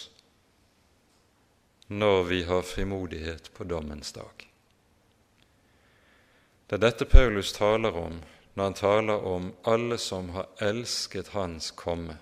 når 1.89 2.23
vi 2.31 2.43
har 2.45 2.63
frimodighet 2.63 3.51
på 3.55 3.65
dommens 3.65 4.13
dag. 4.13 4.47
Det 6.69 6.77
er 6.77 6.83
dette 6.85 7.07
Paulus 7.09 7.53
taler 7.57 7.97
om 7.97 8.19
når 8.59 8.65
han 8.65 8.75
taler 8.75 9.27
om 9.27 9.53
alle 9.71 9.99
som 10.03 10.33
har 10.35 10.49
elsket 10.67 11.29
Hans 11.29 11.71
komme, 11.79 12.17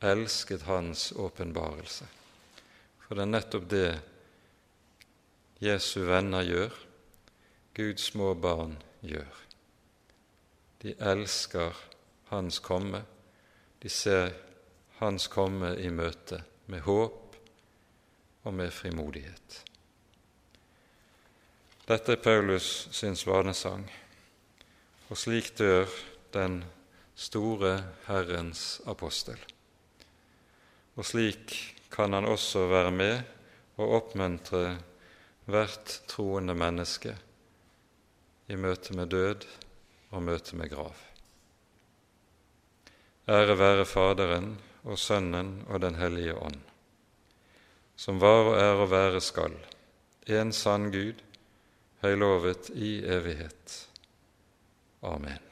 elsket 0.00 0.62
Hans 0.64 1.12
åpenbarelse. 1.12 2.06
For 3.04 3.18
det 3.18 3.26
er 3.26 3.34
nettopp 3.34 3.66
det 3.68 3.90
Jesu 5.60 6.06
venner 6.08 6.46
gjør, 6.48 6.72
Guds 7.76 8.08
små 8.14 8.32
barn 8.34 8.78
gjør. 9.04 9.44
De 10.80 10.96
elsker 11.12 11.76
Hans 12.32 12.62
komme, 12.64 13.04
de 13.84 13.92
ser 13.92 14.32
Hans 15.02 15.28
komme 15.28 15.76
i 15.76 15.92
møte 15.92 16.40
med 16.72 16.86
håp 16.88 17.40
og 18.48 18.54
med 18.54 18.72
frimodighet. 18.72 19.62
Dette 21.88 22.16
er 22.16 22.24
Paulus 22.24 22.88
sin 22.92 23.16
svanesang. 23.16 23.84
Og 25.08 25.16
slik 25.16 25.54
dør 25.58 25.88
den 26.34 26.60
store 27.16 27.78
Herrens 28.06 28.80
apostel. 28.86 29.38
Og 30.98 31.06
slik 31.06 31.54
kan 31.90 32.12
han 32.12 32.28
også 32.28 32.66
være 32.68 32.92
med 32.92 33.16
og 33.78 33.94
oppmuntre 34.02 34.76
hvert 35.48 35.94
troende 36.10 36.54
menneske 36.58 37.14
i 38.48 38.56
møte 38.56 38.96
med 38.96 39.10
død 39.12 39.46
og 40.10 40.22
møte 40.22 40.56
med 40.56 40.70
grav. 40.72 40.94
Ære 43.28 43.58
være 43.58 43.84
Faderen 43.88 44.54
og 44.84 44.98
Sønnen 44.98 45.62
og 45.68 45.80
Den 45.80 45.94
hellige 45.94 46.36
ånd, 46.36 46.60
som 47.96 48.20
var 48.20 48.52
og 48.52 48.56
er 48.60 48.84
og 48.84 48.90
være 48.90 49.20
skal, 49.20 49.56
en 50.28 50.52
sann 50.52 50.90
Gud, 50.92 51.20
høylovet 52.00 52.70
i 52.74 52.98
evighet. 53.04 53.87
Amen. 55.02 55.47